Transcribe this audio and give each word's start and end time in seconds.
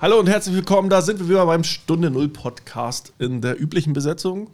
Hallo 0.00 0.18
und 0.18 0.28
herzlich 0.28 0.54
willkommen. 0.54 0.88
Da 0.88 1.02
sind 1.02 1.20
wir 1.20 1.28
wieder 1.28 1.44
beim 1.44 1.62
Stunde 1.62 2.10
Null 2.10 2.30
Podcast 2.30 3.12
in 3.18 3.42
der 3.42 3.60
üblichen 3.60 3.92
Besetzung. 3.92 4.48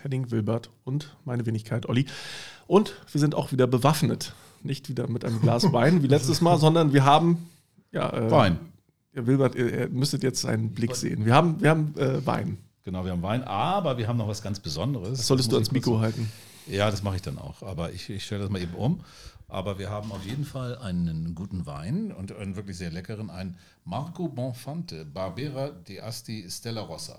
Henning 0.00 0.30
Wilbert 0.30 0.70
und 0.84 1.16
meine 1.24 1.44
Wenigkeit 1.46 1.88
Olli. 1.88 2.06
Und 2.68 2.94
wir 3.10 3.20
sind 3.20 3.34
auch 3.34 3.50
wieder 3.50 3.66
bewaffnet. 3.66 4.34
Nicht 4.62 4.88
wieder 4.88 5.08
mit 5.08 5.24
einem 5.24 5.40
Glas 5.40 5.64
Wein 5.72 6.04
wie 6.04 6.06
letztes 6.06 6.40
Mal, 6.40 6.58
sondern 6.58 6.92
wir 6.92 7.04
haben 7.04 7.50
ja, 7.90 8.12
äh, 8.12 8.30
Wein. 8.30 8.58
Ja, 9.14 9.26
Wilbert, 9.26 9.56
ihr, 9.56 9.80
ihr 9.80 9.88
müsstet 9.88 10.22
jetzt 10.22 10.42
seinen 10.42 10.70
Blick 10.70 10.94
sehen. 10.94 11.26
Wir 11.26 11.34
haben, 11.34 11.60
wir 11.60 11.70
haben 11.70 11.94
äh, 11.98 12.24
Wein. 12.24 12.58
Genau, 12.84 13.04
wir 13.04 13.12
haben 13.12 13.22
Wein, 13.22 13.42
aber 13.42 13.98
wir 13.98 14.06
haben 14.06 14.18
noch 14.18 14.28
was 14.28 14.42
ganz 14.42 14.60
Besonderes. 14.60 15.18
Das 15.18 15.26
solltest 15.26 15.48
Das 15.48 15.50
du 15.50 15.56
ans 15.56 15.72
Mikro 15.72 15.98
halten. 15.98 16.30
Ja, 16.66 16.90
das 16.90 17.02
mache 17.02 17.16
ich 17.16 17.22
dann 17.22 17.38
auch. 17.38 17.62
Aber 17.62 17.92
ich, 17.92 18.08
ich 18.10 18.24
stelle 18.24 18.42
das 18.42 18.50
mal 18.50 18.62
eben 18.62 18.74
um. 18.74 19.00
Aber 19.48 19.78
wir 19.78 19.90
haben 19.90 20.10
auf 20.10 20.24
jeden 20.24 20.44
Fall 20.44 20.78
einen 20.78 21.34
guten 21.34 21.66
Wein 21.66 22.12
und 22.12 22.32
einen 22.32 22.56
wirklich 22.56 22.76
sehr 22.76 22.90
leckeren, 22.90 23.30
ein 23.30 23.56
Marco 23.84 24.28
Bonfante, 24.28 25.04
Barbera 25.04 25.70
de 25.70 26.00
Asti 26.00 26.46
Stella 26.48 26.80
Rossa. 26.80 27.18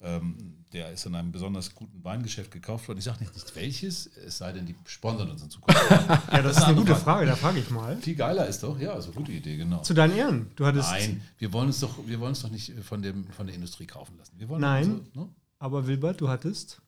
Ähm, 0.00 0.64
der 0.72 0.90
ist 0.92 1.06
in 1.06 1.14
einem 1.14 1.32
besonders 1.32 1.74
guten 1.74 2.04
Weingeschäft 2.04 2.50
gekauft 2.50 2.88
worden. 2.88 2.98
Ich 2.98 3.04
sage 3.04 3.20
nicht, 3.20 3.32
nicht 3.32 3.56
welches, 3.56 4.06
es 4.06 4.36
sei 4.36 4.52
denn, 4.52 4.66
die 4.66 4.74
sponsern 4.84 5.30
uns 5.30 5.42
in 5.42 5.50
Zukunft. 5.50 5.80
Ja, 5.90 6.42
das 6.42 6.58
ist 6.58 6.64
eine 6.64 6.76
gute 6.76 6.94
Frage. 6.94 7.04
Frage, 7.04 7.26
da 7.26 7.36
frage 7.36 7.58
ich 7.60 7.70
mal. 7.70 7.96
Viel 7.98 8.16
geiler 8.16 8.46
ist 8.46 8.62
doch, 8.62 8.78
ja, 8.78 8.92
eine 8.92 9.02
gute 9.12 9.32
Idee, 9.32 9.56
genau. 9.56 9.80
Zu 9.82 9.94
deinen 9.94 10.16
Ehren. 10.16 10.50
Du 10.56 10.66
hattest. 10.66 10.90
Nein, 10.90 11.22
wir 11.38 11.52
wollen 11.52 11.68
uns 11.68 11.80
doch, 11.80 11.96
wir 12.06 12.20
wollen 12.20 12.30
uns 12.30 12.42
doch 12.42 12.50
nicht 12.50 12.72
von, 12.80 13.00
dem, 13.00 13.24
von 13.28 13.46
der 13.46 13.54
Industrie 13.54 13.86
kaufen 13.86 14.18
lassen. 14.18 14.32
Wir 14.36 14.48
wollen 14.48 14.60
Nein. 14.60 15.06
So, 15.14 15.20
ne? 15.20 15.28
Aber 15.58 15.86
Wilbert, 15.86 16.20
du 16.20 16.28
hattest. 16.28 16.82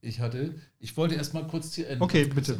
Ich 0.00 0.20
hatte, 0.20 0.54
ich 0.78 0.96
wollte 0.96 1.16
erst 1.16 1.34
mal 1.34 1.46
kurz 1.48 1.70
die 1.72 1.84
enden. 1.84 2.02
Okay, 2.02 2.24
bitte. 2.26 2.56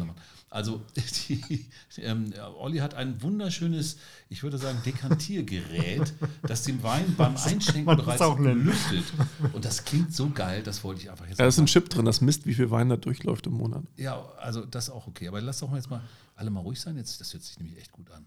Also, 0.51 0.83
die, 1.29 1.67
ähm, 1.99 2.33
Olli 2.59 2.79
hat 2.79 2.95
ein 2.95 3.23
wunderschönes, 3.23 3.99
ich 4.29 4.43
würde 4.43 4.59
sagen, 4.59 4.81
Dekantiergerät, 4.85 6.15
das 6.43 6.65
den 6.65 6.83
Wein 6.83 7.15
beim 7.17 7.37
Einschenken 7.45 7.85
bereits 7.85 8.23
lüftet. 8.39 9.05
Und 9.53 9.65
das 9.65 9.85
klingt 9.85 10.13
so 10.13 10.31
geil, 10.31 10.63
das 10.65 10.83
wollte 10.83 11.03
ich 11.03 11.11
einfach 11.11 11.27
jetzt 11.27 11.39
Da 11.39 11.47
ist 11.47 11.59
ein 11.59 11.67
Chip 11.67 11.89
drin, 11.91 12.05
das 12.05 12.21
misst, 12.21 12.45
wie 12.47 12.55
viel 12.55 12.71
Wein 12.71 12.89
da 12.89 12.97
durchläuft 12.97 13.47
im 13.47 13.55
Monat. 13.55 13.85
Ja, 13.97 14.21
also 14.39 14.65
das 14.65 14.89
ist 14.89 14.91
auch 14.91 15.07
okay. 15.07 15.29
Aber 15.29 15.41
lass 15.41 15.61
doch 15.61 15.71
mal 15.71 15.77
jetzt 15.77 15.91
mal 15.91 16.03
alle 16.35 16.51
mal 16.51 16.61
ruhig 16.61 16.81
sein. 16.81 16.97
Jetzt, 16.97 17.21
das 17.21 17.33
hört 17.33 17.45
sich 17.45 17.59
nämlich 17.59 17.79
echt 17.79 17.93
gut 17.93 18.11
an. 18.11 18.27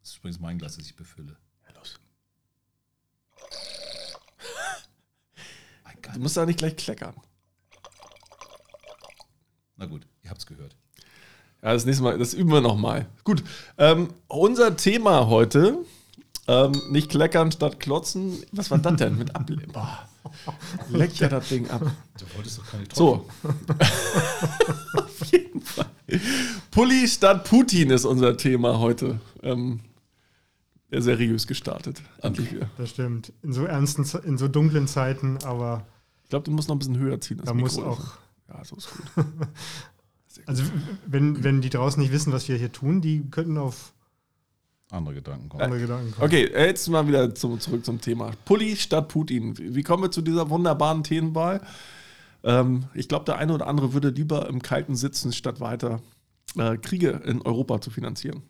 Das 0.00 0.10
ist 0.10 0.18
übrigens 0.18 0.40
mein 0.40 0.58
Glas, 0.58 0.76
das 0.76 0.84
ich 0.84 0.96
befülle. 0.96 1.36
Ja, 1.66 1.74
los. 1.78 1.98
Du 6.12 6.20
musst 6.20 6.36
da 6.36 6.44
nicht 6.44 6.58
gleich 6.58 6.76
kleckern. 6.76 7.14
Na 9.80 9.86
gut, 9.86 10.06
ihr 10.22 10.28
habt's 10.30 10.44
gehört. 10.46 10.76
Ja, 11.62 11.72
das 11.72 11.86
nächste 11.86 12.04
Mal, 12.04 12.18
das 12.18 12.34
üben 12.34 12.52
wir 12.52 12.60
nochmal. 12.60 13.06
Gut, 13.24 13.42
ähm, 13.78 14.08
unser 14.28 14.76
Thema 14.76 15.26
heute, 15.28 15.78
ähm, 16.46 16.72
nicht 16.90 17.10
kleckern 17.10 17.50
statt 17.50 17.80
klotzen. 17.80 18.42
Was 18.52 18.70
war 18.70 18.76
das 18.78 18.96
denn 18.96 19.16
mit 19.16 19.34
ab? 19.34 19.50
Boah, 19.72 20.06
leckt 20.90 21.18
ja 21.18 21.28
das 21.28 21.48
Ding 21.48 21.68
ab. 21.70 21.80
Du 22.18 22.36
wolltest 22.36 22.58
doch 22.58 22.66
keine 22.66 22.84
So. 22.92 23.26
Auf 24.98 25.32
jeden 25.32 25.62
Fall. 25.62 25.86
Pulli 26.70 27.08
statt 27.08 27.48
Putin 27.48 27.88
ist 27.88 28.04
unser 28.04 28.36
Thema 28.36 28.78
heute. 28.80 29.18
Ähm, 29.42 29.80
seriös 30.90 31.46
gestartet. 31.46 32.02
Endlich 32.20 32.52
wieder. 32.52 32.68
Das 32.76 32.90
stimmt. 32.90 33.32
In 33.42 33.54
so 33.54 33.64
ernsten, 33.64 34.04
in 34.24 34.36
so 34.36 34.46
dunklen 34.46 34.88
Zeiten, 34.88 35.38
aber 35.44 35.86
Ich 36.24 36.28
glaube, 36.28 36.44
du 36.44 36.50
musst 36.50 36.68
noch 36.68 36.76
ein 36.76 36.80
bisschen 36.80 36.98
höher 36.98 37.18
ziehen. 37.20 37.38
das 37.38 37.46
da 37.46 37.54
muss 37.54 37.78
auch. 37.78 38.18
Ja, 38.52 38.64
so 38.64 38.76
ist 38.76 38.88
gut. 38.90 39.26
Also, 40.46 40.62
wenn, 41.06 41.42
wenn 41.44 41.60
die 41.60 41.70
draußen 41.70 42.00
nicht 42.00 42.12
wissen, 42.12 42.32
was 42.32 42.48
wir 42.48 42.56
hier 42.56 42.70
tun, 42.72 43.00
die 43.00 43.28
könnten 43.30 43.58
auf 43.58 43.92
Andere 44.90 45.14
Gedanken 45.16 45.48
kommen. 45.48 45.62
andere 45.62 45.80
Gedanken 45.80 46.12
kommen. 46.12 46.24
Okay, 46.24 46.44
äh, 46.44 46.66
jetzt 46.66 46.88
mal 46.88 47.06
wieder 47.06 47.34
zum, 47.34 47.58
zurück 47.60 47.84
zum 47.84 48.00
Thema. 48.00 48.30
Pulli 48.44 48.76
statt 48.76 49.08
Putin. 49.08 49.56
Wie 49.58 49.82
kommen 49.82 50.04
wir 50.04 50.10
zu 50.10 50.22
dieser 50.22 50.48
wunderbaren 50.48 51.02
Themenwahl? 51.04 51.60
Ähm, 52.44 52.84
ich 52.94 53.08
glaube, 53.08 53.24
der 53.24 53.38
eine 53.38 53.52
oder 53.54 53.66
andere 53.66 53.92
würde 53.92 54.10
lieber 54.10 54.48
im 54.48 54.62
Kalten 54.62 54.94
sitzen, 54.96 55.32
statt 55.32 55.60
weiter 55.60 56.00
äh, 56.56 56.76
Kriege 56.78 57.10
in 57.24 57.42
Europa 57.42 57.80
zu 57.80 57.90
finanzieren. 57.90 58.42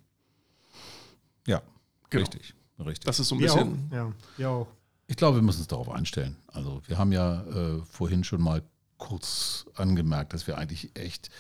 Ja, 1.47 1.63
Genau. 2.11 2.23
richtig. 2.23 2.55
Richtig. 2.79 3.01
Das 3.05 3.21
ist 3.21 3.29
so 3.29 3.35
ein 3.35 3.41
Wir 3.41 3.53
auch. 3.53 3.57
bisschen. 3.57 3.91
Ja, 3.93 4.13
wir 4.37 4.51
auch. 4.51 4.69
Ich 5.09 5.17
glaube, 5.17 5.39
wir 5.39 5.43
müssen 5.43 5.59
uns 5.59 5.69
darauf 5.69 5.89
einstellen. 5.89 6.37
Also 6.47 6.83
wir 6.87 6.99
haben 6.99 7.11
ja 7.13 7.43
äh, 7.45 7.83
vorhin 7.91 8.23
schon 8.23 8.41
mal 8.43 8.63
kurz 9.01 9.67
angemerkt, 9.75 10.33
dass 10.33 10.47
wir 10.47 10.57
eigentlich 10.57 10.97
echt 10.97 11.31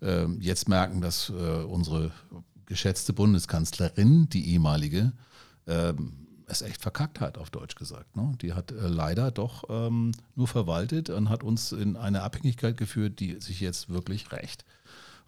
äh, 0.00 0.26
jetzt 0.38 0.68
merken, 0.68 1.02
dass 1.02 1.28
äh, 1.28 1.32
unsere 1.32 2.12
geschätzte 2.64 3.12
Bundeskanzlerin, 3.12 4.30
die 4.30 4.52
ehemalige, 4.52 5.12
ähm, 5.66 6.22
es 6.46 6.62
echt 6.62 6.80
verkackt 6.80 7.20
hat, 7.20 7.38
auf 7.38 7.50
Deutsch 7.50 7.74
gesagt. 7.74 8.16
Ne? 8.16 8.32
Die 8.40 8.52
hat 8.52 8.72
äh, 8.72 8.88
leider 8.88 9.30
doch 9.30 9.64
ähm, 9.68 10.12
nur 10.34 10.48
verwaltet 10.48 11.10
und 11.10 11.28
hat 11.28 11.42
uns 11.42 11.72
in 11.72 11.96
eine 11.96 12.22
Abhängigkeit 12.22 12.76
geführt, 12.76 13.20
die 13.20 13.40
sich 13.40 13.60
jetzt 13.60 13.88
wirklich 13.88 14.32
rächt. 14.32 14.64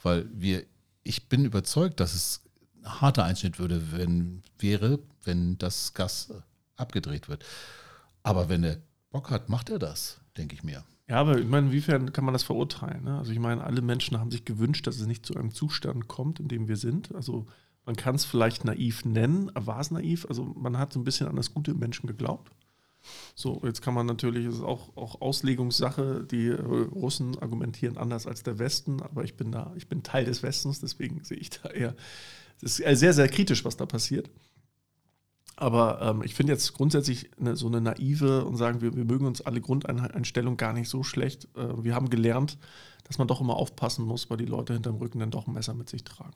Weil 0.03 0.27
wir, 0.33 0.65
ich 1.03 1.29
bin 1.29 1.45
überzeugt, 1.45 2.01
dass 2.01 2.15
es 2.15 2.43
ein 2.83 3.01
harter 3.01 3.25
Einschnitt 3.25 3.59
würde, 3.59 3.93
wenn, 3.93 4.43
wäre, 4.59 4.99
wenn 5.25 5.59
das 5.59 5.95
Gas 5.95 6.33
abgedreht 6.77 7.29
wird. 7.29 7.45
Aber 8.23 8.49
wenn 8.49 8.65
er 8.65 8.79
Bock 9.11 9.31
hat, 9.31 9.49
macht 9.49 9.71
er 9.71 9.79
das, 9.79 10.21
denke 10.37 10.55
ich 10.55 10.63
mir. 10.63 10.85
Ja, 11.09 11.17
aber 11.17 11.39
ich 11.39 11.47
meine, 11.47 11.67
inwiefern 11.67 12.13
kann 12.13 12.25
man 12.25 12.33
das 12.33 12.45
verurteilen? 12.45 13.05
Ne? 13.05 13.19
Also 13.19 13.33
ich 13.33 13.39
meine, 13.39 13.63
alle 13.63 13.83
Menschen 13.83 14.19
haben 14.19 14.31
sich 14.31 14.45
gewünscht, 14.45 14.87
dass 14.87 14.99
es 14.99 15.07
nicht 15.07 15.27
zu 15.27 15.37
einem 15.37 15.53
Zustand 15.53 16.09
kommt, 16.09 16.41
in 16.41 16.49
dem 16.49 16.67
wir 16.67 16.77
sind. 16.77 17.15
Also 17.15 17.47
man 17.85 17.97
kann 17.97 18.15
es 18.15 18.25
vielleicht 18.25 18.65
naiv 18.65 19.05
nennen, 19.05 19.51
war 19.55 19.81
es 19.81 19.91
naiv? 19.91 20.27
Also 20.29 20.45
man 20.45 20.79
hat 20.79 20.93
so 20.93 21.01
ein 21.01 21.05
bisschen 21.05 21.29
an 21.29 21.37
das 21.37 21.53
Gute 21.53 21.73
im 21.73 21.79
Menschen 21.79 22.07
geglaubt. 22.07 22.51
So, 23.35 23.61
jetzt 23.65 23.83
kann 23.83 23.93
man 23.93 24.07
natürlich, 24.07 24.47
es 24.47 24.57
ist 24.57 24.63
auch, 24.63 24.97
auch 24.97 25.21
Auslegungssache, 25.21 26.25
die 26.25 26.47
äh, 26.47 26.61
Russen 26.61 27.39
argumentieren 27.39 27.99
anders 27.99 28.27
als 28.27 28.43
der 28.43 28.59
Westen, 28.59 29.03
aber 29.03 29.25
ich 29.25 29.37
bin 29.37 29.53
da, 29.53 29.75
ich 29.77 29.89
bin 29.89 30.03
Teil 30.03 30.25
des 30.25 30.43
Westens, 30.43 30.81
deswegen 30.81 31.23
sehe 31.23 31.37
ich 31.37 31.51
da 31.51 31.69
eher, 31.69 31.95
es 32.63 32.79
ist 32.79 32.99
sehr, 32.99 33.13
sehr 33.13 33.29
kritisch, 33.29 33.65
was 33.67 33.77
da 33.77 33.85
passiert. 33.85 34.31
Aber 35.57 36.01
ähm, 36.03 36.23
ich 36.25 36.35
finde 36.35 36.53
jetzt 36.53 36.73
grundsätzlich 36.75 37.31
eine, 37.39 37.55
so 37.57 37.67
eine 37.69 37.81
naive 37.81 38.45
und 38.45 38.57
sagen, 38.57 38.81
wir, 38.81 38.95
wir 38.97 39.05
mögen 39.05 39.27
uns 39.27 39.41
alle 39.41 39.61
Grundeinstellung 39.61 40.57
gar 40.57 40.73
nicht 40.73 40.89
so 40.89 41.03
schlecht. 41.05 41.49
Äh, 41.57 41.85
wir 41.85 41.95
haben 41.95 42.11
gelernt, 42.11 42.59
dass 43.05 43.19
man 43.19 43.29
doch 43.29 43.41
immer 43.41 43.55
aufpassen 43.57 44.05
muss, 44.05 44.29
weil 44.31 44.39
die 44.39 44.47
Leute 44.47 44.73
hinterm 44.73 44.97
Rücken 44.97 45.21
dann 45.21 45.31
doch 45.31 45.47
ein 45.47 45.53
Messer 45.55 45.75
mit 45.75 45.89
sich 45.89 46.03
tragen. 46.05 46.35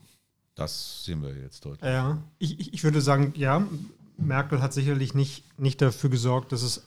Das 0.54 1.04
sehen 1.04 1.22
wir 1.22 1.34
jetzt 1.36 1.64
deutlich. 1.64 1.88
Ja, 1.90 2.18
ich, 2.38 2.72
ich- 2.74 2.84
würde 2.84 3.00
sagen, 3.00 3.32
ja, 3.36 3.66
Merkel 4.16 4.60
hat 4.60 4.72
sicherlich 4.72 5.14
nicht, 5.14 5.44
nicht 5.58 5.80
dafür 5.80 6.10
gesorgt, 6.10 6.50
dass 6.52 6.62
es 6.62 6.84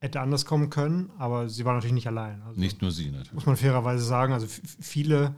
hätte 0.00 0.20
anders 0.20 0.44
kommen 0.46 0.70
können, 0.70 1.10
aber 1.18 1.48
sie 1.48 1.64
war 1.64 1.74
natürlich 1.74 1.94
nicht 1.94 2.06
allein. 2.08 2.42
Also, 2.42 2.58
Nicht 2.60 2.82
nur 2.82 2.90
sie 2.90 3.06
natürlich. 3.10 3.32
muss 3.32 3.46
man 3.46 3.56
fairerweise 3.56 4.04
sagen. 4.04 4.32
Also 4.32 4.46
viele, 4.48 5.34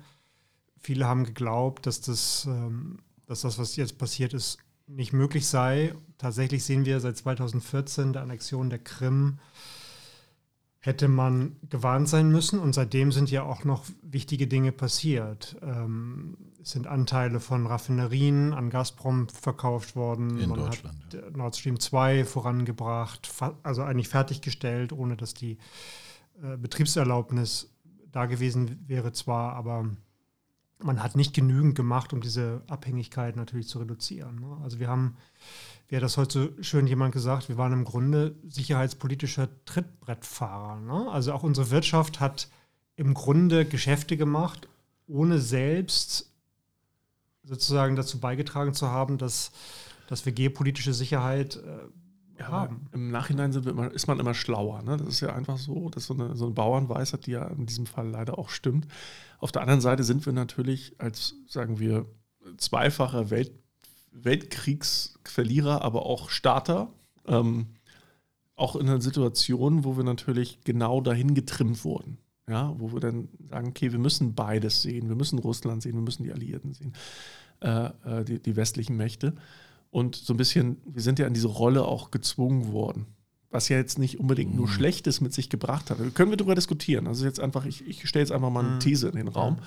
viele 0.79 1.07
haben 1.07 1.25
geglaubt, 1.25 1.87
dass 1.87 2.01
das, 2.01 2.47
ähm, 2.47 2.99
dass 3.27 3.43
das, 3.43 3.59
was 3.59 3.77
jetzt 3.77 3.99
passiert 3.99 4.33
ist, 4.33 4.59
nicht 4.87 5.13
möglich 5.13 5.47
sei. 5.47 5.95
Tatsächlich 6.19 6.65
sehen 6.65 6.85
wir 6.85 7.01
seit 7.01 7.17
2014 7.17 8.13
der 8.13 8.23
Annexion 8.23 8.71
der 8.71 8.79
Krim, 8.79 9.39
hätte 10.79 11.09
man 11.09 11.57
gewarnt 11.71 12.09
sein 12.09 12.31
müssen. 12.31 12.59
Und 12.59 12.75
seitdem 12.75 13.11
sind 13.11 13.31
ja 13.31 13.43
auch 13.43 13.65
noch 13.65 13.85
wichtige 14.03 14.47
Dinge 14.47 14.73
passiert. 14.73 15.57
Ähm, 15.63 16.37
es 16.63 16.71
sind 16.71 16.87
Anteile 16.87 17.41
von 17.41 17.67
Raffinerien 17.67 18.53
an 18.53 18.71
Gazprom 18.71 19.29
verkauft 19.29 19.97
worden. 19.97 20.39
In 20.39 20.51
man 20.51 20.61
Deutschland, 20.61 20.97
Hat 21.05 21.15
äh, 21.15 21.31
Nord 21.37 21.57
Stream 21.57 21.81
2 21.81 22.25
vorangebracht, 22.25 23.31
also 23.63 23.83
eigentlich 23.83 24.09
fertiggestellt, 24.09 24.93
ohne 24.93 25.17
dass 25.17 25.35
die 25.35 25.59
äh, 26.43 26.57
Betriebserlaubnis 26.57 27.71
da 28.13 28.27
gewesen 28.27 28.85
wäre 28.87 29.13
zwar, 29.13 29.55
aber 29.55 29.91
man 30.79 31.03
hat 31.03 31.17
nicht 31.17 31.35
genügend 31.35 31.75
gemacht, 31.75 32.13
um 32.13 32.21
diese 32.21 32.63
Abhängigkeit 32.67 33.37
natürlich 33.37 33.69
zu 33.69 33.79
reduzieren. 33.79 34.41
ne? 34.41 34.59
Also 34.63 34.81
wir 34.81 34.89
haben, 34.89 35.17
wie 35.89 35.97
hat 35.97 36.03
das 36.03 36.17
heute 36.17 36.53
schön 36.61 36.87
jemand 36.87 37.13
gesagt, 37.13 37.49
wir 37.49 37.57
waren 37.57 37.73
im 37.73 37.85
Grunde 37.85 38.35
sicherheitspolitischer 38.49 39.49
Trittbrettfahrer. 39.65 40.81
Ne? 40.81 41.11
Also 41.11 41.33
auch 41.33 41.43
unsere 41.43 41.71
Wirtschaft 41.71 42.21
hat 42.21 42.49
im 42.97 43.15
Grunde 43.15 43.65
Geschäfte 43.65 44.17
gemacht, 44.17 44.69
ohne 45.07 45.39
selbst 45.39 46.31
sozusagen 47.43 47.97
dazu 47.97 48.21
beigetragen 48.21 48.75
zu 48.75 48.89
haben, 48.89 49.19
dass, 49.19 49.53
dass 50.09 50.25
wir 50.25 50.33
geopolitische 50.33 50.95
Sicherheit 50.95 51.57
äh, 51.57 51.79
haben. 52.43 52.87
Im 52.93 53.11
Nachhinein 53.11 53.53
immer, 53.53 53.91
ist 53.93 54.07
man 54.07 54.19
immer 54.19 54.35
schlauer. 54.35 54.83
Ne? 54.83 54.97
Das 54.97 55.09
ist 55.09 55.21
ja 55.21 55.35
einfach 55.35 55.59
so, 55.59 55.89
das 55.91 56.05
ist 56.05 56.07
so 56.09 56.15
eine, 56.15 56.37
so 56.37 56.47
eine 56.47 56.55
Bauernweisheit, 56.55 57.27
die 57.27 57.33
ja 57.33 57.47
in 57.47 57.67
diesem 57.67 57.87
Fall 57.87 58.09
leider 58.09 58.39
auch 58.39 58.51
stimmt. 58.51 58.87
Auf 59.39 59.53
der 59.53 59.63
anderen 59.63 59.81
Seite 59.81 60.05
sind 60.05 60.27
wir 60.27 60.33
natürlich 60.33 60.95
als, 60.99 61.35
sagen 61.47 61.79
wir, 61.79 62.07
zweifacher 62.57 63.31
Welt, 63.31 63.53
Weltkriegsverlierer, 64.13 65.83
aber 65.83 66.07
auch 66.07 66.31
Starter, 66.31 66.93
ähm, 67.27 67.67
auch 68.57 68.77
in 68.77 68.89
einer 68.89 69.01
Situation, 69.01 69.85
wo 69.85 69.97
wir 69.97 70.05
natürlich 70.05 70.61
genau 70.65 71.01
dahin 71.01 71.35
getrimmt 71.35 71.85
wurden. 71.85 72.19
ja, 72.49 72.75
wo 72.79 72.93
wir 72.93 73.01
dann 73.01 73.29
sagen, 73.49 73.69
okay, 73.69 73.91
wir 73.91 73.99
müssen 73.99 74.35
beides 74.35 74.83
sehen, 74.83 75.09
wir 75.09 75.17
müssen 75.17 75.39
Russland 75.39 75.83
sehen, 75.83 75.95
wir 75.95 76.03
müssen 76.03 76.25
die 76.25 76.33
Alliierten 76.33 76.75
sehen, 76.75 76.93
äh, 77.61 77.87
äh 78.05 78.25
die, 78.25 78.39
die 78.39 78.57
westlichen 78.57 78.97
Mächte. 78.97 79.35
Und 79.95 80.17
so 80.17 80.35
ein 80.35 80.37
bisschen, 80.37 80.79
wir 80.85 81.03
sind 81.03 81.21
ja 81.21 81.27
in 81.29 81.35
diese 81.35 81.47
Rolle 81.47 81.85
auch 81.85 82.11
gezwungen 82.11 82.73
worden 82.73 83.07
was 83.55 83.69
ja 83.69 83.77
jetzt 83.77 84.01
nicht 84.01 84.19
unbedingt 84.19 84.53
nur 84.57 84.67
mhm. 84.67 84.73
Schlechtes 84.73 85.21
mit 85.21 85.33
sich 85.33 85.49
gebracht 85.49 85.89
hat. 85.89 85.99
Können 86.17 86.31
wir 86.31 86.37
darüber 86.37 86.57
diskutieren. 86.57 87.07
Also 87.07 87.25
jetzt 87.25 87.39
einfach, 87.39 87.65
ich, 87.67 87.87
ich 87.87 88.09
stelle 88.09 88.25
jetzt 88.25 88.33
einfach 88.33 88.51
mal 88.51 88.65
eine 88.65 88.75
mhm. 88.75 88.81
These 88.81 89.09
in 89.09 89.15
den 89.15 89.29
Raum. 89.29 89.59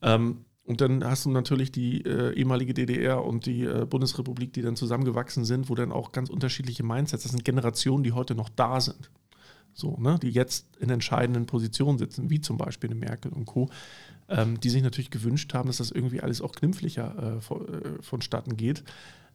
Ähm, 0.00 0.46
und 0.64 0.80
dann 0.80 1.04
hast 1.04 1.26
du 1.26 1.30
natürlich 1.30 1.70
die 1.70 2.00
äh, 2.00 2.32
ehemalige 2.32 2.72
DDR 2.72 3.22
und 3.22 3.44
die 3.44 3.64
äh, 3.64 3.84
Bundesrepublik, 3.84 4.54
die 4.54 4.62
dann 4.62 4.74
zusammengewachsen 4.74 5.44
sind, 5.44 5.68
wo 5.68 5.74
dann 5.74 5.92
auch 5.92 6.12
ganz 6.12 6.30
unterschiedliche 6.30 6.82
Mindsets, 6.82 7.24
das 7.24 7.32
sind 7.32 7.44
Generationen, 7.44 8.02
die 8.04 8.12
heute 8.12 8.34
noch 8.34 8.48
da 8.48 8.80
sind. 8.80 9.10
So, 9.74 9.98
ne, 9.98 10.18
die 10.20 10.30
jetzt 10.30 10.74
in 10.78 10.88
entscheidenden 10.88 11.44
Positionen 11.44 11.98
sitzen, 11.98 12.30
wie 12.30 12.40
zum 12.40 12.56
Beispiel 12.56 12.88
eine 12.88 12.98
Merkel 12.98 13.30
und 13.34 13.44
Co., 13.44 13.68
ähm, 14.30 14.58
die 14.58 14.70
sich 14.70 14.82
natürlich 14.82 15.10
gewünscht 15.10 15.52
haben, 15.52 15.66
dass 15.66 15.76
das 15.76 15.90
irgendwie 15.90 16.22
alles 16.22 16.40
auch 16.40 16.52
knimpflicher 16.52 17.40
äh, 17.50 17.54
äh, 17.54 18.02
vonstatten 18.02 18.56
geht. 18.56 18.82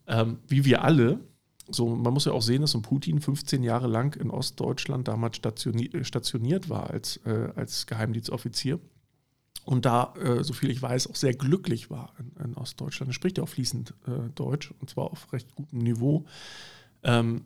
Ähm, 0.06 0.38
wie 0.48 0.64
wir 0.64 0.82
alle, 0.82 1.20
so, 1.68 1.88
man 1.88 2.12
muss 2.12 2.24
ja 2.24 2.32
auch 2.32 2.42
sehen, 2.42 2.62
dass 2.62 2.72
so 2.72 2.80
Putin 2.80 3.20
15 3.20 3.62
Jahre 3.62 3.86
lang 3.86 4.14
in 4.16 4.30
Ostdeutschland 4.30 5.08
damals 5.08 5.36
stationiert, 5.36 6.06
stationiert 6.06 6.68
war 6.68 6.90
als, 6.90 7.18
äh, 7.24 7.52
als 7.54 7.86
Geheimdienstoffizier. 7.86 8.80
Und 9.64 9.84
da, 9.84 10.12
äh, 10.16 10.42
so 10.42 10.54
viel 10.54 10.70
ich 10.70 10.82
weiß, 10.82 11.08
auch 11.08 11.14
sehr 11.14 11.34
glücklich 11.34 11.88
war 11.88 12.14
in, 12.18 12.44
in 12.44 12.54
Ostdeutschland. 12.54 13.10
Er 13.10 13.14
spricht 13.14 13.38
ja 13.38 13.44
auch 13.44 13.48
fließend 13.48 13.94
äh, 14.06 14.30
Deutsch 14.34 14.74
und 14.80 14.90
zwar 14.90 15.12
auf 15.12 15.32
recht 15.32 15.54
gutem 15.54 15.78
Niveau. 15.78 16.24
Ähm, 17.04 17.42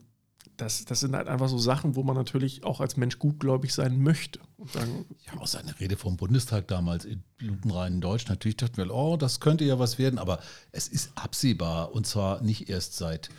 das, 0.56 0.84
das 0.84 1.00
sind 1.00 1.14
halt 1.14 1.28
einfach 1.28 1.48
so 1.48 1.58
Sachen, 1.58 1.96
wo 1.96 2.02
man 2.02 2.16
natürlich 2.16 2.64
auch 2.64 2.80
als 2.80 2.96
Mensch 2.96 3.18
gutgläubig 3.18 3.72
sein 3.72 4.02
möchte. 4.02 4.40
Sagen, 4.72 5.04
ja, 5.26 5.40
auch 5.40 5.46
seine 5.46 5.78
Rede 5.78 5.96
vom 5.96 6.16
Bundestag 6.16 6.68
damals 6.68 7.04
in 7.04 7.22
lupenreinen 7.38 8.00
Deutsch. 8.00 8.26
Natürlich 8.28 8.56
dachten 8.56 8.76
wir, 8.76 8.92
oh, 8.94 9.16
das 9.16 9.40
könnte 9.40 9.64
ja 9.64 9.78
was 9.78 9.98
werden, 9.98 10.18
aber 10.18 10.40
es 10.72 10.88
ist 10.88 11.10
absehbar 11.14 11.92
und 11.92 12.06
zwar 12.06 12.42
nicht 12.42 12.68
erst 12.68 12.96
seit 12.96 13.30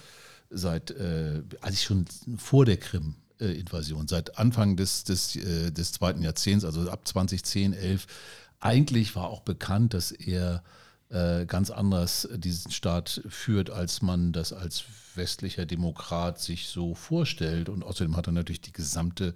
seit, 0.50 0.92
äh, 0.92 1.42
eigentlich 1.62 1.84
schon 1.84 2.06
vor 2.38 2.66
der 2.66 2.78
Krim-Invasion, 2.78 4.08
seit 4.08 4.38
Anfang 4.38 4.78
des, 4.78 5.04
des, 5.04 5.36
äh, 5.36 5.72
des 5.72 5.92
zweiten 5.94 6.22
Jahrzehnts, 6.22 6.66
also 6.66 6.90
ab 6.90 7.08
2010, 7.08 7.74
11, 7.74 8.08
eigentlich 8.60 9.16
war 9.16 9.30
auch 9.30 9.42
bekannt, 9.42 9.94
dass 9.94 10.12
er 10.12 10.64
äh, 11.10 11.46
ganz 11.46 11.70
anders 11.70 12.28
diesen 12.36 12.72
Staat 12.72 13.22
führt, 13.28 13.70
als 13.70 14.02
man 14.02 14.32
das 14.32 14.54
als 14.54 14.84
westlicher 15.18 15.66
Demokrat 15.66 16.40
sich 16.40 16.68
so 16.68 16.96
vorstellt. 16.96 17.70
Und 17.70 17.84
außerdem 17.84 18.16
hat 18.16 18.28
er 18.28 18.34
natürlich 18.34 18.62
die 18.62 18.74
gesamte 18.74 19.34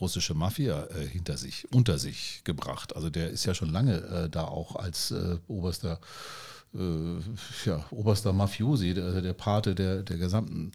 russische 0.00 0.34
Mafia 0.34 0.84
äh, 0.86 1.06
hinter 1.06 1.36
sich, 1.36 1.66
unter 1.72 1.98
sich 1.98 2.42
gebracht. 2.44 2.94
Also 2.94 3.10
der 3.10 3.30
ist 3.30 3.44
ja 3.44 3.54
schon 3.54 3.70
lange 3.70 3.96
äh, 3.96 4.28
da 4.28 4.44
auch 4.44 4.76
als 4.76 5.10
äh, 5.10 5.38
oberster 5.48 5.98
äh, 6.74 7.18
ja, 7.64 7.84
oberster 7.90 8.32
Mafiosi, 8.32 8.94
der, 8.94 9.22
der 9.22 9.32
Pate 9.32 9.74
der, 9.74 10.02
der 10.02 10.16
gesamten 10.18 10.72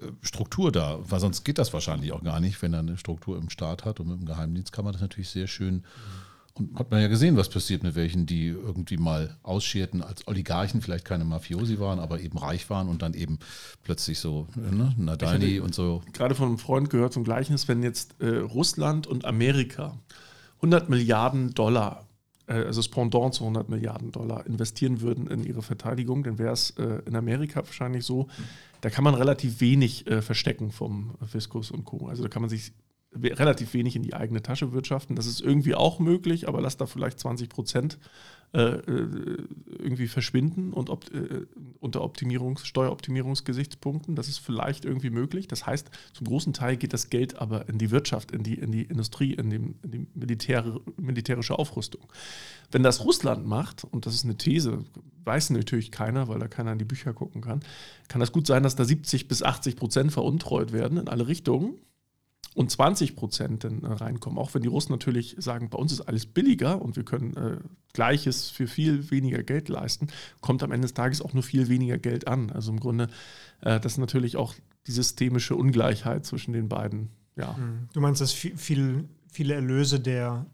äh, 0.00 0.06
Struktur 0.22 0.72
da, 0.72 0.98
weil 1.02 1.20
sonst 1.20 1.44
geht 1.44 1.58
das 1.58 1.72
wahrscheinlich 1.72 2.12
auch 2.12 2.22
gar 2.22 2.40
nicht, 2.40 2.60
wenn 2.62 2.72
er 2.72 2.80
eine 2.80 2.96
Struktur 2.96 3.36
im 3.36 3.50
Staat 3.50 3.84
hat 3.84 4.00
und 4.00 4.08
mit 4.08 4.20
dem 4.20 4.26
Geheimdienst 4.26 4.72
kann 4.72 4.84
man 4.84 4.92
das 4.92 5.02
natürlich 5.02 5.30
sehr 5.30 5.46
schön. 5.46 5.84
Und 6.58 6.78
hat 6.78 6.90
man 6.90 7.00
ja 7.00 7.08
gesehen, 7.08 7.36
was 7.36 7.48
passiert 7.48 7.82
mit 7.82 7.94
welchen, 7.94 8.26
die 8.26 8.48
irgendwie 8.48 8.96
mal 8.96 9.36
ausscherten 9.42 10.02
als 10.02 10.26
Oligarchen, 10.26 10.82
vielleicht 10.82 11.04
keine 11.04 11.24
Mafiosi 11.24 11.78
waren, 11.78 11.98
aber 11.98 12.20
eben 12.20 12.38
reich 12.38 12.68
waren 12.70 12.88
und 12.88 13.02
dann 13.02 13.14
eben 13.14 13.38
plötzlich 13.82 14.18
so, 14.18 14.48
ne, 14.56 14.94
Nadalny 14.96 15.60
und 15.60 15.74
so. 15.74 16.02
Gerade 16.12 16.34
von 16.34 16.48
einem 16.48 16.58
Freund 16.58 16.90
gehört 16.90 17.12
zum 17.12 17.24
Gleichnis, 17.24 17.68
wenn 17.68 17.82
jetzt 17.82 18.20
äh, 18.20 18.38
Russland 18.38 19.06
und 19.06 19.24
Amerika 19.24 19.96
100 20.56 20.88
Milliarden 20.88 21.54
Dollar 21.54 22.08
äh, 22.48 22.54
also 22.54 22.80
das 22.80 22.88
Pendant 22.88 23.34
zu 23.34 23.44
100 23.44 23.68
Milliarden 23.68 24.10
Dollar 24.10 24.46
investieren 24.46 25.00
würden 25.00 25.28
in 25.28 25.44
ihre 25.44 25.62
Verteidigung, 25.62 26.24
dann 26.24 26.38
wäre 26.38 26.52
es 26.52 26.70
äh, 26.70 27.02
in 27.06 27.14
Amerika 27.14 27.64
wahrscheinlich 27.64 28.04
so, 28.04 28.28
da 28.80 28.90
kann 28.90 29.04
man 29.04 29.14
relativ 29.14 29.60
wenig 29.60 30.06
äh, 30.06 30.22
verstecken 30.22 30.72
vom 30.72 31.14
Fiskus 31.26 31.70
und 31.70 31.84
Co. 31.84 32.08
Also 32.08 32.22
da 32.22 32.28
kann 32.28 32.42
man 32.42 32.48
sich 32.48 32.72
relativ 33.14 33.74
wenig 33.74 33.96
in 33.96 34.02
die 34.02 34.14
eigene 34.14 34.42
Tasche 34.42 34.72
wirtschaften. 34.72 35.16
Das 35.16 35.26
ist 35.26 35.40
irgendwie 35.40 35.74
auch 35.74 35.98
möglich, 35.98 36.46
aber 36.46 36.60
lass 36.60 36.76
da 36.76 36.86
vielleicht 36.86 37.18
20 37.18 37.48
Prozent 37.48 37.98
äh, 38.54 38.60
äh, 38.60 39.46
irgendwie 39.78 40.08
verschwinden 40.08 40.72
und 40.72 40.88
op 40.88 41.04
äh, 41.12 41.46
unter 41.80 42.00
Optimierungs-, 42.00 42.64
Steueroptimierungsgesichtspunkten. 42.64 44.14
Das 44.14 44.28
ist 44.28 44.38
vielleicht 44.38 44.86
irgendwie 44.86 45.10
möglich. 45.10 45.48
Das 45.48 45.66
heißt, 45.66 45.90
zum 46.14 46.26
großen 46.26 46.54
Teil 46.54 46.78
geht 46.78 46.94
das 46.94 47.10
Geld 47.10 47.36
aber 47.38 47.68
in 47.68 47.76
die 47.76 47.90
Wirtschaft, 47.90 48.30
in 48.30 48.42
die, 48.42 48.54
in 48.54 48.72
die 48.72 48.84
Industrie, 48.84 49.34
in, 49.34 49.50
dem, 49.50 49.74
in 49.82 49.90
die 49.90 50.06
Militär, 50.14 50.80
militärische 50.96 51.58
Aufrüstung. 51.58 52.02
Wenn 52.70 52.82
das 52.82 53.04
Russland 53.04 53.46
macht, 53.46 53.84
und 53.84 54.06
das 54.06 54.14
ist 54.14 54.24
eine 54.24 54.38
These, 54.38 54.82
weiß 55.24 55.50
natürlich 55.50 55.90
keiner, 55.90 56.28
weil 56.28 56.38
da 56.38 56.48
keiner 56.48 56.72
in 56.72 56.78
die 56.78 56.86
Bücher 56.86 57.12
gucken 57.12 57.42
kann, 57.42 57.60
kann 58.08 58.20
das 58.20 58.32
gut 58.32 58.46
sein, 58.46 58.62
dass 58.62 58.76
da 58.76 58.84
70 58.84 59.28
bis 59.28 59.42
80 59.42 59.76
Prozent 59.76 60.12
veruntreut 60.12 60.72
werden 60.72 60.96
in 60.96 61.08
alle 61.08 61.28
Richtungen 61.28 61.78
und 62.58 62.72
20 62.72 63.14
Prozent 63.14 63.62
dann 63.62 63.84
äh, 63.84 63.86
reinkommen. 63.86 64.36
Auch 64.36 64.52
wenn 64.52 64.62
die 64.62 64.68
Russen 64.68 64.90
natürlich 64.90 65.36
sagen, 65.38 65.70
bei 65.70 65.78
uns 65.78 65.92
ist 65.92 66.00
alles 66.00 66.26
billiger 66.26 66.82
und 66.82 66.96
wir 66.96 67.04
können 67.04 67.36
äh, 67.36 67.58
Gleiches 67.92 68.50
für 68.50 68.66
viel 68.66 69.12
weniger 69.12 69.44
Geld 69.44 69.68
leisten, 69.68 70.08
kommt 70.40 70.64
am 70.64 70.72
Ende 70.72 70.86
des 70.86 70.92
Tages 70.92 71.22
auch 71.22 71.32
nur 71.32 71.44
viel 71.44 71.68
weniger 71.68 71.98
Geld 71.98 72.26
an. 72.26 72.50
Also 72.50 72.72
im 72.72 72.80
Grunde, 72.80 73.10
äh, 73.60 73.78
das 73.78 73.92
ist 73.92 73.98
natürlich 73.98 74.36
auch 74.36 74.54
die 74.88 74.90
systemische 74.90 75.54
Ungleichheit 75.54 76.26
zwischen 76.26 76.52
den 76.52 76.68
beiden. 76.68 77.10
Ja. 77.36 77.56
Hm. 77.56 77.88
Du 77.92 78.00
meinst, 78.00 78.20
dass 78.20 78.32
viel, 78.32 79.08
viele 79.30 79.54
Erlöse 79.54 80.00
der 80.00 80.46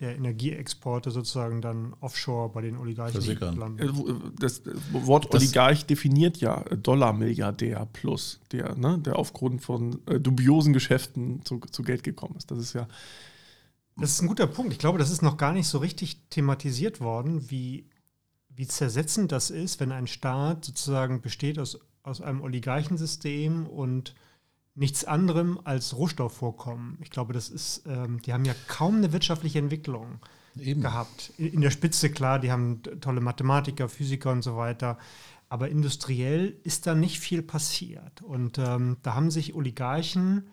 der 0.00 0.14
Energieexporte 0.14 1.10
sozusagen 1.10 1.60
dann 1.60 1.94
offshore 2.00 2.50
bei 2.50 2.62
den 2.62 2.76
Oligarchen 2.76 3.20
landen. 3.56 3.78
Äh, 3.78 3.86
äh, 3.86 4.14
das 4.38 4.62
Wort 4.92 5.32
das 5.34 5.42
Oligarch 5.42 5.86
definiert 5.86 6.36
ja 6.36 6.62
Dollarmilliardär 6.76 7.86
plus, 7.92 8.40
der, 8.52 8.76
ne, 8.76 8.98
der 8.98 9.18
aufgrund 9.18 9.62
von 9.62 10.00
äh, 10.06 10.20
dubiosen 10.20 10.72
Geschäften 10.72 11.44
zu, 11.44 11.60
zu 11.70 11.82
Geld 11.82 12.04
gekommen 12.04 12.36
ist. 12.36 12.50
Das 12.50 12.58
ist 12.58 12.74
ja. 12.74 12.86
Das 13.96 14.10
ist 14.10 14.22
ein 14.22 14.28
guter 14.28 14.46
Punkt. 14.46 14.72
Ich 14.72 14.78
glaube, 14.78 14.98
das 14.98 15.10
ist 15.10 15.22
noch 15.22 15.36
gar 15.36 15.52
nicht 15.52 15.66
so 15.66 15.78
richtig 15.78 16.28
thematisiert 16.30 17.00
worden, 17.00 17.50
wie, 17.50 17.86
wie 18.54 18.68
zersetzend 18.68 19.32
das 19.32 19.50
ist, 19.50 19.80
wenn 19.80 19.90
ein 19.90 20.06
Staat 20.06 20.64
sozusagen 20.64 21.20
besteht 21.20 21.58
aus, 21.58 21.80
aus 22.04 22.20
einem 22.20 22.42
Oligarchensystem 22.42 23.66
und 23.66 24.14
nichts 24.78 25.04
anderem 25.04 25.58
als 25.64 25.96
Rohstoffvorkommen. 25.96 26.98
Ich 27.00 27.10
glaube, 27.10 27.32
das 27.32 27.48
ist, 27.48 27.82
ähm, 27.86 28.22
die 28.22 28.32
haben 28.32 28.44
ja 28.44 28.54
kaum 28.68 28.96
eine 28.96 29.12
wirtschaftliche 29.12 29.58
Entwicklung 29.58 30.20
Eben. 30.58 30.82
gehabt. 30.82 31.32
In 31.36 31.60
der 31.60 31.70
Spitze, 31.70 32.10
klar, 32.10 32.38
die 32.38 32.52
haben 32.52 32.82
tolle 33.00 33.20
Mathematiker, 33.20 33.88
Physiker 33.88 34.30
und 34.30 34.42
so 34.42 34.56
weiter. 34.56 34.98
Aber 35.48 35.68
industriell 35.68 36.56
ist 36.62 36.86
da 36.86 36.94
nicht 36.94 37.18
viel 37.18 37.42
passiert. 37.42 38.22
Und 38.22 38.58
ähm, 38.58 38.98
da 39.02 39.14
haben 39.14 39.30
sich 39.30 39.54
Oligarchen 39.54 40.48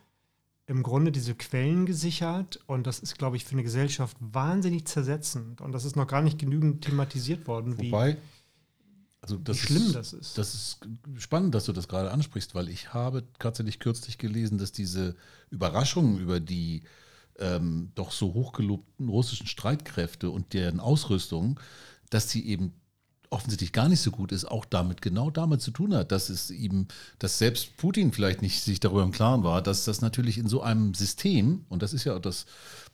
im 0.67 0.81
Grunde 0.81 1.11
diese 1.11 1.35
Quellen 1.35 1.85
gesichert. 1.85 2.59
Und 2.65 2.87
das 2.87 2.99
ist, 2.99 3.19
glaube 3.19 3.35
ich, 3.35 3.45
für 3.45 3.51
eine 3.51 3.63
Gesellschaft 3.63 4.17
wahnsinnig 4.19 4.87
zersetzend. 4.87 5.61
Und 5.61 5.71
das 5.71 5.85
ist 5.85 5.95
noch 5.95 6.07
gar 6.07 6.23
nicht 6.23 6.39
genügend 6.39 6.83
thematisiert 6.83 7.47
worden. 7.47 7.77
Wobei, 7.77 8.17
also 9.25 9.37
das 9.37 9.57
Wie 9.57 9.67
schlimm 9.67 9.87
ist, 9.87 9.95
das 9.95 10.13
ist. 10.13 10.37
Das 10.37 10.53
ist 10.53 10.79
spannend, 11.17 11.55
dass 11.55 11.65
du 11.65 11.73
das 11.73 11.87
gerade 11.87 12.11
ansprichst, 12.11 12.53
weil 12.53 12.69
ich 12.69 12.93
habe 12.93 13.23
tatsächlich 13.39 13.79
kürzlich 13.79 14.19
gelesen, 14.19 14.59
dass 14.59 14.71
diese 14.71 15.15
Überraschungen 15.49 16.19
über 16.19 16.39
die 16.39 16.83
ähm, 17.39 17.91
doch 17.95 18.11
so 18.11 18.35
hochgelobten 18.35 19.09
russischen 19.09 19.47
Streitkräfte 19.47 20.29
und 20.29 20.53
deren 20.53 20.79
Ausrüstung, 20.79 21.59
dass 22.11 22.29
sie 22.29 22.45
eben 22.45 22.73
offensichtlich 23.31 23.73
gar 23.73 23.89
nicht 23.89 24.01
so 24.01 24.11
gut 24.11 24.31
ist, 24.31 24.45
auch 24.45 24.63
damit 24.63 25.01
genau 25.01 25.31
damit 25.31 25.59
zu 25.59 25.71
tun 25.71 25.95
hat, 25.95 26.11
dass 26.11 26.29
es 26.29 26.51
ihm, 26.51 26.87
dass 27.17 27.39
selbst 27.39 27.75
Putin 27.77 28.13
vielleicht 28.13 28.43
nicht 28.43 28.61
sich 28.61 28.79
darüber 28.79 29.01
im 29.01 29.11
Klaren 29.11 29.43
war, 29.43 29.63
dass 29.63 29.85
das 29.85 30.01
natürlich 30.01 30.37
in 30.37 30.47
so 30.47 30.61
einem 30.61 30.93
System, 30.93 31.65
und 31.67 31.81
das 31.81 31.93
ist 31.93 32.03
ja 32.03 32.19
das 32.19 32.45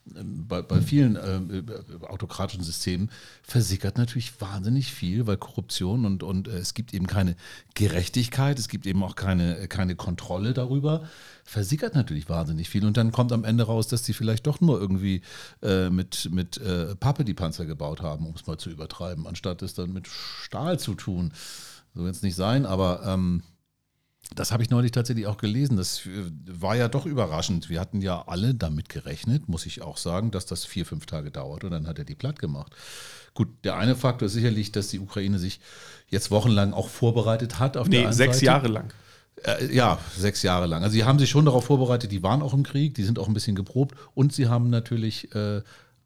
bei, 0.05 0.62
bei 0.62 0.81
vielen 0.81 1.15
äh, 1.15 2.05
autokratischen 2.05 2.63
Systemen 2.63 3.12
versickert 3.43 3.98
natürlich 3.98 4.41
wahnsinnig 4.41 4.91
viel, 4.91 5.27
weil 5.27 5.38
Korruption 5.38 6.05
und, 6.05 6.24
und 6.24 6.48
äh, 6.48 6.58
es 6.58 6.74
gibt 6.74 6.93
eben 6.93 7.08
keine 7.08 7.36
Gerechtigkeit, 7.75 8.58
es 8.58 8.67
gibt 8.67 8.86
eben 8.86 9.03
auch 9.03 9.15
keine, 9.15 9.67
keine 9.67 9.96
Kontrolle 9.96 10.53
darüber, 10.53 11.08
versickert 11.43 11.96
natürlich 11.96 12.29
wahnsinnig 12.29 12.70
viel. 12.70 12.86
Und 12.86 12.98
dann 12.98 13.12
kommt 13.12 13.31
am 13.31 13.43
Ende 13.43 13.63
raus, 13.63 13.88
dass 13.88 14.01
die 14.01 14.13
vielleicht 14.13 14.48
doch 14.48 14.60
nur 14.60 14.79
irgendwie 14.79 15.22
äh, 15.62 15.89
mit, 15.89 16.29
mit 16.31 16.58
äh, 16.58 16.96
Pappe 16.96 17.24
die 17.24 17.36
Panzer 17.36 17.65
gebaut 17.65 18.01
haben, 18.01 18.25
um 18.25 18.34
es 18.36 18.48
mal 18.48 18.58
zu 18.58 18.70
übertreiben, 18.70 19.27
anstatt 19.27 19.62
es 19.62 19.75
dann 19.75 19.93
mit 19.93 20.08
Stahl 20.08 20.79
zu 20.79 20.96
tun. 20.96 21.31
So 21.93 22.03
wird 22.03 22.15
es 22.15 22.24
nicht 22.24 22.36
sein, 22.36 22.65
aber 22.65 23.03
ähm, 23.05 23.43
das 24.35 24.51
habe 24.51 24.63
ich 24.63 24.69
neulich 24.69 24.91
tatsächlich 24.91 25.27
auch 25.27 25.37
gelesen. 25.37 25.77
Das 25.77 26.01
war 26.45 26.75
ja 26.75 26.87
doch 26.87 27.05
überraschend. 27.05 27.69
Wir 27.69 27.79
hatten 27.79 28.01
ja 28.01 28.23
alle 28.27 28.55
damit 28.55 28.87
gerechnet, 28.87 29.49
muss 29.49 29.65
ich 29.65 29.81
auch 29.81 29.97
sagen, 29.97 30.31
dass 30.31 30.45
das 30.45 30.63
vier, 30.63 30.85
fünf 30.85 31.05
Tage 31.05 31.31
dauert 31.31 31.63
und 31.63 31.71
dann 31.71 31.87
hat 31.87 31.99
er 31.99 32.05
die 32.05 32.15
platt 32.15 32.39
gemacht. 32.39 32.73
Gut, 33.33 33.49
der 33.63 33.77
eine 33.77 33.95
Faktor 33.95 34.27
ist 34.27 34.33
sicherlich, 34.33 34.71
dass 34.71 34.87
die 34.87 34.99
Ukraine 34.99 35.39
sich 35.39 35.59
jetzt 36.07 36.31
wochenlang 36.31 36.73
auch 36.73 36.89
vorbereitet 36.89 37.59
hat. 37.59 37.77
Auf 37.77 37.87
nee, 37.87 38.09
sechs 38.11 38.37
Seite. 38.37 38.45
Jahre 38.45 38.67
lang. 38.67 38.93
Äh, 39.43 39.73
ja, 39.73 39.99
sechs 40.17 40.43
Jahre 40.43 40.65
lang. 40.65 40.83
Also 40.83 40.93
sie 40.93 41.03
haben 41.03 41.19
sich 41.19 41.29
schon 41.29 41.45
darauf 41.45 41.65
vorbereitet, 41.65 42.11
die 42.11 42.23
waren 42.23 42.41
auch 42.41 42.53
im 42.53 42.63
Krieg, 42.63 42.93
die 42.95 43.03
sind 43.03 43.19
auch 43.19 43.27
ein 43.27 43.33
bisschen 43.33 43.55
geprobt 43.55 43.95
und 44.13 44.33
sie 44.33 44.47
haben 44.47 44.69
natürlich 44.69 45.33
äh, 45.33 45.61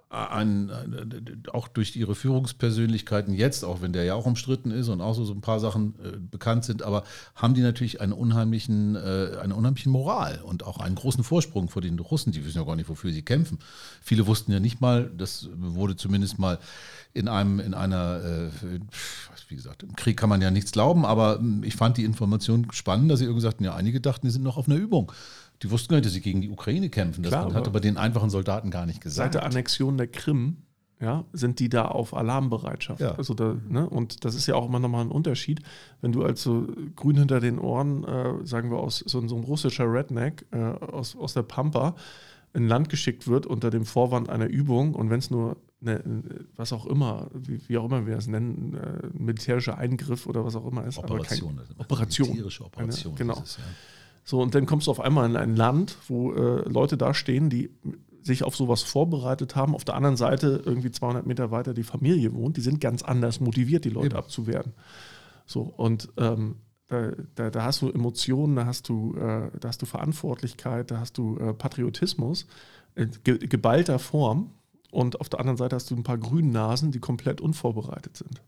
ein, 0.10 0.72
auch 1.52 1.68
durch 1.68 1.96
ihre 1.96 2.16
Führungspersönlichkeiten 2.16 3.34
jetzt, 3.34 3.64
auch 3.64 3.82
wenn 3.82 3.92
der 3.92 4.04
ja 4.04 4.14
auch 4.14 4.26
umstritten 4.26 4.72
ist 4.72 4.88
und 4.88 5.02
auch 5.02 5.14
so, 5.14 5.26
so 5.26 5.34
ein 5.34 5.42
paar 5.42 5.60
Sachen 5.60 5.96
äh, 6.04 6.18
bekannt 6.18 6.64
sind, 6.64 6.84
aber 6.84 7.04
haben 7.34 7.54
die 7.54 7.62
natürlich 7.62 8.02
eine, 8.02 8.16
unheimlichen, 8.16 8.96
äh, 8.96 9.38
eine 9.42 9.56
unheimliche 9.56 9.90
Moral 9.90 10.42
und 10.44 10.64
auch 10.64 10.78
einen 10.78 10.96
großen 10.96 11.24
Vorsprung 11.24 11.70
vor 11.70 11.82
den 11.82 11.98
Russen. 12.00 12.32
Die 12.32 12.46
wissen 12.46 12.60
ja 12.60 12.64
gar 12.64 12.76
nicht, 12.76 12.88
wofür 12.88 13.12
sie 13.12 13.24
kämpfen. 13.24 13.60
Viele 14.02 14.28
wussten 14.28 14.52
ja 14.52 14.60
nicht 14.60 14.80
mal, 14.80 15.12
das 15.18 15.50
wurde 15.56 15.96
zumindest 15.96 16.40
mal 16.40 16.60
in 17.14 17.28
einem, 17.28 17.60
in 17.60 17.74
einer, 17.74 18.22
äh, 18.24 18.80
wie 19.48 19.56
gesagt, 19.56 19.84
im 19.84 19.96
Krieg 19.96 20.18
kann 20.18 20.30
man 20.30 20.42
ja 20.42 20.52
nichts 20.52 20.72
glauben, 20.72 21.06
aber 21.06 21.40
hm, 21.40 21.64
ich 21.64 21.76
fand 21.76 21.98
die 21.98 22.04
Information 22.04 22.68
spannend, 22.72 23.10
dass 23.10 23.20
sie 23.20 23.26
irgendwie 23.26 23.42
sagten, 23.42 23.64
ja, 23.64 23.74
einige 23.74 24.02
dachten, 24.02 24.28
die 24.28 24.32
sind 24.32 24.44
noch 24.44 24.58
auf 24.58 24.68
einer 24.68 24.78
Übung. 24.78 25.12
Die 25.64 25.72
wussten 25.72 25.90
gar 25.90 25.98
nicht, 25.98 26.06
dass 26.06 26.14
sie 26.14 26.22
gegen 26.22 26.42
die 26.42 26.50
Ukraine 26.50 26.90
kämpfen. 26.90 27.24
Das 27.24 27.32
Klar, 27.32 27.54
hat 27.54 27.68
aber 27.68 27.80
den 27.80 27.98
einfachen 27.98 28.30
Soldaten 28.30 28.72
gar 28.72 28.86
nicht 28.86 29.02
gesagt. 29.02 29.34
Seit 29.34 29.42
der 29.42 29.46
Annexion 29.46 29.98
der 29.98 30.08
Krim 30.08 30.58
ja, 31.00 31.26
sind 31.34 31.60
die 31.60 31.70
da 31.70 31.86
auf 31.86 32.14
Alarmbereitschaft. 32.14 33.02
Ja. 33.02 33.16
Also 33.16 33.34
da, 33.34 33.56
ne, 33.68 33.90
und 33.90 34.24
das 34.24 34.36
ist 34.36 34.48
ja 34.48 34.56
auch 34.56 34.68
immer 34.68 34.80
nochmal 34.80 35.04
ein 35.04 35.12
Unterschied, 35.12 35.62
wenn 36.02 36.12
du 36.12 36.24
als 36.24 36.42
so 36.42 36.68
grün 36.96 37.18
hinter 37.18 37.40
den 37.40 37.60
Ohren, 37.60 38.04
äh, 38.06 38.46
sagen 38.46 38.72
wir 38.72 38.78
aus 38.78 39.04
so, 39.06 39.26
so 39.28 39.36
ein 39.36 39.44
russischer 39.44 39.92
Redneck 39.92 40.46
äh, 40.52 40.58
aus, 40.58 41.16
aus 41.16 41.34
der 41.34 41.44
Pampa, 41.44 41.96
in 42.54 42.70
Land 42.70 42.88
geschickt 42.88 43.28
wird 43.28 43.46
unter 43.46 43.70
dem 43.70 43.86
Vorwand 43.86 44.30
einer 44.30 44.48
Übung 44.48 44.96
und 44.96 45.10
wenn 45.10 45.20
es 45.20 45.30
nur 45.30 45.58
eine, 45.82 46.02
was 46.56 46.72
auch 46.72 46.86
immer, 46.86 47.30
wie, 47.34 47.60
wie, 47.68 47.78
auch 47.78 47.86
immer 47.86 48.08
wir 48.08 48.18
es 48.18 48.28
nennen, 48.28 48.76
äh, 48.76 49.08
militärischer 49.14 49.78
Eingriff 49.78 50.26
oder 50.26 50.46
was 50.46 50.56
auch 50.56 50.66
immer 50.66 50.86
ist. 50.86 50.98
Operation. 50.98 51.60
Aber 51.60 51.66
kein, 51.68 51.80
Operation. 51.82 52.28
Militärische 52.30 52.64
Operation. 52.64 53.12
Eine, 53.12 53.18
genau. 53.18 53.42
Es, 53.44 53.58
ja. 53.58 53.64
So, 54.28 54.42
und 54.42 54.56
dann 54.56 54.66
kommst 54.66 54.88
du 54.88 54.92
auf 54.92 55.00
einmal 55.00 55.30
in 55.30 55.38
ein 55.38 55.56
Land, 55.56 55.98
wo 56.08 56.34
äh, 56.34 56.68
Leute 56.68 56.98
da 56.98 57.14
stehen, 57.14 57.50
die 57.50 57.70
sich 58.24 58.44
auf 58.44 58.56
sowas 58.56 58.82
vorbereitet 58.82 59.56
haben. 59.56 59.76
Auf 59.76 59.86
der 59.86 59.94
anderen 59.94 60.18
Seite, 60.18 60.64
irgendwie 60.66 60.90
200 60.90 61.28
Meter 61.28 61.52
weiter, 61.52 61.76
die 61.76 61.84
Familie 61.84 62.34
wohnt. 62.34 62.58
Die 62.58 62.62
sind 62.62 62.82
ganz 62.82 63.04
anders 63.04 63.40
motiviert, 63.40 63.86
die 63.86 63.92
Leute 63.92 64.08
Eben. 64.08 64.16
abzuwehren. 64.16 64.74
So, 65.46 65.62
und 65.62 66.10
ähm, 66.18 66.56
da, 66.88 67.12
da, 67.36 67.52
da, 67.52 67.64
hast 67.64 67.84
du 67.84 67.92
Emotionen, 67.92 68.56
da 68.56 68.66
hast 68.66 68.90
du, 68.90 69.14
äh, 69.16 69.52
da 69.60 69.68
hast 69.68 69.84
du 69.84 69.86
Verantwortlichkeit, 69.86 70.90
da 70.90 71.00
hast 71.00 71.20
du 71.20 71.38
äh, 71.38 71.54
Patriotismus 71.54 72.48
in 72.96 73.12
ge 73.24 73.38
geballter 73.38 74.00
Form. 74.00 74.52
Und 74.90 75.22
auf 75.22 75.30
der 75.30 75.40
anderen 75.40 75.58
Seite 75.58 75.76
hast 75.76 75.92
du 75.92 75.96
ein 75.96 76.04
paar 76.04 76.18
Grünnasen, 76.18 76.92
die 76.92 77.00
komplett 77.00 77.42
unvorbereitet 77.42 78.18
sind. 78.18 78.42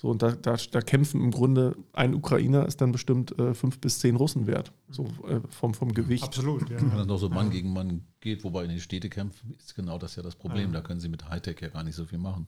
So, 0.00 0.10
und 0.10 0.22
da, 0.22 0.30
da, 0.30 0.56
da, 0.70 0.80
kämpfen 0.80 1.20
im 1.20 1.32
Grunde 1.32 1.76
ein 1.92 2.14
Ukrainer 2.14 2.66
ist 2.66 2.80
dann 2.80 2.92
bestimmt 2.92 3.36
äh, 3.36 3.52
fünf 3.52 3.80
bis 3.80 3.98
zehn 3.98 4.14
Russen 4.14 4.46
wert, 4.46 4.70
so 4.88 5.06
äh, 5.26 5.40
vom, 5.50 5.74
vom 5.74 5.92
Gewicht. 5.92 6.22
Absolut, 6.22 6.70
ja. 6.70 6.80
Wenn 6.80 6.96
das 6.96 7.08
noch 7.08 7.18
so 7.18 7.28
Mann 7.28 7.50
gegen 7.50 7.72
Mann 7.72 8.02
geht, 8.20 8.44
wobei 8.44 8.62
in 8.62 8.70
den 8.70 8.78
Städte 8.78 9.08
kämpfen, 9.08 9.56
ist 9.58 9.74
genau 9.74 9.98
das 9.98 10.14
ja 10.14 10.22
das 10.22 10.36
Problem. 10.36 10.72
Ja. 10.72 10.80
Da 10.80 10.86
können 10.86 11.00
sie 11.00 11.08
mit 11.08 11.28
Hightech 11.28 11.60
ja 11.60 11.68
gar 11.68 11.82
nicht 11.82 11.96
so 11.96 12.04
viel 12.04 12.18
machen. 12.18 12.46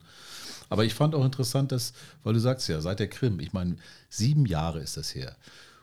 Aber 0.69 0.85
ich 0.85 0.93
fand 0.93 1.13
auch 1.13 1.25
interessant, 1.25 1.73
dass, 1.73 1.91
weil 2.23 2.33
du 2.33 2.39
sagst 2.39 2.69
ja, 2.69 2.79
seit 2.79 2.99
der 2.99 3.09
Krim, 3.09 3.41
ich 3.41 3.51
meine, 3.51 3.75
sieben 4.07 4.45
Jahre 4.45 4.79
ist 4.79 4.95
das 4.95 5.13
her. 5.13 5.35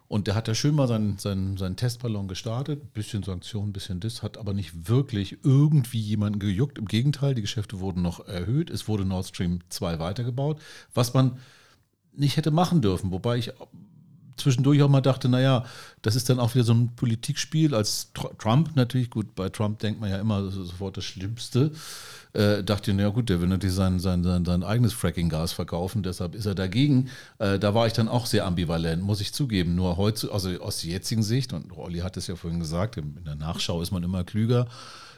Und 0.09 0.27
der 0.27 0.35
hat 0.35 0.49
ja 0.49 0.55
schön 0.55 0.75
mal 0.75 0.89
seinen, 0.89 1.19
seinen, 1.19 1.59
seinen 1.59 1.77
Testballon 1.77 2.29
gestartet, 2.29 2.95
bisschen 2.95 3.23
Sanktionen, 3.23 3.75
bisschen 3.75 4.01
das, 4.01 4.23
hat 4.23 4.39
aber 4.39 4.55
nicht 4.55 4.89
wirklich 4.89 5.39
irgendwie 5.45 6.01
jemanden 6.01 6.39
gejuckt. 6.39 6.79
Im 6.79 6.87
Gegenteil, 6.87 7.35
die 7.35 7.43
Geschäfte 7.43 7.79
wurden 7.81 8.01
noch 8.01 8.27
erhöht, 8.27 8.71
es 8.71 8.89
wurde 8.89 9.05
Nord 9.05 9.27
Stream 9.27 9.61
2 9.69 9.99
weitergebaut, 9.99 10.61
was 10.95 11.13
man 11.13 11.39
nicht 12.15 12.39
hätte 12.39 12.51
machen 12.51 12.81
dürfen. 12.81 13.13
Wobei 13.13 13.37
ich 13.37 13.53
zwischendurch 14.39 14.83
auch 14.83 14.89
mal 14.89 15.01
dachte, 15.01 15.29
naja, 15.29 15.65
das 16.03 16.17
ist 16.17 16.29
dann 16.31 16.39
auch 16.39 16.55
wieder 16.55 16.65
so 16.65 16.73
ein 16.73 16.95
Politikspiel 16.97 17.75
als 17.75 18.13
Trump 18.39 18.77
natürlich, 18.77 19.11
gut, 19.11 19.35
bei 19.35 19.49
Trump 19.49 19.79
denkt 19.81 20.01
man 20.01 20.11
ja 20.11 20.19
immer 20.19 20.51
sofort 20.51 20.97
das 20.97 21.05
Schlimmste. 21.05 21.73
Äh, 22.35 22.63
dachte 22.63 22.91
ich, 22.91 22.97
naja 22.97 23.09
gut, 23.09 23.31
der 23.31 23.41
will 23.41 23.49
natürlich 23.49 23.75
sein, 23.75 23.99
sein, 23.99 24.23
sein, 24.23 24.45
sein 24.45 24.63
eigenes 24.63 24.93
Fracking-Gas 24.93 25.53
verkaufen, 25.53 26.03
deshalb 26.03 26.35
ist 26.35 26.47
er 26.47 26.55
dagegen. 26.55 27.09
Äh, 27.39 27.59
da 27.59 27.75
war 27.75 27.87
ich 27.87 27.95
dann 27.95 28.09
auch 28.09 28.27
sehr 28.27 28.47
ambivalent, 28.47 29.03
muss 29.03 29.21
ich 29.21 29.33
zugeben. 29.33 29.75
Nur 29.75 29.97
heute, 29.97 30.31
also 30.33 30.51
aus 30.61 30.83
der 30.83 30.91
jetzigen 30.91 31.23
Sicht, 31.23 31.53
und 31.53 31.77
Olli 31.77 32.01
hat 32.01 32.17
es 32.17 32.27
ja 32.27 32.37
vorhin 32.37 32.61
gesagt, 32.61 32.99
in 32.99 33.25
der 33.25 33.35
Nachschau 33.35 33.81
ist 33.81 33.93
man 33.93 34.03
immer 34.03 34.25
klüger, 34.25 34.69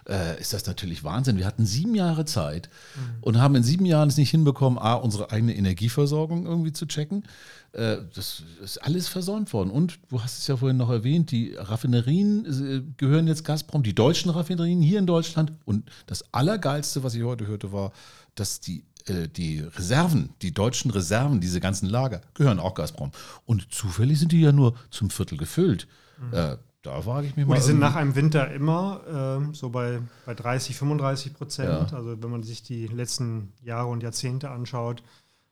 äh, 0.09 0.41
ist 0.41 0.53
das 0.53 0.67
natürlich 0.67 1.05
Wahnsinn. 1.05 1.37
Wir 1.37 1.47
hatten 1.47 1.67
sieben 1.67 1.95
Jahre 1.95 2.25
Zeit 2.25 2.69
mhm. 2.95 3.01
und 3.23 3.39
haben 3.39 3.55
in 3.55 3.63
sieben 3.63 3.85
Jahren 3.85 4.09
es 4.09 4.17
nicht 4.17 4.31
hinbekommen, 4.31 4.79
A, 4.79 4.95
unsere 4.95 5.31
eigene 5.31 5.55
Energieversorgung 5.55 6.47
irgendwie 6.47 6.73
zu 6.73 6.87
checken. 6.87 7.25
Äh, 7.73 7.99
das 8.15 8.43
ist 8.63 8.79
alles 8.79 9.09
versäumt 9.09 9.53
worden. 9.53 9.71
Und 9.71 9.99
du 10.09 10.23
hast 10.23 10.39
es 10.39 10.47
ja 10.47 10.57
vorhin 10.57 10.77
noch 10.77 10.91
erwähnt, 10.91 11.31
die 11.31 11.55
Raffinerien 11.55 12.45
äh, 12.47 12.83
gehören 12.97 13.27
jetzt 13.27 13.45
Gazprom, 13.45 13.83
die 13.83 13.95
deutschen 13.95 14.31
Raffinerien 14.31 14.83
hier 14.83 14.99
in 14.99 15.07
Deutschland. 15.07 15.53
Und 15.65 15.91
das 16.07 16.25
Allergeilste, 16.33 17.03
was 17.03 17.15
ich 17.15 17.23
heute 17.23 17.47
hörte, 17.47 17.73
war, 17.73 17.93
dass 18.35 18.61
die 18.61 18.85
äh, 19.07 19.29
die 19.29 19.61
Reserven, 19.61 20.31
die 20.43 20.53
deutschen 20.53 20.91
Reserven, 20.91 21.41
diese 21.41 21.61
ganzen 21.61 21.89
Lager, 21.89 22.21
gehören 22.35 22.61
auch 22.61 22.75
Gazprom. 22.75 23.13
Und 23.47 23.73
zufällig 23.73 24.19
sind 24.19 24.33
die 24.33 24.41
ja 24.41 24.53
nur 24.53 24.75
zum 24.91 25.11
Viertel 25.11 25.39
gefüllt. 25.39 25.87
Mhm. 26.19 26.35
Äh, 26.35 26.57
da 26.83 27.05
wage 27.05 27.27
ich 27.27 27.37
mich 27.37 27.47
mal. 27.47 27.57
Die 27.57 27.61
sind 27.61 27.79
nach 27.79 27.95
einem 27.95 28.15
Winter 28.15 28.51
immer 28.53 29.43
äh, 29.51 29.55
so 29.55 29.69
bei, 29.69 30.01
bei 30.25 30.35
30, 30.35 30.77
35 30.77 31.35
Prozent. 31.35 31.91
Ja. 31.91 31.97
Also 31.97 32.23
wenn 32.23 32.31
man 32.31 32.43
sich 32.43 32.63
die 32.63 32.87
letzten 32.87 33.53
Jahre 33.63 33.89
und 33.89 34.03
Jahrzehnte 34.03 34.51
anschaut. 34.51 35.03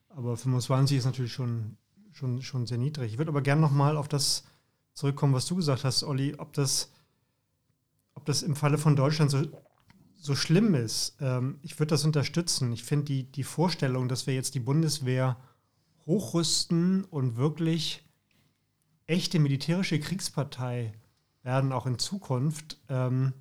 Aber 0.09 0.37
25 0.37 0.99
ist 0.99 1.05
natürlich 1.05 1.33
schon, 1.33 1.77
schon, 2.19 2.43
schon 2.43 2.67
sehr 2.67 2.79
niedrig. 2.79 3.13
Ich 3.13 3.19
würde 3.19 3.31
aber 3.31 3.43
gerne 3.43 3.61
nochmal 3.61 3.97
auf 3.97 4.09
das 4.09 4.45
zurückkommen, 4.93 5.35
was 5.35 5.47
du 5.47 5.57
gesagt 5.57 5.85
hast, 5.85 6.03
Olli, 6.03 6.35
ob 6.37 6.53
das, 6.53 6.93
ob 8.15 8.27
das 8.27 8.43
im 8.43 8.57
Falle 8.57 8.77
von 8.77 8.97
Deutschland 8.97 9.31
so, 9.31 9.43
so 10.17 10.35
schlimm 10.35 10.75
ist. 10.75 11.17
Ähm, 11.21 11.59
ich 11.63 11.79
würde 11.79 11.91
das 11.91 12.05
unterstützen. 12.05 12.73
Ich 12.73 12.83
finde 12.83 13.07
die, 13.07 13.31
die 13.31 13.45
Vorstellung, 13.45 14.09
dass 14.09 14.27
wir 14.27 14.35
jetzt 14.35 14.57
die 14.57 14.61
Bundeswehr 14.61 15.37
hochrüsten 16.07 17.05
und 17.05 17.37
wirklich 17.37 18.05
echte 19.07 19.39
militärische 19.39 20.01
Kriegspartei 20.01 20.93
werden 21.43 21.73
auch 21.73 21.87
in 21.87 21.99
Zukunft 21.99 22.79
ähm, 22.89 23.33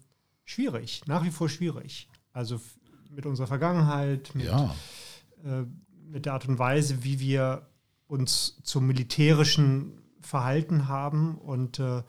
schwierig, 0.45 1.01
nach 1.07 1.23
wie 1.23 1.31
vor 1.31 1.49
schwierig. 1.49 2.09
Also 2.31 2.61
mit 3.09 3.25
unserer 3.25 3.47
Vergangenheit, 3.47 4.35
mit, 4.35 4.45
ja. 4.45 4.75
äh, 5.43 5.63
mit 6.07 6.27
der 6.27 6.33
Art 6.33 6.47
und 6.47 6.59
Weise, 6.59 7.03
wie 7.03 7.19
wir 7.19 7.67
uns 8.07 8.59
zum 8.63 8.87
militärischen 8.87 10.01
Verhalten 10.21 10.87
haben. 10.87 11.37
Und 11.37 11.79
äh, 11.79 12.03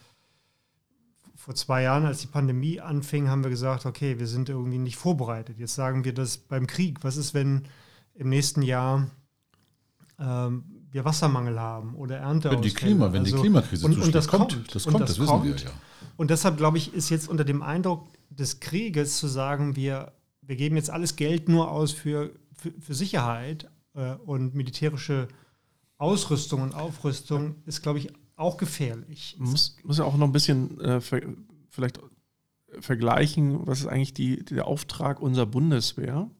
vor 1.34 1.54
zwei 1.54 1.82
Jahren, 1.82 2.04
als 2.04 2.20
die 2.20 2.26
Pandemie 2.26 2.80
anfing, 2.80 3.28
haben 3.28 3.42
wir 3.42 3.50
gesagt, 3.50 3.86
okay, 3.86 4.18
wir 4.18 4.26
sind 4.26 4.48
irgendwie 4.48 4.78
nicht 4.78 4.96
vorbereitet. 4.96 5.58
Jetzt 5.58 5.74
sagen 5.74 6.04
wir 6.04 6.14
das 6.14 6.38
beim 6.38 6.66
Krieg. 6.66 6.98
Was 7.02 7.16
ist, 7.16 7.34
wenn 7.34 7.64
im 8.14 8.28
nächsten 8.28 8.62
Jahr 8.62 9.08
ähm, 10.18 10.64
wir 10.90 11.04
Wassermangel 11.04 11.60
haben 11.60 11.94
oder 11.94 12.18
Ernte 12.18 12.50
wenn 12.50 12.62
die 12.62 12.72
Klima, 12.72 13.12
Wenn 13.12 13.22
also, 13.22 13.36
die 13.36 13.42
Klimakrise 13.42 13.86
und, 13.86 13.98
und 13.98 14.14
das 14.14 14.26
kommt, 14.26 14.54
kommt, 14.54 14.74
das 14.74 14.84
kommt, 14.84 15.00
das, 15.00 15.10
das 15.10 15.18
wissen 15.20 15.28
kommt. 15.28 15.44
wir 15.44 15.54
ja. 15.56 15.70
Und 16.16 16.30
deshalb, 16.30 16.56
glaube 16.56 16.78
ich, 16.78 16.94
ist 16.94 17.10
jetzt 17.10 17.28
unter 17.28 17.44
dem 17.44 17.62
Eindruck 17.62 18.08
des 18.30 18.60
Krieges 18.60 19.18
zu 19.18 19.28
sagen, 19.28 19.76
wir, 19.76 20.12
wir 20.42 20.56
geben 20.56 20.76
jetzt 20.76 20.90
alles 20.90 21.16
Geld 21.16 21.48
nur 21.48 21.70
aus 21.70 21.92
für, 21.92 22.32
für, 22.52 22.72
für 22.80 22.94
Sicherheit 22.94 23.70
äh, 23.94 24.14
und 24.14 24.54
militärische 24.54 25.28
Ausrüstung 25.98 26.62
und 26.62 26.74
Aufrüstung, 26.74 27.56
ist, 27.66 27.82
glaube 27.82 27.98
ich, 27.98 28.12
auch 28.36 28.56
gefährlich. 28.56 29.36
Man 29.38 29.50
muss, 29.50 29.76
muss 29.82 29.98
ja 29.98 30.04
auch 30.04 30.16
noch 30.16 30.26
ein 30.26 30.32
bisschen 30.32 30.80
äh, 30.80 31.00
ver 31.00 31.20
vielleicht 31.70 32.00
vergleichen, 32.80 33.66
was 33.66 33.80
ist 33.80 33.86
eigentlich 33.86 34.14
die, 34.14 34.44
der 34.44 34.66
Auftrag 34.66 35.20
unserer 35.20 35.46
Bundeswehr 35.46 36.30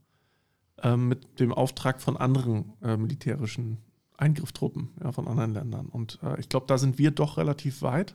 äh, 0.82 0.96
mit 0.96 1.40
dem 1.40 1.52
Auftrag 1.52 2.00
von 2.00 2.16
anderen 2.16 2.72
äh, 2.82 2.96
militärischen 2.96 3.78
Eingriffstruppen 4.16 4.90
ja, 5.02 5.12
von 5.12 5.26
anderen 5.26 5.54
Ländern. 5.54 5.86
Und 5.86 6.18
äh, 6.22 6.38
ich 6.40 6.48
glaube, 6.48 6.66
da 6.66 6.78
sind 6.78 6.98
wir 6.98 7.10
doch 7.10 7.36
relativ 7.36 7.82
weit. 7.82 8.14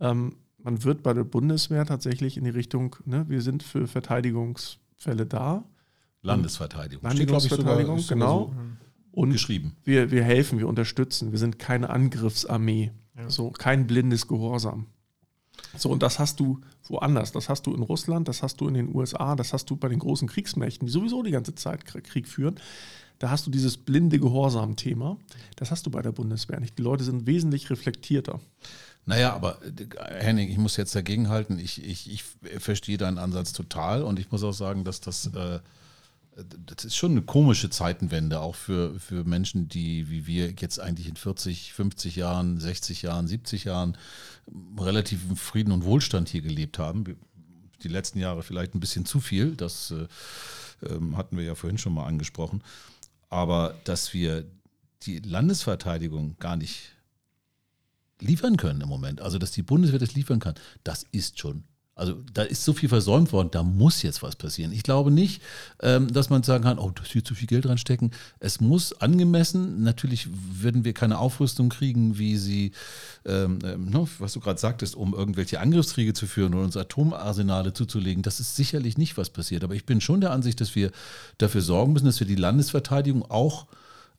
Ähm, 0.00 0.36
man 0.58 0.84
wird 0.84 1.02
bei 1.02 1.14
der 1.14 1.24
Bundeswehr 1.24 1.86
tatsächlich 1.86 2.36
in 2.36 2.44
die 2.44 2.50
Richtung, 2.50 2.96
ne, 3.04 3.24
wir 3.28 3.42
sind 3.42 3.62
für 3.62 3.86
Verteidigungsfälle 3.86 5.26
da. 5.26 5.64
Landesverteidigung. 6.22 7.04
Landesverteidigung, 7.04 7.98
sogar, 8.00 8.18
genau. 8.18 8.52
So 8.52 8.87
und 9.18 9.32
geschrieben. 9.32 9.76
Wir, 9.84 10.10
wir 10.10 10.22
helfen, 10.22 10.58
wir 10.58 10.68
unterstützen. 10.68 11.32
Wir 11.32 11.38
sind 11.38 11.58
keine 11.58 11.90
Angriffsarmee. 11.90 12.92
Ja. 13.16 13.28
So, 13.28 13.50
kein 13.50 13.86
blindes 13.86 14.28
Gehorsam. 14.28 14.86
So, 15.76 15.90
und 15.90 16.04
das 16.04 16.20
hast 16.20 16.38
du 16.38 16.60
woanders. 16.86 17.32
Das 17.32 17.48
hast 17.48 17.66
du 17.66 17.74
in 17.74 17.82
Russland, 17.82 18.28
das 18.28 18.42
hast 18.42 18.60
du 18.60 18.68
in 18.68 18.74
den 18.74 18.94
USA, 18.94 19.34
das 19.34 19.52
hast 19.52 19.68
du 19.70 19.76
bei 19.76 19.88
den 19.88 19.98
großen 19.98 20.28
Kriegsmächten, 20.28 20.86
die 20.86 20.92
sowieso 20.92 21.24
die 21.24 21.32
ganze 21.32 21.54
Zeit 21.56 21.84
Krieg 21.84 22.28
führen. 22.28 22.60
Da 23.18 23.30
hast 23.30 23.44
du 23.44 23.50
dieses 23.50 23.76
blinde 23.76 24.20
Gehorsam-Thema. 24.20 25.16
Das 25.56 25.72
hast 25.72 25.84
du 25.86 25.90
bei 25.90 26.00
der 26.00 26.12
Bundeswehr 26.12 26.60
nicht. 26.60 26.78
Die 26.78 26.82
Leute 26.82 27.02
sind 27.02 27.26
wesentlich 27.26 27.68
reflektierter. 27.70 28.38
Naja, 29.04 29.34
aber 29.34 29.58
Henning, 30.20 30.48
ich 30.48 30.58
muss 30.58 30.76
jetzt 30.76 30.94
dagegenhalten. 30.94 31.58
Ich, 31.58 31.84
ich, 31.84 32.08
ich 32.12 32.22
verstehe 32.60 32.98
deinen 32.98 33.18
Ansatz 33.18 33.52
total 33.52 34.04
und 34.04 34.20
ich 34.20 34.30
muss 34.30 34.44
auch 34.44 34.52
sagen, 34.52 34.84
dass 34.84 35.00
das, 35.00 35.26
äh, 35.34 35.58
das 36.44 36.84
ist 36.84 36.96
schon 36.96 37.12
eine 37.12 37.22
komische 37.22 37.70
Zeitenwende, 37.70 38.40
auch 38.40 38.54
für, 38.54 38.98
für 39.00 39.24
Menschen, 39.24 39.68
die 39.68 40.08
wie 40.08 40.26
wir 40.26 40.52
jetzt 40.58 40.78
eigentlich 40.78 41.08
in 41.08 41.16
40, 41.16 41.72
50 41.72 42.16
Jahren, 42.16 42.58
60 42.58 43.02
Jahren, 43.02 43.26
70 43.26 43.64
Jahren 43.64 43.96
relativ 44.78 45.20
im 45.28 45.36
Frieden 45.36 45.72
und 45.72 45.84
Wohlstand 45.84 46.28
hier 46.28 46.42
gelebt 46.42 46.78
haben. 46.78 47.04
Die 47.82 47.88
letzten 47.88 48.18
Jahre 48.18 48.42
vielleicht 48.42 48.74
ein 48.74 48.80
bisschen 48.80 49.04
zu 49.04 49.20
viel. 49.20 49.56
Das 49.56 49.90
äh, 49.90 50.06
ähm, 50.86 51.16
hatten 51.16 51.36
wir 51.36 51.44
ja 51.44 51.54
vorhin 51.54 51.78
schon 51.78 51.94
mal 51.94 52.06
angesprochen. 52.06 52.62
Aber 53.28 53.74
dass 53.84 54.14
wir 54.14 54.44
die 55.02 55.18
Landesverteidigung 55.18 56.36
gar 56.38 56.56
nicht 56.56 56.92
liefern 58.20 58.56
können 58.56 58.80
im 58.80 58.88
Moment, 58.88 59.20
also 59.20 59.38
dass 59.38 59.52
die 59.52 59.62
Bundeswehr 59.62 59.98
das 59.98 60.14
liefern 60.14 60.40
kann, 60.40 60.54
das 60.82 61.06
ist 61.12 61.38
schon 61.38 61.64
also 61.98 62.16
da 62.32 62.42
ist 62.42 62.64
so 62.64 62.72
viel 62.72 62.88
versäumt 62.88 63.32
worden, 63.32 63.48
da 63.50 63.62
muss 63.62 64.02
jetzt 64.02 64.22
was 64.22 64.36
passieren. 64.36 64.72
Ich 64.72 64.82
glaube 64.82 65.10
nicht, 65.10 65.42
ähm, 65.82 66.12
dass 66.12 66.30
man 66.30 66.42
sagen 66.42 66.64
kann, 66.64 66.78
oh, 66.78 66.92
da 66.94 67.02
ist 67.02 67.12
hier 67.12 67.24
zu 67.24 67.34
viel 67.34 67.48
Geld 67.48 67.66
reinstecken. 67.66 68.12
Es 68.38 68.60
muss 68.60 68.92
angemessen, 69.00 69.82
natürlich 69.82 70.28
würden 70.30 70.84
wir 70.84 70.92
keine 70.92 71.18
Aufrüstung 71.18 71.68
kriegen, 71.68 72.18
wie 72.18 72.36
sie, 72.36 72.72
ähm, 73.26 73.58
ähm 73.64 73.86
ne, 73.86 74.06
was 74.18 74.32
du 74.32 74.40
gerade 74.40 74.60
sagtest, 74.60 74.94
um 74.94 75.12
irgendwelche 75.12 75.60
Angriffskriege 75.60 76.14
zu 76.14 76.26
führen 76.26 76.54
oder 76.54 76.64
uns 76.64 76.76
Atomarsenale 76.76 77.72
zuzulegen. 77.72 78.22
Das 78.22 78.38
ist 78.38 78.54
sicherlich 78.54 78.96
nicht, 78.96 79.16
was 79.16 79.30
passiert. 79.30 79.64
Aber 79.64 79.74
ich 79.74 79.84
bin 79.84 80.00
schon 80.00 80.20
der 80.20 80.30
Ansicht, 80.30 80.60
dass 80.60 80.76
wir 80.76 80.92
dafür 81.38 81.62
sorgen 81.62 81.92
müssen, 81.92 82.06
dass 82.06 82.20
wir 82.20 82.26
die 82.26 82.36
Landesverteidigung 82.36 83.28
auch 83.28 83.66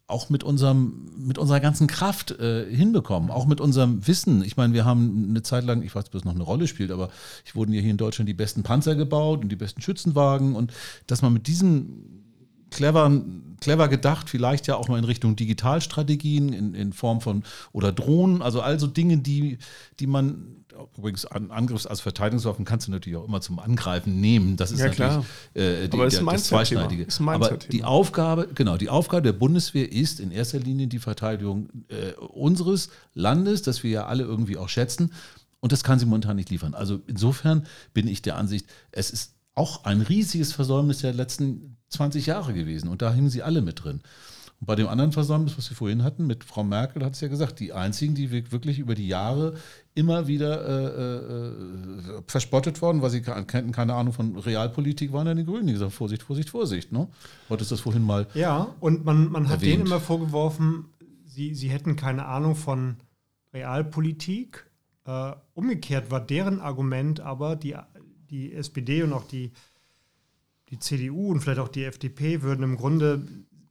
auch 0.10 0.30
mit 0.30 0.44
unserem, 0.44 1.12
mit 1.18 1.38
unserer 1.38 1.60
ganzen 1.60 1.88
Kraft 1.88 2.32
äh, 2.32 2.66
hinbekommen, 2.74 3.30
auch 3.30 3.46
mit 3.46 3.62
unserem 3.62 4.06
Wissen. 4.08 4.44
Ich 4.44 4.58
meine, 4.58 4.74
wir 4.74 4.84
haben 4.84 5.28
eine 5.30 5.44
Zeit 5.44 5.64
lang, 5.64 5.84
ich 5.84 5.94
weiß 5.94 6.06
ob 6.08 6.12
das 6.12 6.26
noch 6.26 6.34
eine 6.34 6.44
Rolle 6.44 6.68
spielt, 6.68 6.92
aber 6.92 7.10
ich 7.46 7.56
wurden 7.56 7.74
ja 7.74 7.82
hier 7.82 7.92
in 7.92 7.98
Deutschland 7.98 8.28
die 8.28 8.34
besten 8.34 8.64
Panzer 8.64 8.96
gebaut 8.96 9.42
und 9.44 9.50
die 9.50 9.56
besten 9.56 9.82
Schützenwagen 9.82 10.56
und 10.56 10.74
dass 11.08 11.22
man 11.22 11.34
mit 11.34 11.48
diesen 11.48 12.26
clever, 12.72 13.22
clever 13.60 13.88
gedacht, 13.88 14.30
vielleicht 14.30 14.68
ja 14.68 14.76
auch 14.76 14.88
mal 14.88 14.98
in 14.98 15.04
Richtung 15.04 15.36
Digitalstrategien 15.36 16.54
in, 16.54 16.74
in 16.74 16.94
Form 16.94 17.22
von 17.22 17.44
oder 17.72 17.92
Drohnen, 17.92 18.42
also 18.42 18.62
also 18.62 18.88
Dinge, 18.88 19.18
die, 19.18 19.60
die 20.00 20.08
man 20.08 20.59
übrigens 20.98 21.26
Angriffs- 21.26 21.86
als 21.86 22.02
Verteidigungswaffen 22.02 22.66
kannst 22.66 22.88
du 22.88 22.92
natürlich 22.92 23.18
auch 23.18 23.28
immer 23.28 23.42
zum 23.42 23.60
Angreifen 23.60 24.20
nehmen. 24.20 24.58
Das 24.58 24.72
ist 24.72 24.80
ja, 24.80 24.88
natürlich 24.88 25.26
äh, 25.54 25.88
die, 25.88 25.98
der, 25.98 26.10
das 26.10 26.44
Zweischneidige. 26.46 27.08
Aber 27.26 27.58
die 27.58 27.84
Aufgabe, 27.84 28.48
genau, 28.54 28.78
die 28.78 28.90
Aufgabe 28.90 29.24
der 29.24 29.34
Bundeswehr 29.34 29.92
ist 29.92 30.20
in 30.20 30.32
erster 30.32 30.60
Linie 30.60 30.88
die 30.88 31.00
Verteidigung 31.00 31.70
äh, 31.90 32.14
unseres 32.14 32.90
Landes, 33.14 33.62
das 33.62 33.84
wir 33.84 33.92
ja 33.92 34.06
alle 34.06 34.24
irgendwie 34.24 34.58
auch 34.58 34.70
schätzen. 34.70 35.12
Und 35.60 35.72
das 35.72 35.84
kann 35.84 36.00
sie 36.00 36.06
momentan 36.06 36.36
nicht 36.36 36.50
liefern. 36.50 36.74
Also 36.74 37.02
insofern 37.08 37.66
bin 37.94 38.08
ich 38.08 38.22
der 38.22 38.38
Ansicht, 38.38 38.68
es 38.92 39.12
ist 39.12 39.34
auch 39.56 39.84
ein 39.84 40.02
riesiges 40.02 40.54
Versäumnis 40.54 41.00
der 41.00 41.14
letzten 41.14 41.78
20 41.90 42.28
Jahre 42.28 42.54
gewesen. 42.54 42.88
Und 42.88 43.02
da 43.02 43.14
hingen 43.14 43.30
sie 43.30 43.44
alle 43.44 43.62
mit 43.62 43.84
drin. 43.84 44.02
Und 44.60 44.66
bei 44.66 44.76
dem 44.76 44.88
anderen 44.88 45.12
Versäumnis, 45.12 45.58
was 45.58 45.70
wir 45.70 45.78
vorhin 45.78 46.04
hatten, 46.04 46.28
mit 46.28 46.44
Frau 46.44 46.64
Merkel, 46.64 47.04
hat 47.06 47.14
es 47.14 47.22
ja 47.22 47.30
gesagt, 47.30 47.60
die 47.60 47.72
einzigen, 47.72 48.14
die 48.14 48.30
wirklich 48.32 48.80
über 48.80 48.94
die 48.94 49.08
Jahre 49.08 49.56
immer 49.96 50.28
wieder 50.28 50.68
äh, 50.68 52.18
äh, 52.18 52.22
verspottet 52.28 52.82
worden, 52.82 53.02
weil 53.02 53.10
sie 53.10 53.22
kannten 53.22 53.72
keine 53.72 53.94
Ahnung 53.94 54.14
von 54.14 54.38
Realpolitik, 54.38 55.14
waren 55.14 55.28
ja 55.28 55.34
die 55.34 55.46
Grünen, 55.46 55.68
die 55.68 55.74
gesagt 55.74 55.94
Vorsicht, 55.94 56.24
Vorsicht, 56.24 56.50
Vorsicht. 56.50 56.92
Ne? 56.92 57.08
Hattest 57.50 57.72
das 57.72 57.80
vorhin 57.80 58.04
mal. 58.04 58.28
Ja, 58.34 58.76
und 58.82 59.06
man, 59.06 59.32
man 59.32 59.48
hat 59.48 59.62
denen 59.62 59.86
immer 59.86 60.02
vorgeworfen, 60.02 60.86
sie, 61.26 61.56
sie 61.56 61.70
hätten 61.70 61.96
keine 61.96 62.26
Ahnung 62.26 62.56
von 62.56 62.98
Realpolitik. 63.54 64.70
Äh, 65.06 65.34
umgekehrt 65.54 66.12
war 66.12 66.20
deren 66.20 66.60
Argument 66.60 67.22
aber, 67.22 67.56
die, 67.56 67.76
die 68.30 68.54
SPD 68.54 69.04
und 69.04 69.14
auch 69.14 69.26
die, 69.26 69.54
die 70.70 70.80
CDU 70.80 71.32
und 71.32 71.40
vielleicht 71.40 71.60
auch 71.60 71.70
die 71.70 71.86
FDP 71.86 72.42
würden 72.42 72.64
im 72.64 72.78
Grunde 72.78 73.26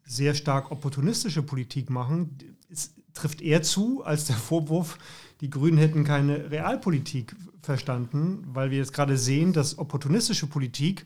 sehr 0.08 0.34
stark 0.34 0.70
opportunistische 0.70 1.42
Politik 1.42 1.90
machen. 1.90 2.38
Es 2.70 2.94
trifft 3.14 3.40
eher 3.40 3.62
zu 3.62 4.02
als 4.02 4.24
der 4.24 4.36
Vorwurf, 4.36 4.98
die 5.40 5.50
Grünen 5.50 5.78
hätten 5.78 6.04
keine 6.04 6.50
Realpolitik 6.50 7.36
verstanden, 7.62 8.44
weil 8.48 8.70
wir 8.70 8.78
jetzt 8.78 8.92
gerade 8.92 9.16
sehen, 9.16 9.52
dass 9.52 9.78
opportunistische 9.78 10.46
Politik 10.46 11.04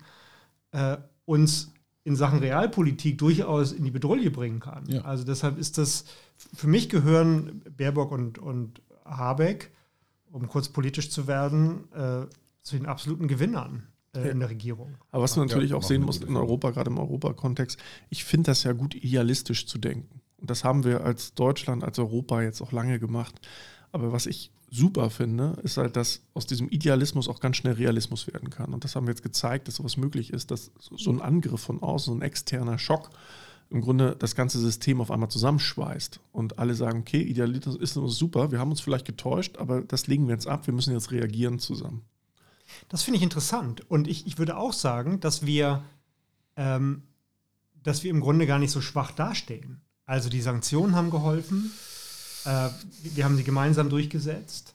äh, 0.71 0.97
uns 1.25 1.73
in 2.05 2.17
Sachen 2.17 2.39
Realpolitik 2.39 3.19
durchaus 3.19 3.73
in 3.73 3.85
die 3.85 3.91
Bedrohung 3.91 4.33
bringen 4.33 4.61
kann. 4.61 4.87
Ja. 4.87 5.03
Also 5.03 5.25
deshalb 5.25 5.59
ist 5.59 5.79
das, 5.79 6.05
für 6.55 6.67
mich 6.67 6.89
gehören 6.89 7.63
Baerbock 7.77 8.11
und, 8.11 8.39
und 8.39 8.81
Habeck, 9.05 9.71
um 10.31 10.49
kurz 10.49 10.69
politisch 10.69 11.11
zu 11.11 11.27
werden, 11.27 11.93
äh, 11.93 12.27
zu 12.63 12.77
den 12.77 12.87
absoluten 12.87 13.29
Gewinnern 13.29 13.87
äh, 14.15 14.31
in 14.31 14.41
der 14.41 14.51
Regierung. 14.51 14.95
Aber 15.11 15.23
was 15.23 15.37
man 15.37 15.47
natürlich 15.47 15.71
ja, 15.71 15.77
auch 15.77 15.83
sehen 15.83 16.03
muss 16.03 16.19
in 16.19 16.37
Europa, 16.37 16.71
gerade 16.71 16.91
im 16.91 16.99
Europakontext, 16.99 17.79
ich 18.11 18.25
finde 18.25 18.51
das 18.51 18.63
ja 18.63 18.73
gut 18.73 18.95
idealistisch 18.95 19.67
zu 19.67 19.79
denken. 19.79 20.21
Und 20.41 20.51
das 20.51 20.65
haben 20.65 20.85
wir 20.85 21.05
als 21.05 21.35
Deutschland, 21.35 21.85
als 21.85 21.99
Europa 21.99 22.43
jetzt 22.43 22.61
auch 22.61 22.73
lange 22.73 22.99
gemacht. 22.99 23.41
Aber 23.93 24.13
was 24.13 24.27
ich 24.27 24.51
super 24.71 25.11
finde, 25.11 25.59
ist 25.63 25.77
halt, 25.77 25.97
dass 25.97 26.23
aus 26.35 26.47
diesem 26.47 26.69
Idealismus 26.71 27.29
auch 27.29 27.41
ganz 27.41 27.57
schnell 27.57 27.75
Realismus 27.75 28.27
werden 28.27 28.51
kann. 28.51 28.73
Und 28.73 28.85
das 28.85 28.97
haben 28.97 29.07
wir 29.07 29.13
jetzt 29.13 29.23
gezeigt, 29.23 29.69
dass 29.69 29.77
sowas 29.77 29.97
möglich 29.97 30.33
ist, 30.33 30.51
dass 30.51 30.73
so 30.79 31.11
ein 31.11 31.21
Angriff 31.21 31.61
von 31.61 31.83
außen, 31.83 32.13
so 32.13 32.19
ein 32.19 32.23
externer 32.23 32.79
Schock 32.79 33.11
im 33.71 33.81
Grunde 33.81 34.17
das 34.19 34.35
ganze 34.35 34.59
System 34.59 35.01
auf 35.01 35.11
einmal 35.11 35.31
zusammenschweißt. 35.31 36.21
Und 36.33 36.59
alle 36.59 36.75
sagen, 36.75 37.01
okay, 37.01 37.23
Idealismus 37.23 37.77
ist 37.77 37.95
super, 38.19 38.51
wir 38.51 38.59
haben 38.59 38.71
uns 38.71 38.81
vielleicht 38.81 39.07
getäuscht, 39.07 39.59
aber 39.59 39.83
das 39.83 40.07
legen 40.07 40.27
wir 40.27 40.35
jetzt 40.35 40.47
ab, 40.47 40.67
wir 40.67 40.75
müssen 40.75 40.93
jetzt 40.93 41.11
reagieren 41.11 41.59
zusammen. 41.59 42.03
Das 42.89 43.03
finde 43.03 43.19
ich 43.19 43.23
interessant. 43.23 43.89
Und 43.91 44.09
ich, 44.09 44.27
ich 44.27 44.39
würde 44.39 44.57
auch 44.57 44.73
sagen, 44.73 45.21
dass 45.21 45.47
wir, 45.47 45.83
ähm, 46.57 47.03
dass 47.83 48.03
wir 48.03 48.11
im 48.11 48.21
Grunde 48.21 48.47
gar 48.47 48.59
nicht 48.59 48.71
so 48.71 48.81
schwach 48.81 49.13
dastehen. 49.13 49.81
Also 50.07 50.29
die 50.29 50.41
Sanktionen 50.41 50.95
haben 50.95 51.11
geholfen. 51.11 51.73
Äh, 52.45 52.69
wir 53.03 53.25
haben 53.25 53.37
sie 53.37 53.45
gemeinsam 53.45 53.89
durchgesetzt. 53.89 54.73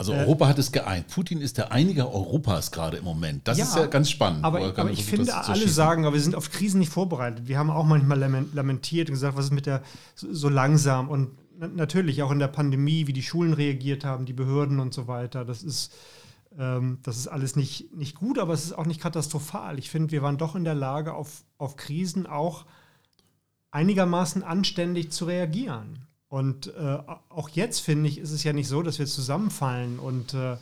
Also 0.00 0.14
äh, 0.14 0.20
Europa 0.20 0.48
hat 0.48 0.58
es 0.58 0.72
geeint. 0.72 1.08
Putin 1.08 1.42
ist 1.42 1.58
der 1.58 1.72
Einiger 1.72 2.10
Europas 2.10 2.70
gerade 2.70 2.96
im 2.96 3.04
Moment. 3.04 3.46
Das 3.46 3.58
ja, 3.58 3.64
ist 3.64 3.76
ja 3.76 3.84
ganz 3.84 4.08
spannend. 4.08 4.44
Aber, 4.44 4.60
aber 4.60 4.90
ich 4.90 5.04
finde, 5.04 5.34
alle 5.34 5.68
sagen, 5.68 6.06
aber 6.06 6.14
wir 6.14 6.22
sind 6.22 6.34
auf 6.34 6.50
Krisen 6.50 6.78
nicht 6.78 6.90
vorbereitet. 6.90 7.48
Wir 7.48 7.58
haben 7.58 7.68
auch 7.68 7.84
manchmal 7.84 8.18
lamentiert 8.18 9.10
und 9.10 9.14
gesagt, 9.14 9.36
was 9.36 9.46
ist 9.46 9.50
mit 9.50 9.66
der 9.66 9.82
so 10.14 10.48
langsam 10.48 11.10
und 11.10 11.30
natürlich 11.58 12.22
auch 12.22 12.30
in 12.30 12.38
der 12.38 12.48
Pandemie, 12.48 13.06
wie 13.06 13.12
die 13.12 13.22
Schulen 13.22 13.52
reagiert 13.52 14.04
haben, 14.04 14.24
die 14.24 14.32
Behörden 14.32 14.80
und 14.80 14.94
so 14.94 15.06
weiter. 15.06 15.44
Das 15.44 15.62
ist, 15.62 15.92
das 16.56 17.16
ist 17.16 17.28
alles 17.28 17.54
nicht, 17.54 17.94
nicht 17.94 18.16
gut, 18.16 18.38
aber 18.38 18.52
es 18.52 18.64
ist 18.64 18.72
auch 18.72 18.86
nicht 18.86 19.00
katastrophal. 19.00 19.78
Ich 19.78 19.88
finde, 19.88 20.10
wir 20.10 20.22
waren 20.22 20.36
doch 20.36 20.56
in 20.56 20.64
der 20.64 20.74
Lage, 20.74 21.14
auf, 21.14 21.44
auf 21.58 21.76
Krisen 21.76 22.26
auch 22.26 22.66
einigermaßen 23.70 24.42
anständig 24.42 25.12
zu 25.12 25.26
reagieren. 25.26 26.06
Und 26.28 26.74
äh, 26.74 26.98
auch 27.28 27.48
jetzt, 27.50 27.80
finde 27.80 28.08
ich, 28.08 28.18
ist 28.18 28.32
es 28.32 28.44
ja 28.44 28.52
nicht 28.52 28.68
so, 28.68 28.82
dass 28.82 28.98
wir 28.98 29.06
zusammenfallen 29.06 29.98
und 29.98 30.34
äh, 30.34 30.56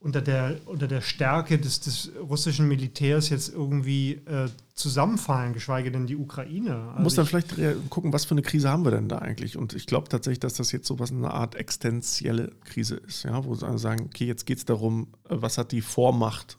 unter, 0.00 0.20
der, 0.20 0.60
unter 0.66 0.86
der 0.86 1.00
Stärke 1.00 1.58
des, 1.58 1.80
des 1.80 2.12
russischen 2.20 2.68
Militärs 2.68 3.28
jetzt 3.28 3.52
irgendwie 3.52 4.12
äh, 4.26 4.48
zusammenfallen, 4.74 5.52
geschweige 5.52 5.90
denn 5.90 6.06
die 6.06 6.16
Ukraine. 6.16 6.76
Also 6.90 7.02
muss 7.02 7.14
dann 7.14 7.26
vielleicht 7.26 7.54
gucken, 7.90 8.12
was 8.12 8.24
für 8.24 8.32
eine 8.32 8.42
Krise 8.42 8.68
haben 8.68 8.84
wir 8.84 8.90
denn 8.90 9.08
da 9.08 9.18
eigentlich? 9.18 9.56
Und 9.56 9.72
ich 9.72 9.86
glaube 9.86 10.08
tatsächlich, 10.08 10.40
dass 10.40 10.54
das 10.54 10.70
jetzt 10.70 10.86
so 10.86 10.98
was 10.98 11.10
eine 11.10 11.30
Art 11.30 11.54
existenzielle 11.54 12.52
Krise 12.64 12.96
ist, 12.96 13.24
ja, 13.24 13.44
wo 13.44 13.54
sie 13.54 13.78
sagen, 13.78 14.04
okay, 14.06 14.26
jetzt 14.26 14.46
geht 14.46 14.58
es 14.58 14.64
darum, 14.64 15.08
äh, 15.28 15.36
was 15.40 15.58
hat 15.58 15.72
die 15.72 15.80
Vormacht 15.80 16.58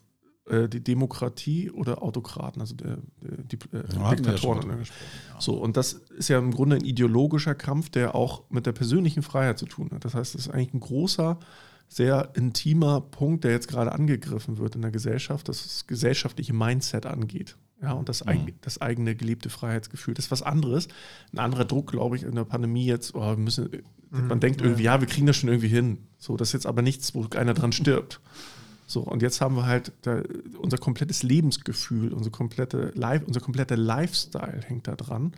äh, 0.50 0.70
die 0.70 0.84
Demokratie 0.84 1.70
oder 1.72 2.02
Autokraten, 2.02 2.62
also 2.62 2.76
der, 2.76 2.98
der, 3.22 3.38
die 3.44 3.58
äh, 3.74 3.84
ja, 3.96 4.16
Diktatoren. 4.16 4.70
Ja 4.70 4.78
so, 5.40 5.56
und 5.56 5.78
das 5.78 5.94
ist 5.94 6.30
ja 6.30 6.40
im 6.40 6.52
Grunde 6.52 6.78
ein 6.78 6.86
ideologischer 6.86 7.54
Kampf, 7.54 7.90
der 7.90 8.16
auch 8.16 8.44
mit 8.50 8.66
der 8.66 8.72
persönlichen 8.72 9.24
Freiheit 9.24 9.60
zu 9.60 9.66
tun 9.66 9.90
hat. 9.94 10.06
Das 10.06 10.14
heißt, 10.14 10.36
es 10.36 10.48
ist 10.48 10.54
eigentlich 10.54 10.74
ein 10.74 10.80
großer, 10.80 11.38
sehr 11.88 12.32
intimer 12.36 13.02
Punkt, 13.02 13.44
der 13.44 13.52
jetzt 13.52 13.68
gerade 13.68 13.92
angegriffen 13.92 14.58
wird 14.58 14.76
in 14.76 14.82
der 14.82 14.92
Gesellschaft, 14.92 15.48
dass 15.48 15.64
das 15.64 15.88
gesellschaftliche 15.88 16.54
Mindset 16.54 17.06
angeht. 17.06 17.56
Ja, 17.82 17.94
und 17.94 18.10
das, 18.10 18.26
mhm. 18.26 18.54
das 18.62 18.82
eigene 18.82 19.16
gelebte 19.16 19.50
Freiheitsgefühl. 19.50 20.16
Das 20.16 20.26
ist 20.26 20.32
was 20.32 20.42
anderes. 20.42 20.88
Ein 21.32 21.40
anderer 21.40 21.66
Druck, 21.66 21.92
glaube 21.92 22.16
ich, 22.16 22.24
in 22.24 22.34
der 22.34 22.44
Pandemie 22.44 22.86
jetzt, 22.86 23.14
oh, 23.14 23.36
müssen, 23.36 23.70
mhm. 24.10 24.28
man 24.28 24.40
denkt 24.40 24.62
irgendwie, 24.62 24.84
ja, 24.84 25.00
wir 25.00 25.08
kriegen 25.08 25.28
das 25.28 25.38
schon 25.38 25.50
irgendwie 25.50 25.68
hin. 25.68 26.00
So, 26.18 26.38
das 26.38 26.50
ist 26.50 26.54
jetzt 26.54 26.66
aber 26.66 26.82
nichts, 26.82 27.14
wo 27.14 27.28
einer 27.36 27.54
dran 27.54 27.72
stirbt. 27.72 28.20
So, 28.88 29.02
und 29.02 29.22
jetzt 29.22 29.42
haben 29.42 29.56
wir 29.56 29.66
halt 29.66 29.92
da, 30.02 30.24
unser 30.60 30.78
komplettes 30.78 31.22
Lebensgefühl, 31.22 32.14
unsere 32.14 32.32
komplette 32.32 32.92
Life, 32.96 33.26
unser 33.26 33.42
kompletter 33.42 33.78
Lifestyle 33.78 34.62
hängt 34.66 34.88
da 34.88 34.96
dran. 34.96 35.34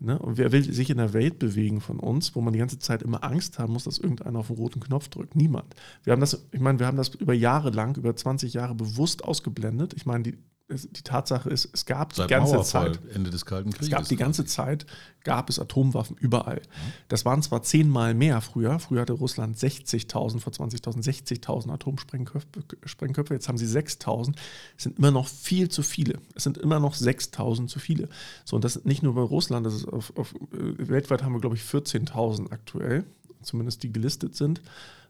Ne? 0.00 0.18
Und 0.18 0.36
wer 0.38 0.52
will 0.52 0.62
sich 0.62 0.90
in 0.90 0.98
der 0.98 1.12
Welt 1.12 1.38
bewegen 1.38 1.80
von 1.80 1.98
uns, 1.98 2.34
wo 2.34 2.40
man 2.40 2.52
die 2.52 2.58
ganze 2.58 2.78
Zeit 2.78 3.02
immer 3.02 3.24
Angst 3.24 3.58
haben 3.58 3.72
muss, 3.72 3.84
dass 3.84 3.98
irgendeiner 3.98 4.38
auf 4.38 4.48
den 4.48 4.56
roten 4.56 4.80
Knopf 4.80 5.08
drückt? 5.08 5.36
Niemand. 5.36 5.74
Wir 6.04 6.12
haben 6.12 6.20
das, 6.20 6.46
ich 6.52 6.60
meine, 6.60 6.78
wir 6.78 6.86
haben 6.86 6.96
das 6.96 7.08
über 7.14 7.34
Jahre 7.34 7.70
lang, 7.70 7.96
über 7.96 8.14
20 8.14 8.54
Jahre 8.54 8.74
bewusst 8.74 9.24
ausgeblendet. 9.24 9.94
Ich 9.94 10.06
meine, 10.06 10.24
die, 10.24 10.38
die 10.68 11.02
Tatsache 11.02 11.48
ist, 11.48 11.68
es 11.72 11.86
gab 11.86 12.12
Seit 12.12 12.28
die 12.28 12.34
ganze 12.34 12.54
Mauerfall, 12.54 12.94
Zeit. 12.94 13.14
Ende 13.14 13.30
des 13.30 13.46
Kalten 13.46 13.70
Krieges. 13.70 13.86
Es 13.86 13.92
gab 13.92 14.08
die 14.08 14.16
ganze 14.16 14.44
Zeit, 14.44 14.84
gab 15.22 15.48
es 15.48 15.60
Atomwaffen 15.60 16.16
überall. 16.16 16.60
Das 17.06 17.24
waren 17.24 17.40
zwar 17.42 17.62
zehnmal 17.62 18.14
mehr 18.14 18.40
früher. 18.40 18.80
Früher 18.80 19.02
hatte 19.02 19.12
Russland 19.12 19.56
60.000, 19.56 20.40
vor 20.40 20.52
20.000 20.52 21.04
60.000 21.04 21.70
Atomsprengköpfe. 21.70 23.34
Jetzt 23.34 23.48
haben 23.48 23.58
sie 23.58 23.66
6.000. 23.66 24.34
Es 24.76 24.82
sind 24.82 24.98
immer 24.98 25.12
noch 25.12 25.28
viel 25.28 25.68
zu 25.68 25.82
viele. 25.82 26.18
Es 26.34 26.42
sind 26.42 26.58
immer 26.58 26.80
noch 26.80 26.96
6.000 26.96 27.68
zu 27.68 27.78
viele. 27.78 28.08
So, 28.44 28.56
und 28.56 28.64
das 28.64 28.84
nicht 28.84 29.04
nur 29.04 29.14
bei 29.14 29.22
Russland, 29.22 29.66
das 29.66 29.74
ist 29.74 29.86
auf, 29.86 30.16
auf, 30.16 30.34
äh, 30.34 30.88
weltweit 30.88 31.22
haben 31.22 31.32
wir, 31.32 31.40
glaube 31.40 31.54
ich, 31.54 31.62
14.000 31.62 32.50
aktuell, 32.50 33.04
zumindest 33.40 33.84
die 33.84 33.92
gelistet 33.92 34.34
sind. 34.34 34.62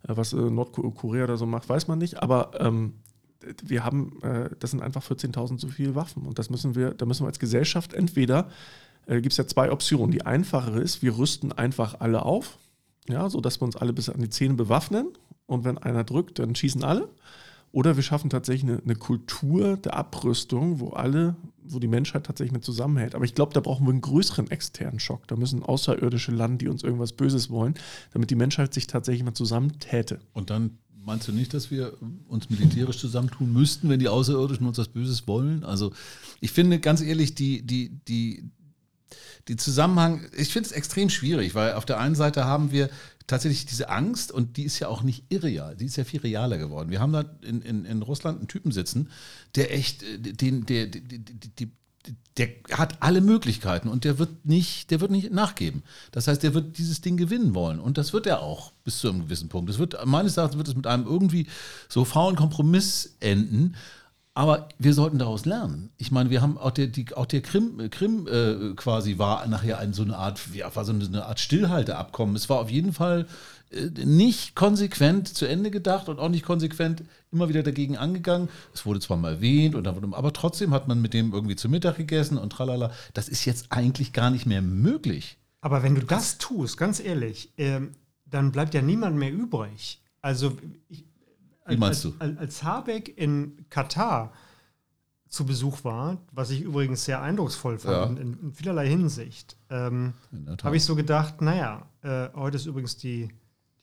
Äh, 0.03 0.17
was 0.17 0.35
äh, 0.35 0.37
Nordkorea 0.37 1.27
da 1.27 1.39
so 1.39 1.47
macht, 1.47 1.67
weiß 1.67 1.89
man 1.89 1.99
nicht. 1.99 2.23
Aber 2.23 2.51
ähm, 2.61 2.93
wir 3.65 3.85
haben, 3.85 4.21
äh, 4.23 4.51
das 4.59 4.71
sind 4.71 4.83
einfach 4.83 5.03
14.000 5.03 5.59
so 5.59 5.69
viele 5.69 5.95
Waffen. 5.95 6.27
Und 6.27 6.39
das 6.39 6.51
müssen 6.51 6.75
wir, 6.75 6.93
da 6.93 7.07
müssen 7.07 7.25
wir 7.25 7.29
als 7.29 7.39
Gesellschaft 7.39 7.93
entweder, 7.93 8.51
äh, 9.07 9.21
gibt 9.21 9.33
es 9.33 9.37
ja 9.37 9.47
zwei 9.47 9.71
Optionen. 9.71 10.11
Die 10.11 10.25
einfachere 10.25 10.81
ist, 10.81 11.03
wir 11.03 11.17
rüsten 11.17 11.53
einfach 11.53 12.01
alle 12.01 12.23
auf, 12.23 12.59
ja, 13.09 13.29
sodass 13.31 13.61
wir 13.61 13.65
uns 13.65 13.77
alle 13.77 13.93
bis 13.93 14.09
an 14.09 14.21
die 14.21 14.31
Zähne 14.31 14.55
bewaffnen. 14.55 15.09
Und 15.47 15.65
wenn 15.65 15.79
einer 15.79 16.05
drückt, 16.05 16.39
dann 16.39 16.55
schießen 16.55 16.83
alle. 16.83 17.09
Oder 17.73 17.97
wir 17.97 18.03
schaffen 18.03 18.31
tatsächlich 18.31 18.71
eine, 18.71 18.83
eine, 18.83 18.95
Kultur 18.95 19.77
der 19.77 19.97
Abrüstung, 19.97 20.81
wo 20.81 20.91
alle, 20.91 21.37
wo 21.63 21.79
die 21.79 21.89
Menschheit 21.89 22.25
tatsächlich 22.25 22.53
mit 22.53 22.65
zusammenhält. 22.65 23.15
Aber 23.15 23.25
ich 23.25 23.35
glaube, 23.35 23.53
da 23.53 23.61
brauchen 23.61 23.87
wir 23.87 23.91
einen 23.91 24.01
größeren 24.01 24.51
externen 24.51 24.99
Schock. 24.99 25.29
Da 25.29 25.37
müssen 25.37 25.63
Außerirdische 25.63 26.33
landen, 26.33 26.59
die 26.59 26.69
uns 26.69 26.83
irgendwas 26.83 27.13
Böses 27.13 27.51
wollen, 27.51 27.75
damit 28.13 28.31
die 28.31 28.35
Menschheit 28.35 28.73
sich 28.73 28.87
tatsächlich 28.87 29.25
mal 29.25 29.35
zusammentäte. 29.35 30.21
Und 30.33 30.49
dann 30.51 30.79
meinst 31.07 31.29
du 31.29 31.33
nicht, 31.33 31.55
dass 31.55 31.71
wir 31.71 31.97
uns 32.29 32.51
militärisch 32.51 32.99
zusammentun 32.99 33.53
müssten, 33.53 33.89
wenn 33.89 34.01
die 34.01 34.09
Außerirdischen 34.09 34.67
uns 34.67 34.77
was 34.77 34.89
Böses 34.89 35.27
wollen? 35.29 35.65
Also 35.65 35.93
ich 36.41 36.51
finde 36.51 36.81
ganz 36.81 37.01
ehrlich, 37.01 37.35
die, 37.35 37.63
die, 37.63 38.01
die, 38.09 38.51
die 39.47 39.57
Zusammenhang, 39.57 40.27
ich 40.37 40.53
finde 40.53 40.69
es 40.69 40.73
extrem 40.73 41.09
schwierig, 41.09 41.55
weil 41.55 41.75
auf 41.75 41.87
der 41.87 42.01
einen 42.01 42.17
Seite 42.17 42.45
haben 42.45 42.73
wir 42.73 42.91
tatsächlich 43.29 43.67
diese 43.67 43.89
Angst 43.89 44.33
und 44.33 44.57
die 44.57 44.65
ist 44.65 44.81
ja 44.81 44.89
auch 44.89 45.05
nicht 45.05 45.25
irreal, 45.29 45.77
die 45.77 45.87
ist 45.87 45.97
ja 45.97 46.05
viel 46.05 46.21
realer 46.21 46.59
geworden. 46.59 46.91
Wir 46.91 47.01
haben 47.01 47.13
da 47.13 47.25
in, 47.43 47.63
in, 47.63 47.85
in 47.85 48.03
Russland 48.03 48.39
einen 48.39 48.49
Typen 48.49 48.73
sitzen, 48.73 49.09
der 49.55 49.73
echt, 49.73 50.03
äh, 50.03 50.19
den, 50.19 50.67
der, 50.67 50.89
der, 50.89 51.01
der, 51.01 51.69
der 52.37 52.49
hat 52.73 52.97
alle 53.01 53.21
Möglichkeiten 53.21 53.89
und 53.89 54.05
der 54.05 54.19
wird 54.19 54.45
nicht, 54.45 54.91
der 54.91 55.01
wird 55.01 55.11
nicht 55.11 55.33
nachgeben. 55.33 55.83
Das 56.13 56.29
heißt, 56.29 56.43
der 56.43 56.53
wird 56.55 56.77
dieses 56.79 57.01
Ding 57.01 57.17
gewinnen 57.17 57.55
wollen 57.55 57.81
und 57.81 57.97
das 57.97 58.13
wird 58.13 58.27
er 58.27 58.43
auch 58.43 58.73
bis 58.85 58.99
zu 58.99 59.09
einem 59.09 59.23
gewissen 59.23 59.49
Punkt. 59.49 59.71
Es 59.71 59.79
wird 59.79 59.97
meines 60.05 60.37
Erachtens 60.37 60.59
wird 60.59 60.69
es 60.69 60.77
mit 60.77 60.87
einem 60.87 61.07
irgendwie 61.07 61.47
so 61.89 62.05
faulen 62.05 62.37
Kompromiss 62.37 63.17
enden. 63.21 63.75
Aber 64.35 64.69
wir 64.79 64.93
sollten 64.93 65.19
daraus 65.19 65.47
lernen. 65.47 65.89
Ich 65.97 66.11
meine, 66.11 66.29
wir 66.29 66.43
haben 66.43 66.59
auch 66.59 66.71
der, 66.71 66.89
die, 66.89 67.07
auch 67.15 67.25
der 67.25 67.41
Krim, 67.41 67.89
Krim 67.91 68.29
äh, 68.29 68.75
quasi 68.75 69.17
war 69.17 69.47
nachher 69.47 69.79
ein, 69.79 69.95
so 69.95 70.03
eine 70.03 70.19
Art, 70.19 70.39
ja, 70.53 70.77
war 70.77 70.85
so 70.85 70.93
eine 70.93 71.25
Art 71.25 71.41
Stillhalteabkommen. 71.41 72.37
Es 72.37 72.51
war 72.51 72.59
auf 72.59 72.71
jeden 72.71 72.93
Fall 72.93 73.27
nicht 74.05 74.55
konsequent 74.55 75.29
zu 75.29 75.47
Ende 75.47 75.71
gedacht 75.71 76.09
und 76.09 76.19
auch 76.19 76.29
nicht 76.29 76.45
konsequent 76.45 77.05
immer 77.33 77.49
wieder 77.49 77.63
dagegen 77.63 77.97
angegangen. 77.97 78.49
Es 78.75 78.87
wurde 78.87 79.01
zwar 79.01 79.17
mal 79.17 79.35
erwähnt, 79.35 79.75
und 79.75 79.85
dann, 79.85 80.15
aber 80.15 80.33
trotzdem 80.33 80.73
hat 80.73 80.89
man 80.89 81.01
mit 81.01 81.15
dem 81.15 81.33
irgendwie 81.33 81.57
zu 81.57 81.69
Mittag 81.69 81.97
gegessen 81.97 82.39
und 82.39 82.51
tralala. 82.51 82.93
Das 83.15 83.29
ist 83.29 83.45
jetzt 83.45 83.67
eigentlich 83.71 84.13
gar 84.13 84.31
nicht 84.31 84.47
mehr 84.47 84.63
möglich. 84.63 85.39
Aber 85.61 85.83
wenn 85.83 85.95
du 85.95 86.03
das 86.03 86.39
tust, 86.39 86.77
ganz 86.77 87.01
ehrlich, 87.01 87.53
äh, 87.59 87.81
dann 88.25 88.53
bleibt 88.53 88.75
ja 88.75 88.83
niemand 88.83 89.17
mehr 89.17 89.33
übrig. 89.33 90.01
Also 90.21 90.57
ich, 90.89 91.05
wie 91.67 91.77
meinst 91.77 92.05
du? 92.05 92.15
Als, 92.19 92.39
als 92.39 92.63
Habeck 92.63 93.17
in 93.17 93.67
Katar 93.71 94.33
zu 95.29 95.45
Besuch 95.45 95.85
war, 95.85 96.19
was 96.33 96.51
ich 96.51 96.63
übrigens 96.63 97.05
sehr 97.05 97.21
eindrucksvoll 97.21 97.79
fand, 97.79 98.17
ja. 98.17 98.23
in, 98.23 98.39
in, 98.41 98.53
vielerlei 98.53 98.89
Hinsicht, 98.89 99.57
ähm, 99.71 100.15
habe 100.63 100.77
ich 100.77 100.85
so 100.85 100.95
gedacht, 100.95 101.41
naja, 101.43 101.89
äh, 102.03 102.29
heute 102.35 102.57
ist 102.57 102.67
übrigens 102.67 102.97
die, 102.97 103.29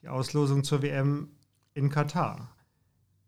die 0.04 0.08
Auslosung 0.08 0.64
zur 0.64 0.82
WM 0.82 1.28
in 1.72 1.88
Katar. 1.88 2.54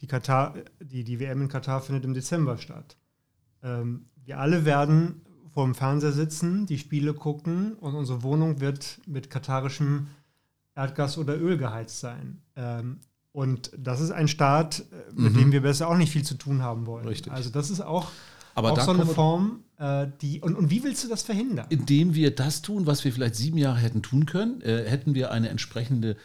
Die, 0.02 0.06
Katar 0.06 0.54
die, 0.78 1.04
die 1.04 1.18
WM 1.18 1.42
in 1.42 1.48
Katar 1.48 1.80
findet 1.80 2.04
im 2.04 2.12
Dezember 2.12 2.58
statt. 2.58 2.98
Ähm, 3.62 4.10
wir 4.24 4.38
alle 4.38 4.66
werden 4.66 5.22
vor 5.54 5.64
dem 5.64 5.74
Fernseher 5.74 6.12
sitzen, 6.12 6.66
die 6.66 6.78
Spiele 6.78 7.14
gucken 7.14 7.72
und 7.74 7.94
unsere 7.94 8.22
Wohnung 8.22 8.60
wird 8.60 9.00
mit 9.06 9.30
katarischem 9.30 10.08
Erdgas 10.74 11.16
oder 11.16 11.40
Öl 11.40 11.56
geheizt 11.56 12.00
sein. 12.00 12.42
Ähm, 12.56 12.98
und 13.32 13.70
das 13.78 14.02
ist 14.02 14.10
ein 14.10 14.28
Staat, 14.28 14.80
äh, 14.80 15.12
mit 15.14 15.32
mhm. 15.32 15.38
dem 15.38 15.52
wir 15.52 15.62
besser 15.62 15.88
auch 15.88 15.96
nicht 15.96 16.12
viel 16.12 16.24
zu 16.24 16.34
tun 16.34 16.62
haben 16.62 16.84
wollen. 16.84 17.08
Richtig. 17.08 17.32
Also 17.32 17.48
das 17.48 17.70
ist 17.70 17.80
auch, 17.80 18.10
Aber 18.54 18.72
auch 18.72 18.80
so 18.80 18.90
eine 18.90 19.06
Form, 19.06 19.60
äh, 19.78 20.08
die. 20.20 20.42
Und, 20.42 20.56
und 20.56 20.70
wie 20.70 20.84
willst 20.84 21.04
du 21.04 21.08
das 21.08 21.22
verhindern? 21.22 21.66
Indem 21.70 22.14
wir 22.14 22.34
das 22.34 22.60
tun, 22.60 22.86
was 22.86 23.02
wir 23.02 23.14
vielleicht 23.14 23.36
sieben 23.36 23.56
Jahre 23.56 23.78
hätten 23.78 24.02
tun 24.02 24.26
können, 24.26 24.60
äh, 24.60 24.84
hätten 24.86 25.14
wir 25.14 25.30
eine 25.30 25.48
entsprechende 25.48 26.18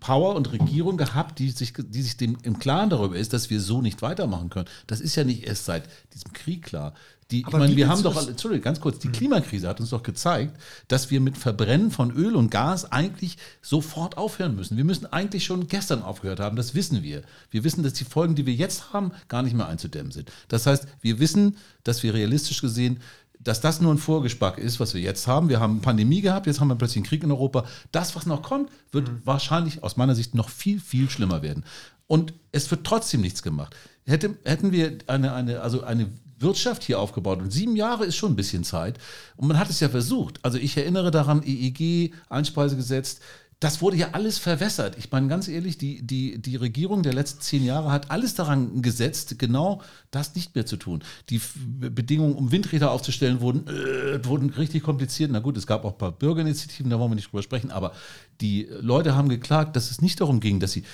Power 0.00 0.36
und 0.36 0.52
Regierung 0.52 0.96
gehabt, 0.96 1.38
die 1.38 1.50
sich, 1.50 1.72
die 1.76 2.02
sich 2.02 2.16
dem, 2.16 2.38
im 2.42 2.58
Klaren 2.58 2.90
darüber 2.90 3.16
ist, 3.16 3.32
dass 3.32 3.50
wir 3.50 3.60
so 3.60 3.82
nicht 3.82 4.02
weitermachen 4.02 4.48
können. 4.48 4.68
Das 4.86 5.00
ist 5.00 5.16
ja 5.16 5.24
nicht 5.24 5.46
erst 5.46 5.64
seit 5.64 5.88
diesem 6.14 6.32
Krieg 6.32 6.62
klar. 6.62 6.94
Die, 7.30 7.40
ich 7.40 7.52
meine, 7.52 7.76
wir 7.76 7.88
haben 7.88 8.02
doch, 8.02 8.26
Entschuldigung, 8.26 8.64
ganz 8.64 8.80
kurz, 8.80 9.00
die 9.00 9.08
hm. 9.08 9.12
Klimakrise 9.12 9.68
hat 9.68 9.80
uns 9.80 9.90
doch 9.90 10.02
gezeigt, 10.02 10.56
dass 10.88 11.10
wir 11.10 11.20
mit 11.20 11.36
Verbrennen 11.36 11.90
von 11.90 12.10
Öl 12.10 12.34
und 12.34 12.50
Gas 12.50 12.90
eigentlich 12.90 13.36
sofort 13.60 14.16
aufhören 14.16 14.56
müssen. 14.56 14.78
Wir 14.78 14.84
müssen 14.84 15.04
eigentlich 15.04 15.44
schon 15.44 15.66
gestern 15.66 16.02
aufgehört 16.02 16.40
haben, 16.40 16.56
das 16.56 16.74
wissen 16.74 17.02
wir. 17.02 17.22
Wir 17.50 17.64
wissen, 17.64 17.82
dass 17.82 17.92
die 17.92 18.04
Folgen, 18.04 18.34
die 18.34 18.46
wir 18.46 18.54
jetzt 18.54 18.94
haben, 18.94 19.12
gar 19.28 19.42
nicht 19.42 19.54
mehr 19.54 19.68
einzudämmen 19.68 20.10
sind. 20.10 20.32
Das 20.48 20.64
heißt, 20.64 20.86
wir 21.02 21.18
wissen, 21.18 21.58
dass 21.84 22.02
wir 22.02 22.14
realistisch 22.14 22.62
gesehen 22.62 23.00
dass 23.40 23.60
das 23.60 23.80
nur 23.80 23.92
ein 23.92 23.98
Vorgespack 23.98 24.58
ist, 24.58 24.80
was 24.80 24.94
wir 24.94 25.00
jetzt 25.00 25.26
haben. 25.26 25.48
Wir 25.48 25.60
haben 25.60 25.80
Pandemie 25.80 26.20
gehabt, 26.20 26.46
jetzt 26.46 26.60
haben 26.60 26.68
wir 26.68 26.74
plötzlich 26.74 26.98
einen 26.98 27.06
Krieg 27.06 27.22
in 27.22 27.30
Europa. 27.30 27.64
Das, 27.92 28.16
was 28.16 28.26
noch 28.26 28.42
kommt, 28.42 28.70
wird 28.90 29.08
mhm. 29.08 29.22
wahrscheinlich 29.24 29.82
aus 29.82 29.96
meiner 29.96 30.14
Sicht 30.14 30.34
noch 30.34 30.48
viel, 30.48 30.80
viel 30.80 31.08
schlimmer 31.08 31.42
werden. 31.42 31.64
Und 32.06 32.32
es 32.52 32.70
wird 32.70 32.84
trotzdem 32.84 33.20
nichts 33.20 33.42
gemacht. 33.42 33.76
Hätte, 34.06 34.36
hätten 34.44 34.72
wir 34.72 34.98
eine, 35.06 35.34
eine, 35.34 35.60
also 35.60 35.84
eine 35.84 36.08
Wirtschaft 36.38 36.82
hier 36.84 36.98
aufgebaut. 36.98 37.40
Und 37.40 37.52
sieben 37.52 37.76
Jahre 37.76 38.04
ist 38.06 38.16
schon 38.16 38.32
ein 38.32 38.36
bisschen 38.36 38.64
Zeit. 38.64 38.98
Und 39.36 39.48
man 39.48 39.58
hat 39.58 39.70
es 39.70 39.80
ja 39.80 39.88
versucht. 39.88 40.38
Also 40.42 40.58
ich 40.58 40.76
erinnere 40.76 41.10
daran, 41.10 41.42
EEG, 41.44 42.14
Einspeisegesetz, 42.28 43.20
das 43.60 43.82
wurde 43.82 43.96
ja 43.96 44.10
alles 44.12 44.38
verwässert. 44.38 44.96
Ich 44.98 45.10
meine, 45.10 45.26
ganz 45.26 45.48
ehrlich, 45.48 45.78
die, 45.78 46.00
die, 46.06 46.40
die 46.40 46.54
Regierung 46.54 47.02
der 47.02 47.12
letzten 47.12 47.40
zehn 47.40 47.64
Jahre 47.64 47.90
hat 47.90 48.10
alles 48.10 48.34
daran 48.34 48.82
gesetzt, 48.82 49.38
genau 49.38 49.82
das 50.12 50.36
nicht 50.36 50.54
mehr 50.54 50.64
zu 50.64 50.76
tun. 50.76 51.02
Die 51.28 51.40
Bedingungen, 51.56 52.34
um 52.34 52.52
Windräder 52.52 52.92
aufzustellen, 52.92 53.40
wurden, 53.40 53.66
äh, 53.66 54.24
wurden 54.24 54.50
richtig 54.50 54.84
kompliziert. 54.84 55.32
Na 55.32 55.40
gut, 55.40 55.56
es 55.56 55.66
gab 55.66 55.84
auch 55.84 55.92
ein 55.92 55.98
paar 55.98 56.12
Bürgerinitiativen, 56.12 56.88
da 56.88 57.00
wollen 57.00 57.10
wir 57.10 57.16
nicht 57.16 57.32
drüber 57.32 57.42
sprechen, 57.42 57.72
aber 57.72 57.92
die 58.40 58.68
Leute 58.80 59.16
haben 59.16 59.28
geklagt, 59.28 59.74
dass 59.74 59.90
es 59.90 60.00
nicht 60.00 60.20
darum 60.20 60.38
ging, 60.38 60.60
dass 60.60 60.70
sie 60.70 60.84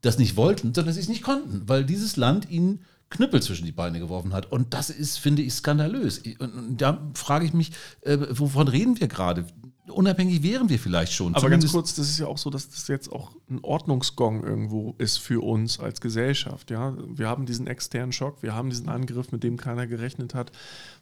das 0.00 0.18
nicht 0.18 0.36
wollten, 0.36 0.68
sondern 0.68 0.86
dass 0.86 0.94
sie 0.94 1.02
es 1.02 1.08
nicht 1.08 1.22
konnten, 1.22 1.68
weil 1.68 1.84
dieses 1.84 2.16
Land 2.16 2.48
ihnen 2.50 2.80
Knüppel 3.10 3.42
zwischen 3.42 3.66
die 3.66 3.72
Beine 3.72 4.00
geworfen 4.00 4.32
hat. 4.32 4.50
Und 4.50 4.74
das 4.74 4.90
ist, 4.90 5.18
finde 5.18 5.42
ich, 5.42 5.52
skandalös. 5.52 6.22
Und 6.38 6.78
da 6.78 7.10
frage 7.14 7.44
ich 7.44 7.52
mich, 7.52 7.72
äh, 8.00 8.18
wovon 8.30 8.68
reden 8.68 8.98
wir 8.98 9.06
gerade? 9.06 9.46
Unabhängig 9.88 10.42
wären 10.42 10.68
wir 10.68 10.78
vielleicht 10.78 11.12
schon. 11.12 11.34
Aber 11.34 11.48
ganz 11.48 11.70
kurz, 11.70 11.94
das 11.94 12.08
ist 12.08 12.18
ja 12.18 12.26
auch 12.26 12.38
so, 12.38 12.50
dass 12.50 12.68
das 12.68 12.88
jetzt 12.88 13.12
auch 13.12 13.30
ein 13.48 13.60
Ordnungsgong 13.62 14.42
irgendwo 14.42 14.94
ist 14.98 15.18
für 15.18 15.44
uns 15.44 15.78
als 15.78 16.00
Gesellschaft. 16.00 16.70
Ja? 16.70 16.96
Wir 17.08 17.28
haben 17.28 17.46
diesen 17.46 17.68
externen 17.68 18.12
Schock, 18.12 18.42
wir 18.42 18.54
haben 18.54 18.70
diesen 18.70 18.88
Angriff, 18.88 19.30
mit 19.30 19.44
dem 19.44 19.56
keiner 19.56 19.86
gerechnet 19.86 20.34
hat, 20.34 20.50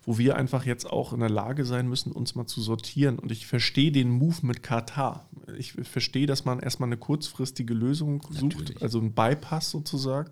wo 0.04 0.18
wir 0.18 0.36
einfach 0.36 0.66
jetzt 0.66 0.86
auch 0.90 1.14
in 1.14 1.20
der 1.20 1.30
Lage 1.30 1.64
sein 1.64 1.88
müssen, 1.88 2.12
uns 2.12 2.34
mal 2.34 2.46
zu 2.46 2.60
sortieren. 2.60 3.18
Und 3.18 3.32
ich 3.32 3.46
verstehe 3.46 3.90
den 3.90 4.10
Move 4.10 4.36
mit 4.42 4.62
Katar. 4.62 5.26
Ich 5.56 5.72
verstehe, 5.72 6.26
dass 6.26 6.44
man 6.44 6.60
erstmal 6.60 6.88
eine 6.88 6.98
kurzfristige 6.98 7.72
Lösung 7.72 8.20
sucht, 8.30 8.58
Natürlich. 8.58 8.82
also 8.82 8.98
einen 8.98 9.12
Bypass 9.12 9.70
sozusagen. 9.70 10.30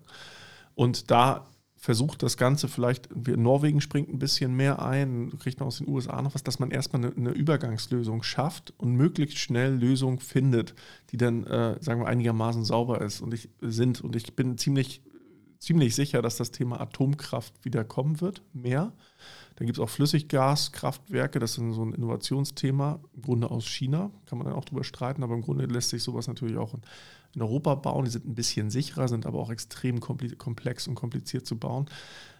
Und 0.75 1.09
da 1.09 1.47
versucht 1.83 2.23
das 2.23 2.37
Ganze 2.37 2.69
vielleicht, 2.69 3.09
Norwegen 3.13 3.81
springt 3.81 4.07
ein 4.07 4.17
bisschen 4.17 4.55
mehr 4.55 4.81
ein, 4.81 5.37
kriegt 5.37 5.59
man 5.59 5.67
aus 5.67 5.79
den 5.79 5.89
USA 5.89 6.21
noch 6.21 6.33
was, 6.33 6.41
dass 6.41 6.57
man 6.57 6.71
erstmal 6.71 7.03
eine, 7.03 7.13
eine 7.13 7.31
Übergangslösung 7.31 8.23
schafft 8.23 8.73
und 8.77 8.95
möglichst 8.95 9.37
schnell 9.37 9.73
Lösung 9.73 10.21
findet, 10.21 10.75
die 11.09 11.17
dann, 11.17 11.43
äh, 11.43 11.75
sagen 11.83 11.99
wir, 11.99 12.07
einigermaßen 12.07 12.63
sauber 12.63 13.01
ist 13.01 13.19
und 13.19 13.33
ich, 13.33 13.49
sind. 13.59 13.99
Und 13.99 14.15
ich 14.15 14.33
bin 14.33 14.57
ziemlich, 14.57 15.01
ziemlich 15.59 15.93
sicher, 15.93 16.21
dass 16.21 16.37
das 16.37 16.51
Thema 16.51 16.79
Atomkraft 16.79 17.65
wieder 17.65 17.83
kommen 17.83 18.21
wird, 18.21 18.43
mehr. 18.53 18.93
Dann 19.57 19.67
gibt 19.67 19.77
es 19.77 19.83
auch 19.83 19.89
Flüssiggaskraftwerke, 19.89 21.37
das 21.39 21.57
ist 21.57 21.75
so 21.75 21.83
ein 21.83 21.91
Innovationsthema, 21.91 23.01
im 23.13 23.21
Grunde 23.23 23.51
aus 23.51 23.67
China, 23.67 24.09
kann 24.25 24.37
man 24.37 24.47
dann 24.47 24.55
auch 24.55 24.63
drüber 24.63 24.85
streiten, 24.85 25.21
aber 25.21 25.35
im 25.35 25.41
Grunde 25.41 25.65
lässt 25.65 25.89
sich 25.89 26.01
sowas 26.01 26.29
natürlich 26.29 26.55
auch 26.55 26.73
in 26.75 26.81
in 27.35 27.41
Europa 27.41 27.75
bauen. 27.75 28.05
Die 28.05 28.11
sind 28.11 28.25
ein 28.25 28.35
bisschen 28.35 28.69
sicherer, 28.69 29.07
sind 29.07 29.25
aber 29.25 29.39
auch 29.39 29.49
extrem 29.49 29.99
komplex 29.99 30.87
und 30.87 30.95
kompliziert 30.95 31.45
zu 31.45 31.57
bauen. 31.57 31.87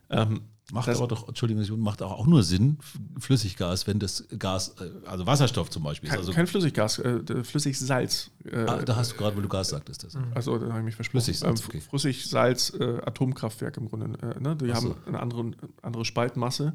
Ähm, 0.09 0.41
macht 0.71 0.87
das, 0.87 0.97
aber 0.97 1.07
doch, 1.07 1.27
Entschuldigung, 1.27 1.79
macht 1.79 2.01
auch 2.01 2.27
nur 2.27 2.43
Sinn, 2.43 2.77
Flüssiggas, 3.19 3.87
wenn 3.87 3.99
das 3.99 4.25
Gas, 4.37 4.75
äh, 4.79 5.07
also 5.07 5.25
Wasserstoff 5.25 5.69
zum 5.69 5.83
Beispiel. 5.83 6.09
Kein, 6.09 6.19
also, 6.19 6.31
kein 6.31 6.47
Flüssiggas, 6.47 6.99
äh, 6.99 7.43
Flüssigsalz. 7.43 8.31
Äh, 8.45 8.57
ah, 8.57 8.81
da 8.83 8.95
hast 8.95 9.13
du 9.13 9.17
gerade, 9.17 9.35
weil 9.35 9.43
du 9.43 9.49
Gas 9.49 9.69
sagtest. 9.69 10.03
Das. 10.03 10.17
Also 10.35 10.57
da 10.57 10.67
habe 10.67 10.79
ich 10.79 10.85
mich 10.85 10.95
versprochen. 10.95 11.23
Flüssigsalz, 11.23 11.61
ähm, 11.61 11.65
okay. 11.67 11.81
Flüssigsalz, 11.81 12.73
äh, 12.79 13.01
Atomkraftwerk 13.05 13.77
im 13.77 13.89
Grunde. 13.89 14.17
Äh, 14.21 14.39
ne? 14.39 14.55
Die 14.55 14.67
so. 14.67 14.73
haben 14.73 14.95
eine 15.05 15.19
andere, 15.19 15.51
andere 15.81 16.05
Spaltmasse. 16.05 16.73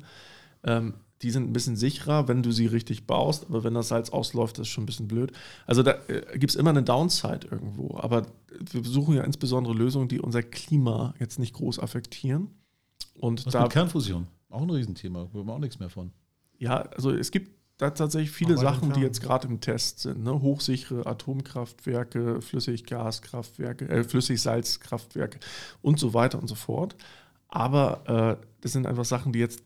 Ähm, 0.64 0.94
die 1.22 1.31
sind 1.31 1.48
ein 1.48 1.52
bisschen 1.52 1.76
sicherer, 1.76 2.28
wenn 2.28 2.42
du 2.42 2.52
sie 2.52 2.66
richtig 2.66 3.07
baust, 3.07 3.46
aber 3.48 3.64
wenn 3.64 3.74
das 3.74 3.88
Salz 3.88 4.11
ausläuft, 4.11 4.59
ist 4.59 4.68
schon 4.68 4.85
ein 4.85 4.87
bisschen 4.87 5.09
blöd. 5.09 5.33
Also 5.66 5.83
da 5.83 5.98
äh, 6.09 6.38
gibt 6.38 6.50
es 6.50 6.57
immer 6.57 6.70
eine 6.70 6.83
Downside 6.83 7.48
irgendwo, 7.50 7.96
aber 7.98 8.26
wir 8.70 8.85
suchen 8.85 9.16
ja 9.16 9.22
insbesondere 9.22 9.74
Lösungen, 9.74 10.09
die 10.09 10.20
unser 10.20 10.42
Klima 10.42 11.14
jetzt 11.18 11.38
nicht 11.38 11.54
groß 11.54 11.81
affektieren. 11.81 12.48
Und 13.14 13.46
Was 13.46 13.52
da, 13.52 13.62
mit 13.62 13.72
Kernfusion? 13.72 14.28
Auch 14.48 14.62
ein 14.62 14.70
Riesenthema, 14.70 15.28
wo 15.33 15.44
wir 15.44 15.52
auch 15.52 15.59
nichts 15.59 15.78
mehr 15.78 15.90
von. 15.90 16.12
Ja, 16.59 16.83
also 16.83 17.11
es 17.11 17.31
gibt 17.31 17.59
da 17.78 17.90
tatsächlich 17.90 18.33
viele 18.33 18.54
Aber 18.54 18.62
Sachen, 18.62 18.92
die 18.92 19.00
jetzt 19.00 19.22
gerade 19.22 19.46
im 19.46 19.61
Test 19.61 20.00
sind. 20.00 20.24
Ne? 20.24 20.40
Hochsichere 20.42 21.07
Atomkraftwerke, 21.07 22.42
Flüssiggaskraftwerke, 22.42 23.88
äh, 23.88 24.04
Flüssigsalzkraftwerke 24.04 25.38
und 25.81 25.98
so 25.98 26.12
weiter 26.12 26.40
und 26.40 26.48
so 26.48 26.57
fort. 26.57 26.96
Aber 27.48 28.38
äh, 28.40 28.46
das 28.61 28.72
sind 28.72 28.87
einfach 28.87 29.04
Sachen, 29.04 29.33
die 29.33 29.38
jetzt 29.38 29.62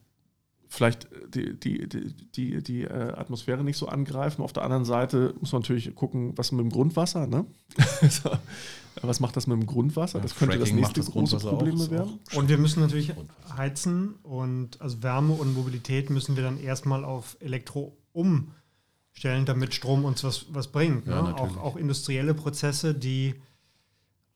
vielleicht 0.73 1.07
die, 1.35 1.55
die, 1.59 1.87
die, 1.87 2.15
die, 2.35 2.63
die 2.63 2.83
äh, 2.85 3.13
Atmosphäre 3.13 3.63
nicht 3.63 3.77
so 3.77 3.89
angreifen. 3.89 4.41
Auf 4.41 4.55
der 4.55 4.63
anderen 4.63 4.87
Seite 4.87 5.35
muss 5.39 5.53
man 5.53 5.61
natürlich 5.61 5.95
gucken, 5.95 6.33
was 6.37 6.51
mit 6.51 6.61
dem 6.61 6.71
Grundwasser, 6.71 7.27
ne? 7.27 7.45
was 9.03 9.21
macht 9.21 9.37
das 9.37 9.47
mit 9.47 9.61
dem 9.61 9.67
Grundwasser? 9.67 10.21
Das 10.21 10.35
könnte 10.35 10.59
das 10.59 10.73
nächste 10.73 11.01
das 11.01 11.11
große 11.11 11.37
Problem 11.37 11.91
werden. 11.91 12.21
Und 12.35 12.49
wir 12.49 12.57
müssen 12.57 12.81
natürlich 12.81 13.13
heizen 13.55 14.15
und 14.23 14.81
also 14.81 15.03
Wärme 15.03 15.35
und 15.35 15.53
Mobilität 15.53 16.09
müssen 16.09 16.37
wir 16.37 16.43
dann 16.43 16.59
erstmal 16.59 17.05
auf 17.05 17.37
Elektro 17.41 17.99
umstellen, 18.13 19.45
damit 19.45 19.75
Strom 19.75 20.07
uns 20.07 20.25
was, 20.25 20.47
was 20.55 20.69
bringt. 20.69 21.07
Ne? 21.07 21.35
auch, 21.37 21.59
auch 21.59 21.77
industrielle 21.77 22.33
Prozesse, 22.33 22.95
die 22.95 23.35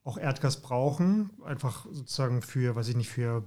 auch 0.05 0.19
Erdgas 0.19 0.61
brauchen, 0.61 1.31
einfach 1.47 1.87
sozusagen 1.91 2.43
für, 2.43 2.77
weiß 2.77 2.89
ich 2.89 2.97
nicht, 2.97 3.09
für, 3.09 3.43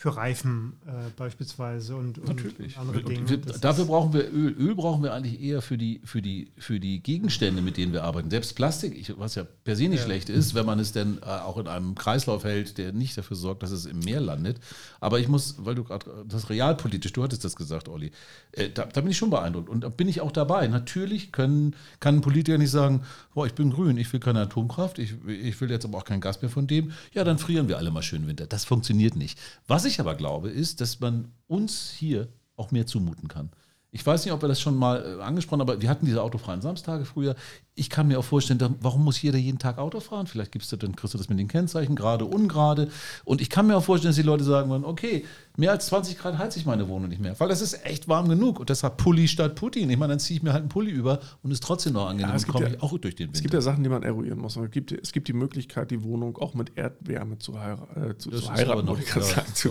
für 0.00 0.16
Reifen 0.16 0.78
äh, 0.86 1.10
beispielsweise 1.14 1.94
und, 1.94 2.16
und 2.16 2.26
Natürlich. 2.28 2.78
andere 2.78 3.02
Dinge. 3.02 3.28
wir, 3.28 3.36
dafür 3.36 3.84
brauchen 3.84 4.14
wir 4.14 4.32
Öl. 4.32 4.56
Öl 4.58 4.74
brauchen 4.74 5.02
wir 5.02 5.12
eigentlich 5.12 5.38
eher 5.42 5.60
für 5.60 5.76
die, 5.76 6.00
für 6.04 6.22
die, 6.22 6.52
für 6.56 6.80
die 6.80 7.02
Gegenstände, 7.02 7.60
mit 7.60 7.76
denen 7.76 7.92
wir 7.92 8.02
arbeiten. 8.04 8.30
Selbst 8.30 8.56
Plastik, 8.56 8.96
ich, 8.98 9.18
was 9.18 9.34
ja 9.34 9.44
per 9.44 9.76
se 9.76 9.88
nicht 9.88 9.98
Ja. 9.98 10.06
schlecht 10.06 10.30
ist, 10.30 10.54
wenn 10.54 10.64
man 10.64 10.78
es 10.78 10.92
denn 10.92 11.18
äh, 11.18 11.26
auch 11.26 11.58
in 11.58 11.68
einem 11.68 11.94
Kreislauf 11.96 12.44
hält, 12.44 12.78
der 12.78 12.92
nicht 12.94 13.18
dafür 13.18 13.36
sorgt, 13.36 13.62
dass 13.62 13.72
es 13.72 13.84
im 13.84 13.98
Meer 13.98 14.22
landet. 14.22 14.58
Aber 15.00 15.20
ich 15.20 15.28
muss, 15.28 15.56
weil 15.58 15.74
du 15.74 15.84
gerade 15.84 16.06
das 16.26 16.48
realpolitisch, 16.48 17.12
du 17.12 17.22
hattest 17.22 17.44
das 17.44 17.54
gesagt, 17.54 17.90
Olli, 17.90 18.10
äh, 18.52 18.70
da, 18.70 18.86
da 18.86 19.02
bin 19.02 19.10
ich 19.10 19.18
schon 19.18 19.28
beeindruckt. 19.28 19.68
Und 19.68 19.82
da 19.84 19.90
bin 19.90 20.08
ich 20.08 20.22
auch 20.22 20.32
dabei. 20.32 20.66
Natürlich 20.66 21.30
können, 21.30 21.76
kann 22.00 22.14
ein 22.14 22.20
Politiker 22.22 22.56
nicht 22.56 22.70
sagen, 22.70 23.02
boah, 23.34 23.44
ich 23.44 23.52
bin 23.52 23.70
grün, 23.70 23.98
ich 23.98 24.10
will 24.14 24.20
keine 24.20 24.40
Atomkraft, 24.40 24.98
ich, 24.98 25.12
ich 25.26 25.60
will 25.60 25.70
jetzt 25.70 25.84
aber 25.84 25.98
auch 25.98 26.04
kein 26.04 26.22
Gas 26.22 26.40
mehr 26.40 26.50
von 26.50 26.66
dem. 26.66 26.92
Ja, 27.12 27.22
dann 27.22 27.36
frieren 27.36 27.68
wir 27.68 27.76
alle 27.76 27.90
mal 27.90 28.02
schön 28.02 28.26
Winter. 28.26 28.46
Das 28.46 28.64
funktioniert 28.64 29.14
nicht. 29.14 29.38
Was 29.66 29.84
ich 29.84 29.89
aber 29.98 30.14
glaube, 30.14 30.50
ist, 30.50 30.80
dass 30.80 31.00
man 31.00 31.32
uns 31.48 31.90
hier 31.90 32.28
auch 32.56 32.70
mehr 32.70 32.86
zumuten 32.86 33.26
kann. 33.26 33.50
Ich 33.92 34.06
weiß 34.06 34.24
nicht, 34.24 34.32
ob 34.32 34.40
wir 34.40 34.48
das 34.48 34.60
schon 34.60 34.76
mal 34.76 35.18
äh, 35.18 35.22
angesprochen 35.22 35.60
haben, 35.62 35.68
aber 35.68 35.82
wir 35.82 35.88
hatten 35.90 36.06
diese 36.06 36.22
autofreien 36.22 36.60
Samstage 36.62 37.04
früher. 37.04 37.34
Ich 37.74 37.90
kann 37.90 38.06
mir 38.06 38.20
auch 38.20 38.24
vorstellen, 38.24 38.76
warum 38.80 39.02
muss 39.04 39.20
jeder 39.20 39.38
jeden 39.38 39.58
Tag 39.58 39.78
Auto 39.78 39.98
fahren? 39.98 40.28
Vielleicht 40.28 40.52
gibst 40.52 40.70
du 40.70 40.76
dann, 40.76 40.94
kriegst 40.94 41.14
du 41.14 41.18
das 41.18 41.28
mit 41.28 41.40
den 41.40 41.48
Kennzeichen, 41.48 41.96
gerade, 41.96 42.24
ungerade. 42.24 42.88
Und 43.24 43.40
ich 43.40 43.50
kann 43.50 43.66
mir 43.66 43.76
auch 43.76 43.82
vorstellen, 43.82 44.10
dass 44.10 44.16
die 44.16 44.22
Leute 44.22 44.44
sagen 44.44 44.70
würden, 44.70 44.84
okay, 44.84 45.24
mehr 45.56 45.72
als 45.72 45.86
20 45.86 46.18
Grad 46.18 46.38
heize 46.38 46.58
ich 46.60 46.66
meine 46.66 46.86
Wohnung 46.88 47.08
nicht 47.08 47.20
mehr, 47.20 47.34
weil 47.40 47.48
das 47.48 47.60
ist 47.60 47.84
echt 47.84 48.06
warm 48.06 48.28
genug. 48.28 48.60
Und 48.60 48.70
deshalb 48.70 48.96
Pulli 48.96 49.26
statt 49.26 49.56
Putin. 49.56 49.90
Ich 49.90 49.98
meine, 49.98 50.12
dann 50.12 50.20
ziehe 50.20 50.36
ich 50.36 50.42
mir 50.44 50.52
halt 50.52 50.60
einen 50.62 50.68
Pulli 50.68 50.92
über 50.92 51.18
und 51.42 51.50
ist 51.50 51.62
trotzdem 51.64 51.94
noch 51.94 52.06
angenehm 52.06 52.30
Ja, 52.30 52.36
es 52.36 52.46
komme 52.46 52.66
ja- 52.66 52.72
ich 52.74 52.82
auch 52.82 52.96
durch 52.96 53.16
den 53.16 53.30
Es 53.32 53.40
gibt 53.40 53.46
Winter. 53.52 53.56
ja 53.58 53.62
Sachen, 53.62 53.82
die 53.82 53.90
man 53.90 54.04
eruieren 54.04 54.38
muss. 54.38 54.54
Es 54.56 54.70
gibt, 54.70 54.92
es 54.92 55.10
gibt 55.10 55.26
die 55.26 55.32
Möglichkeit, 55.32 55.90
die 55.90 56.04
Wohnung 56.04 56.36
auch 56.38 56.54
mit 56.54 56.76
Erdwärme 56.76 57.38
zu, 57.38 57.58
heira 57.58 57.88
äh, 57.96 58.16
zu, 58.16 58.30
zu 58.30 58.52
heiraten, 58.52 58.86
noch- 58.86 58.98
ja, 59.00 59.20
zu, 59.52 59.70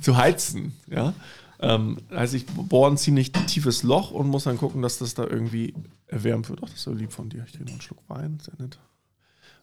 zu 0.00 0.16
heizen. 0.16 0.72
Ja? 0.90 1.12
Ähm, 1.60 1.98
also 2.10 2.36
ich 2.36 2.46
bohre 2.46 2.90
ein 2.90 2.96
ziemlich 2.96 3.32
tiefes 3.32 3.82
Loch 3.82 4.10
und 4.10 4.28
muss 4.28 4.44
dann 4.44 4.58
gucken, 4.58 4.82
dass 4.82 4.98
das 4.98 5.14
da 5.14 5.24
irgendwie 5.24 5.74
erwärmt 6.06 6.48
wird. 6.48 6.60
Ach, 6.62 6.68
das 6.68 6.78
ist 6.78 6.82
so 6.84 6.92
lieb 6.92 7.12
von 7.12 7.28
dir. 7.28 7.44
Ich 7.46 7.52
trinke 7.52 7.66
noch 7.66 7.72
einen 7.72 7.80
Schluck 7.80 8.02
Wein, 8.08 8.38
sehr 8.40 8.54
nett. 8.58 8.78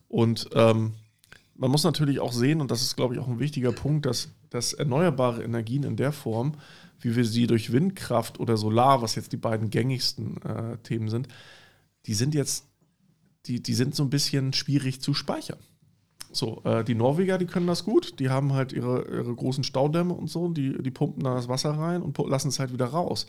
Und 0.07 0.49
ähm, 0.53 0.93
man 1.55 1.71
muss 1.71 1.83
natürlich 1.83 2.19
auch 2.19 2.33
sehen, 2.33 2.61
und 2.61 2.69
das 2.69 2.81
ist, 2.81 2.95
glaube 2.95 3.15
ich, 3.15 3.19
auch 3.19 3.27
ein 3.27 3.39
wichtiger 3.39 3.71
Punkt, 3.71 4.05
dass, 4.05 4.29
dass 4.49 4.73
erneuerbare 4.73 5.43
Energien 5.43 5.83
in 5.83 5.95
der 5.95 6.11
Form, 6.11 6.53
wie 6.99 7.15
wir 7.15 7.25
sie 7.25 7.47
durch 7.47 7.71
Windkraft 7.71 8.39
oder 8.39 8.57
Solar, 8.57 9.01
was 9.01 9.15
jetzt 9.15 9.31
die 9.31 9.37
beiden 9.37 9.69
gängigsten 9.69 10.41
äh, 10.41 10.77
Themen 10.79 11.09
sind, 11.09 11.27
die 12.05 12.13
sind 12.13 12.35
jetzt, 12.35 12.65
die, 13.45 13.61
die 13.63 13.73
sind 13.73 13.95
so 13.95 14.03
ein 14.03 14.09
bisschen 14.09 14.53
schwierig 14.53 15.01
zu 15.01 15.13
speichern. 15.13 15.59
So, 16.35 16.61
äh, 16.65 16.83
die 16.83 16.95
Norweger, 16.95 17.37
die 17.37 17.45
können 17.45 17.67
das 17.67 17.85
gut. 17.85 18.19
Die 18.19 18.29
haben 18.29 18.53
halt 18.53 18.73
ihre, 18.73 19.05
ihre 19.05 19.33
großen 19.33 19.63
Staudämme 19.63 20.13
und 20.13 20.29
so, 20.29 20.49
die, 20.49 20.81
die 20.81 20.91
pumpen 20.91 21.23
da 21.23 21.35
das 21.35 21.47
Wasser 21.47 21.71
rein 21.71 22.01
und 22.01 22.17
lassen 22.27 22.49
es 22.49 22.59
halt 22.59 22.73
wieder 22.73 22.87
raus. 22.87 23.27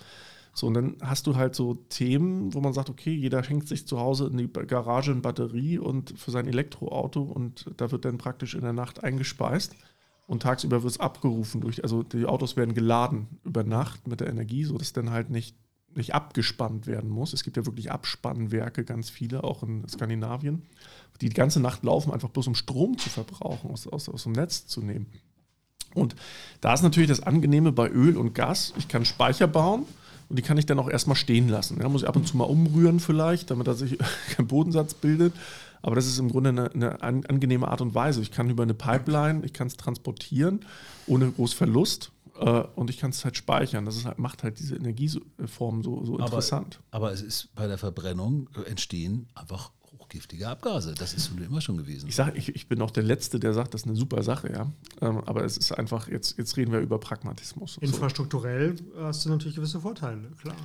So, 0.52 0.66
und 0.66 0.74
dann 0.74 0.96
hast 1.02 1.26
du 1.26 1.36
halt 1.36 1.54
so 1.54 1.74
Themen, 1.74 2.54
wo 2.54 2.60
man 2.60 2.72
sagt, 2.72 2.88
okay, 2.88 3.12
jeder 3.14 3.44
schenkt 3.44 3.68
sich 3.68 3.86
zu 3.86 4.00
Hause 4.00 4.26
in 4.26 4.38
die 4.38 4.50
Garage 4.50 5.12
eine 5.12 5.20
Batterie 5.20 5.78
und 5.78 6.18
für 6.18 6.30
sein 6.30 6.48
Elektroauto 6.48 7.20
und 7.22 7.66
da 7.76 7.90
wird 7.90 8.06
dann 8.06 8.16
praktisch 8.16 8.54
in 8.54 8.62
der 8.62 8.72
Nacht 8.72 9.04
eingespeist 9.04 9.76
und 10.26 10.42
tagsüber 10.42 10.82
wird 10.82 10.92
es 10.92 10.98
abgerufen 10.98 11.60
durch, 11.60 11.82
also 11.82 12.02
die 12.02 12.24
Autos 12.24 12.56
werden 12.56 12.74
geladen 12.74 13.26
über 13.44 13.64
Nacht 13.64 14.08
mit 14.08 14.20
der 14.20 14.28
Energie, 14.28 14.64
sodass 14.64 14.94
dann 14.94 15.10
halt 15.10 15.30
nicht, 15.30 15.56
nicht 15.94 16.14
abgespannt 16.14 16.86
werden 16.86 17.10
muss. 17.10 17.34
Es 17.34 17.44
gibt 17.44 17.58
ja 17.58 17.66
wirklich 17.66 17.92
Abspannwerke, 17.92 18.84
ganz 18.84 19.10
viele, 19.10 19.44
auch 19.44 19.62
in 19.62 19.86
Skandinavien, 19.86 20.62
die 21.20 21.28
die 21.28 21.34
ganze 21.34 21.60
Nacht 21.60 21.82
laufen, 21.84 22.12
einfach 22.12 22.28
bloß 22.28 22.46
um 22.48 22.54
Strom 22.54 22.98
zu 22.98 23.08
verbrauchen, 23.08 23.70
aus, 23.70 23.86
aus, 23.86 24.08
aus 24.08 24.24
dem 24.24 24.32
Netz 24.32 24.66
zu 24.66 24.80
nehmen. 24.80 25.06
Und 25.94 26.14
da 26.60 26.74
ist 26.74 26.82
natürlich 26.82 27.08
das 27.08 27.22
Angenehme 27.22 27.72
bei 27.72 27.88
Öl 27.88 28.16
und 28.16 28.34
Gas. 28.34 28.74
Ich 28.76 28.88
kann 28.88 29.04
Speicher 29.04 29.46
bauen 29.46 29.86
und 30.28 30.38
die 30.38 30.42
kann 30.42 30.58
ich 30.58 30.66
dann 30.66 30.78
auch 30.78 30.90
erstmal 30.90 31.16
stehen 31.16 31.48
lassen. 31.48 31.80
Ja, 31.80 31.88
muss 31.88 32.02
ich 32.02 32.08
ab 32.08 32.16
und 32.16 32.28
zu 32.28 32.36
mal 32.36 32.44
umrühren 32.44 33.00
vielleicht, 33.00 33.50
damit 33.50 33.66
er 33.66 33.74
sich 33.74 33.98
kein 34.36 34.46
Bodensatz 34.46 34.94
bildet. 34.94 35.32
Aber 35.82 35.94
das 35.94 36.06
ist 36.06 36.18
im 36.18 36.30
Grunde 36.30 36.50
eine, 36.50 36.70
eine 36.72 37.02
an, 37.02 37.24
angenehme 37.26 37.68
Art 37.68 37.80
und 37.80 37.94
Weise. 37.94 38.20
Ich 38.20 38.30
kann 38.30 38.50
über 38.50 38.62
eine 38.62 38.74
Pipeline, 38.74 39.44
ich 39.44 39.52
kann 39.52 39.68
es 39.68 39.76
transportieren 39.76 40.60
ohne 41.06 41.30
groß 41.30 41.52
Verlust 41.52 42.10
äh, 42.40 42.62
und 42.74 42.90
ich 42.90 42.98
kann 42.98 43.10
es 43.10 43.24
halt 43.24 43.36
speichern. 43.36 43.84
Das 43.84 43.96
ist 43.96 44.04
halt, 44.04 44.18
macht 44.18 44.42
halt 44.42 44.58
diese 44.58 44.76
Energieform 44.76 45.82
so, 45.82 46.04
so 46.04 46.18
interessant. 46.18 46.80
Aber 46.90 47.12
es 47.12 47.22
ist 47.22 47.54
bei 47.54 47.66
der 47.66 47.78
Verbrennung 47.78 48.48
entstehen 48.66 49.28
einfach 49.34 49.70
hochgiftige 50.06 50.48
Abgase. 50.48 50.94
Das 50.96 51.14
ist 51.14 51.28
schon 51.28 51.42
immer 51.42 51.60
schon 51.60 51.76
gewesen. 51.76 52.08
Ich 52.08 52.16
sage, 52.16 52.36
ich, 52.36 52.54
ich 52.54 52.68
bin 52.68 52.80
auch 52.82 52.90
der 52.90 53.02
Letzte, 53.02 53.40
der 53.40 53.52
sagt, 53.52 53.74
das 53.74 53.82
ist 53.82 53.86
eine 53.86 53.96
super 53.96 54.22
Sache, 54.22 54.52
ja. 54.52 54.70
Ähm, 55.00 55.22
aber 55.26 55.44
es 55.44 55.56
ist 55.56 55.72
einfach, 55.72 56.08
jetzt, 56.08 56.38
jetzt 56.38 56.56
reden 56.56 56.72
wir 56.72 56.80
über 56.80 56.98
Pragmatismus. 56.98 57.74
So, 57.74 57.80
Infrastrukturell 57.80 58.76
hast 58.98 59.24
du 59.24 59.30
natürlich 59.30 59.56
gewisse 59.56 59.80
Vorteile, 59.80 60.22
klar. 60.40 60.56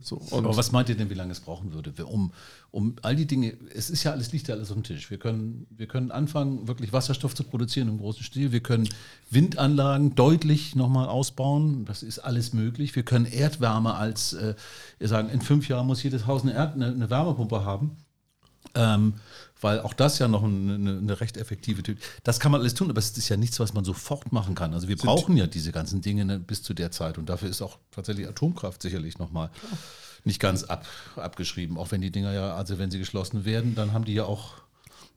so. 0.00 0.16
Und 0.16 0.44
Aber 0.44 0.56
was 0.56 0.72
meint 0.72 0.88
ihr 0.88 0.96
denn, 0.96 1.10
wie 1.10 1.14
lange 1.14 1.32
es 1.32 1.40
brauchen 1.40 1.72
würde? 1.72 1.92
Um, 2.04 2.32
um 2.70 2.96
all 3.02 3.16
die 3.16 3.26
Dinge, 3.26 3.54
es 3.74 3.90
ist 3.90 4.04
ja 4.04 4.12
alles, 4.12 4.32
liegt 4.32 4.48
ja 4.48 4.54
alles 4.54 4.70
auf 4.70 4.76
dem 4.76 4.82
Tisch. 4.82 5.10
Wir 5.10 5.18
können, 5.18 5.66
wir 5.70 5.86
können 5.86 6.10
anfangen, 6.10 6.66
wirklich 6.66 6.92
Wasserstoff 6.92 7.34
zu 7.34 7.44
produzieren 7.44 7.88
im 7.88 7.98
großen 7.98 8.24
Stil. 8.24 8.52
Wir 8.52 8.60
können 8.60 8.88
Windanlagen 9.30 10.14
deutlich 10.14 10.74
nochmal 10.74 11.08
ausbauen. 11.08 11.84
Das 11.84 12.02
ist 12.02 12.18
alles 12.18 12.52
möglich. 12.52 12.96
Wir 12.96 13.04
können 13.04 13.26
Erdwärme 13.26 13.94
als, 13.94 14.32
äh, 14.32 14.54
wir 14.98 15.08
sagen, 15.08 15.28
in 15.30 15.40
fünf 15.40 15.68
Jahren 15.68 15.86
muss 15.86 16.02
jedes 16.02 16.26
Haus 16.26 16.42
eine, 16.42 16.54
Erd, 16.54 16.74
eine, 16.74 16.86
eine 16.86 17.10
Wärmepumpe 17.10 17.64
haben. 17.64 17.96
Ähm, 18.74 19.14
weil 19.60 19.80
auch 19.80 19.92
das 19.92 20.18
ja 20.18 20.28
noch 20.28 20.44
eine, 20.44 20.74
eine, 20.74 21.20
recht 21.20 21.36
effektive 21.36 21.82
Tür. 21.82 21.96
Das 22.22 22.38
kann 22.38 22.52
man 22.52 22.60
alles 22.60 22.74
tun, 22.74 22.90
aber 22.90 22.98
es 22.98 23.16
ist 23.16 23.28
ja 23.28 23.36
nichts, 23.36 23.58
was 23.58 23.74
man 23.74 23.84
sofort 23.84 24.32
machen 24.32 24.54
kann. 24.54 24.72
Also 24.72 24.88
wir 24.88 24.96
brauchen 24.96 25.36
ja 25.36 25.46
diese 25.46 25.72
ganzen 25.72 26.00
Dinge 26.00 26.24
ne, 26.24 26.38
bis 26.38 26.62
zu 26.62 26.74
der 26.74 26.90
Zeit 26.92 27.18
und 27.18 27.28
dafür 27.28 27.48
ist 27.48 27.60
auch 27.60 27.78
tatsächlich 27.90 28.28
Atomkraft 28.28 28.80
sicherlich 28.82 29.18
nochmal 29.18 29.50
nicht 30.24 30.40
ganz 30.40 30.64
ab, 30.64 30.86
abgeschrieben. 31.16 31.76
Auch 31.76 31.90
wenn 31.90 32.00
die 32.00 32.10
Dinger 32.10 32.32
ja, 32.32 32.54
also 32.54 32.78
wenn 32.78 32.90
sie 32.90 32.98
geschlossen 32.98 33.44
werden, 33.44 33.74
dann 33.74 33.92
haben 33.92 34.04
die 34.04 34.14
ja 34.14 34.24
auch, 34.24 34.54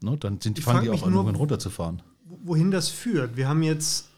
ne, 0.01 0.17
dann 0.17 0.41
sind, 0.41 0.57
Ich 0.57 0.65
fangen 0.65 0.83
die 0.83 0.89
auch 0.89 1.03
an, 1.03 1.13
irgendwann 1.13 1.35
runterzufahren. 1.35 2.01
wohin 2.25 2.71
das 2.71 2.89
führt. 2.89 3.37
Wir 3.37 3.47
haben 3.47 3.61
jetzt 3.61 4.09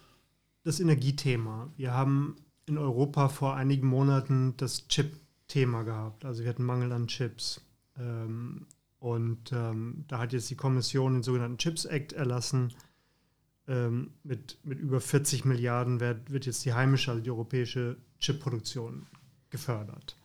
das 0.64 0.80
Energiethema. 0.80 1.70
Wir 1.76 1.94
haben 1.94 2.38
in 2.66 2.78
Europa 2.78 3.28
vor 3.28 3.56
einigen 3.56 3.88
Monaten 3.88 4.54
das 4.56 4.88
Chip-Thema 4.88 5.84
gehabt. 5.84 6.24
Also 6.24 6.44
wir 6.44 6.50
hatten 6.50 6.64
Mangel 6.64 6.94
an 6.94 7.08
Chips. 7.08 7.60
Ähm, 8.00 8.66
und 9.04 9.52
ähm, 9.52 10.06
da 10.08 10.20
hat 10.20 10.32
jetzt 10.32 10.50
die 10.50 10.56
Kommission 10.56 11.16
den 11.16 11.24
sogenannten 11.24 11.58
Chips 11.58 11.84
Act 11.84 12.14
erlassen. 12.14 12.72
Ähm, 13.68 14.12
mit, 14.24 14.58
mit 14.64 14.80
über 14.80 15.02
40 15.02 15.44
Milliarden 15.44 16.00
wird, 16.00 16.32
wird 16.32 16.46
jetzt 16.46 16.64
die 16.64 16.74
heimische, 16.74 17.12
also 17.12 17.22
die 17.22 17.30
europäische 17.30 17.98
Chipproduktion 18.22 19.06
gefördert. 19.50 20.16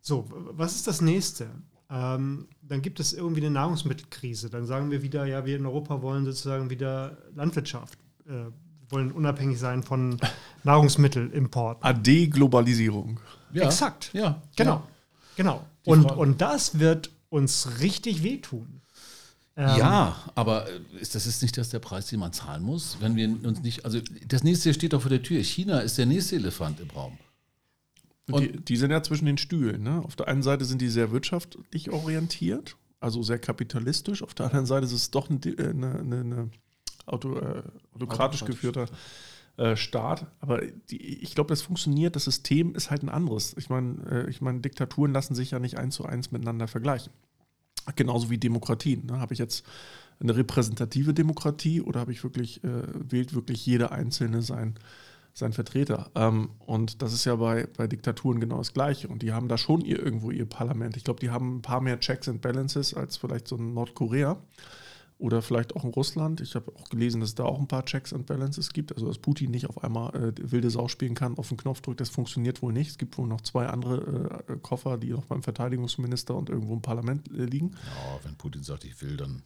So, 0.00 0.28
was 0.30 0.76
ist 0.76 0.86
das 0.86 1.00
nächste? 1.00 1.50
Ähm, 1.90 2.46
dann 2.62 2.80
gibt 2.80 3.00
es 3.00 3.12
irgendwie 3.12 3.40
eine 3.40 3.50
Nahrungsmittelkrise. 3.50 4.50
Dann 4.50 4.66
sagen 4.66 4.92
wir 4.92 5.02
wieder, 5.02 5.26
ja, 5.26 5.44
wir 5.44 5.56
in 5.56 5.66
Europa 5.66 6.00
wollen 6.00 6.24
sozusagen 6.24 6.70
wieder 6.70 7.18
Landwirtschaft, 7.34 7.98
äh, 8.28 8.44
wollen 8.88 9.10
unabhängig 9.10 9.58
sein 9.58 9.82
von 9.82 10.16
Nahrungsmittelimporten. 10.62 11.82
AD-Globalisierung. 11.84 13.18
Ja, 13.52 13.64
Exakt. 13.64 14.10
Ja, 14.12 14.40
Genau, 14.56 14.74
Ja. 14.74 14.88
genau. 15.36 15.66
Die 15.86 15.90
Und, 15.90 16.02
Frage- 16.02 16.20
und 16.20 16.40
das 16.40 16.78
wird 16.78 17.10
uns 17.32 17.80
richtig 17.80 18.22
wehtun. 18.22 18.82
Ähm, 19.56 19.78
Ja, 19.78 20.16
aber 20.34 20.68
äh, 20.68 20.80
ist 21.00 21.14
das 21.14 21.26
ist 21.26 21.42
nicht 21.42 21.56
das 21.56 21.70
der 21.70 21.78
Preis, 21.78 22.06
den 22.06 22.20
man 22.20 22.32
zahlen 22.32 22.62
muss, 22.62 22.98
wenn 23.00 23.16
wir 23.16 23.28
uns 23.46 23.62
nicht, 23.62 23.84
also 23.84 24.00
das 24.28 24.44
nächste 24.44 24.72
steht 24.74 24.92
doch 24.92 25.02
vor 25.02 25.10
der 25.10 25.22
Tür. 25.22 25.42
China 25.42 25.80
ist 25.80 25.98
der 25.98 26.06
nächste 26.06 26.36
Elefant 26.36 26.80
im 26.80 26.90
Raum. 26.90 27.18
Und 28.30 28.42
die, 28.42 28.52
die 28.60 28.76
sind 28.76 28.90
ja 28.90 29.02
zwischen 29.02 29.26
den 29.26 29.38
Stühlen. 29.38 29.82
Ne? 29.82 30.02
Auf 30.04 30.14
der 30.16 30.28
einen 30.28 30.42
Seite 30.42 30.64
sind 30.64 30.80
die 30.80 30.88
sehr 30.88 31.10
wirtschaftlich 31.10 31.90
orientiert, 31.90 32.76
also 33.00 33.22
sehr 33.22 33.38
kapitalistisch. 33.38 34.22
Auf 34.22 34.34
der 34.34 34.46
anderen 34.46 34.66
Seite 34.66 34.86
ist 34.86 34.92
es 34.92 35.10
doch 35.10 35.28
eine, 35.28 35.40
eine, 35.58 35.98
eine, 35.98 36.20
eine 36.20 36.50
auto, 37.06 37.36
äh, 37.36 37.62
autokratisch 37.94 38.42
Autokratisch. 38.42 38.44
geführter 38.46 38.86
äh, 39.58 39.76
Staat. 39.76 40.26
Aber 40.40 40.62
die, 40.90 41.22
ich 41.22 41.34
glaube, 41.34 41.48
das 41.48 41.60
funktioniert. 41.62 42.16
Das 42.16 42.24
System 42.24 42.74
ist 42.74 42.90
halt 42.90 43.02
ein 43.02 43.10
anderes. 43.10 43.54
Ich 43.58 43.68
meine, 43.68 43.96
äh, 44.10 44.30
ich 44.30 44.40
meine, 44.40 44.60
Diktaturen 44.60 45.12
lassen 45.12 45.34
sich 45.34 45.50
ja 45.50 45.58
nicht 45.58 45.78
eins 45.78 45.96
zu 45.96 46.06
eins 46.06 46.32
miteinander 46.32 46.68
vergleichen. 46.68 47.12
Genauso 47.96 48.30
wie 48.30 48.38
Demokratien. 48.38 49.06
Ne? 49.06 49.20
Habe 49.20 49.34
ich 49.34 49.38
jetzt 49.38 49.64
eine 50.20 50.34
repräsentative 50.36 51.12
Demokratie 51.12 51.82
oder 51.82 52.00
habe 52.00 52.12
ich 52.12 52.22
wirklich, 52.22 52.64
äh, 52.64 52.82
wählt 52.94 53.34
wirklich 53.34 53.66
jeder 53.66 53.92
Einzelne 53.92 54.40
sein, 54.40 54.76
sein 55.34 55.52
Vertreter? 55.52 56.10
Ähm, 56.14 56.50
und 56.60 57.02
das 57.02 57.12
ist 57.12 57.26
ja 57.26 57.36
bei, 57.36 57.68
bei 57.76 57.86
Diktaturen 57.86 58.40
genau 58.40 58.58
das 58.58 58.72
Gleiche. 58.72 59.08
Und 59.08 59.22
die 59.22 59.32
haben 59.32 59.48
da 59.48 59.58
schon 59.58 59.82
ihr, 59.82 59.98
irgendwo 59.98 60.30
ihr 60.30 60.46
Parlament. 60.46 60.96
Ich 60.96 61.04
glaube, 61.04 61.20
die 61.20 61.30
haben 61.30 61.56
ein 61.56 61.62
paar 61.62 61.82
mehr 61.82 62.00
Checks 62.00 62.28
and 62.28 62.40
Balances 62.40 62.94
als 62.94 63.18
vielleicht 63.18 63.48
so 63.48 63.56
ein 63.56 63.74
Nordkorea 63.74 64.38
oder 65.22 65.40
vielleicht 65.40 65.76
auch 65.76 65.84
in 65.84 65.90
Russland. 65.90 66.40
Ich 66.40 66.56
habe 66.56 66.72
auch 66.74 66.88
gelesen, 66.88 67.20
dass 67.20 67.30
es 67.30 67.34
da 67.36 67.44
auch 67.44 67.60
ein 67.60 67.68
paar 67.68 67.84
Checks 67.84 68.12
and 68.12 68.26
Balances 68.26 68.72
gibt. 68.72 68.92
Also 68.92 69.06
dass 69.06 69.18
Putin 69.18 69.52
nicht 69.52 69.68
auf 69.68 69.84
einmal 69.84 70.14
äh, 70.16 70.50
wilde 70.50 70.68
Sau 70.68 70.88
spielen 70.88 71.14
kann, 71.14 71.38
auf 71.38 71.48
den 71.48 71.56
Knopf 71.56 71.80
drückt, 71.80 72.00
das 72.00 72.10
funktioniert 72.10 72.60
wohl 72.60 72.72
nicht. 72.72 72.90
Es 72.90 72.98
gibt 72.98 73.16
wohl 73.18 73.28
noch 73.28 73.40
zwei 73.40 73.68
andere 73.68 74.42
äh, 74.48 74.56
Koffer, 74.56 74.98
die 74.98 75.10
noch 75.10 75.26
beim 75.26 75.44
Verteidigungsminister 75.44 76.34
und 76.34 76.50
irgendwo 76.50 76.74
im 76.74 76.82
Parlament 76.82 77.30
äh, 77.30 77.44
liegen. 77.44 77.70
Ja, 77.70 78.18
wenn 78.24 78.34
Putin 78.34 78.64
sagt, 78.64 78.84
ich 78.84 79.00
will, 79.00 79.16
dann. 79.16 79.42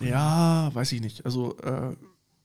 Ja, 0.00 0.70
weiß 0.74 0.92
ich 0.92 1.00
nicht. 1.00 1.24
Also 1.24 1.56
äh, 1.58 1.96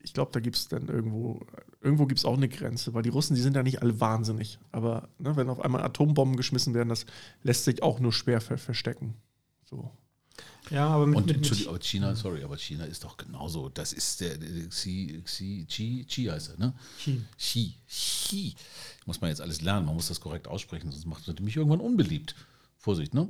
ich 0.01 0.13
glaube, 0.13 0.31
da 0.31 0.39
gibt 0.39 0.55
es 0.55 0.69
dann 0.69 0.87
irgendwo, 0.87 1.41
irgendwo 1.81 2.05
gibt 2.05 2.19
es 2.19 2.25
auch 2.25 2.37
eine 2.37 2.47
Grenze, 2.47 2.93
weil 2.93 3.03
die 3.03 3.09
Russen, 3.09 3.35
die 3.35 3.41
sind 3.41 3.57
ja 3.57 3.63
nicht 3.63 3.81
alle 3.81 3.99
wahnsinnig. 3.99 4.57
Aber 4.71 5.09
ne, 5.17 5.35
wenn 5.35 5.49
auf 5.49 5.59
einmal 5.59 5.83
Atombomben 5.83 6.37
geschmissen 6.37 6.73
werden, 6.73 6.87
das 6.87 7.05
lässt 7.43 7.65
sich 7.65 7.83
auch 7.83 7.99
nur 7.99 8.13
schwer 8.13 8.39
ver 8.39 8.57
verstecken. 8.57 9.15
So. 9.65 9.91
Ja, 10.71 10.87
aber 10.87 11.07
mit, 11.07 11.17
und 11.17 11.25
mit, 11.25 11.35
Entschuldigung, 11.37 11.73
aber 11.73 11.83
China, 11.83 12.15
sorry, 12.15 12.43
aber 12.43 12.57
China 12.57 12.85
ist 12.85 13.03
doch 13.03 13.17
genauso. 13.17 13.69
Das 13.69 13.93
ist 13.93 14.21
der, 14.21 14.37
der 14.37 14.67
Xi, 14.67 15.21
Xi, 15.23 15.65
Xi, 15.67 16.05
Xi 16.07 16.23
heißt 16.25 16.49
er, 16.49 16.59
ne? 16.59 16.73
Xi. 16.97 17.21
Xi. 17.37 17.73
Xi. 17.87 18.55
Muss 19.05 19.21
man 19.21 19.29
jetzt 19.29 19.41
alles 19.41 19.61
lernen, 19.61 19.85
man 19.85 19.95
muss 19.95 20.07
das 20.07 20.19
korrekt 20.19 20.47
aussprechen, 20.47 20.91
sonst 20.91 21.05
macht 21.05 21.27
es 21.27 21.39
mich 21.39 21.55
irgendwann 21.55 21.79
unbeliebt. 21.79 22.35
Vorsicht, 22.77 23.13
ne? 23.13 23.29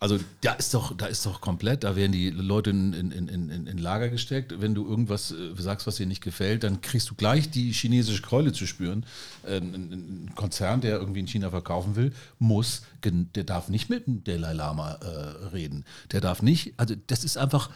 Also 0.00 0.18
da 0.40 0.54
ist 0.54 0.72
doch, 0.72 0.96
da 0.96 1.06
ist 1.06 1.26
doch 1.26 1.42
komplett, 1.42 1.84
da 1.84 1.94
werden 1.94 2.12
die 2.12 2.30
Leute 2.30 2.70
in, 2.70 2.94
in, 2.94 3.28
in, 3.28 3.66
in 3.66 3.78
Lager 3.78 4.08
gesteckt. 4.08 4.58
Wenn 4.58 4.74
du 4.74 4.88
irgendwas 4.88 5.30
äh, 5.30 5.54
sagst, 5.58 5.86
was 5.86 5.96
dir 5.96 6.06
nicht 6.06 6.22
gefällt, 6.22 6.64
dann 6.64 6.80
kriegst 6.80 7.10
du 7.10 7.14
gleich 7.14 7.50
die 7.50 7.70
chinesische 7.72 8.22
Keule 8.22 8.54
zu 8.54 8.66
spüren. 8.66 9.04
Äh, 9.46 9.58
ein, 9.58 9.74
ein 9.74 10.32
Konzern, 10.34 10.80
der 10.80 10.96
irgendwie 10.98 11.20
in 11.20 11.28
China 11.28 11.50
verkaufen 11.50 11.96
will, 11.96 12.14
muss, 12.38 12.82
der 13.04 13.44
darf 13.44 13.68
nicht 13.68 13.90
mit 13.90 14.06
dem 14.06 14.24
Dalai 14.24 14.54
Lama 14.54 14.92
äh, 14.92 15.46
reden. 15.48 15.84
Der 16.12 16.22
darf 16.22 16.40
nicht, 16.40 16.72
also 16.78 16.94
das 17.06 17.22
ist 17.22 17.36
einfach, 17.36 17.68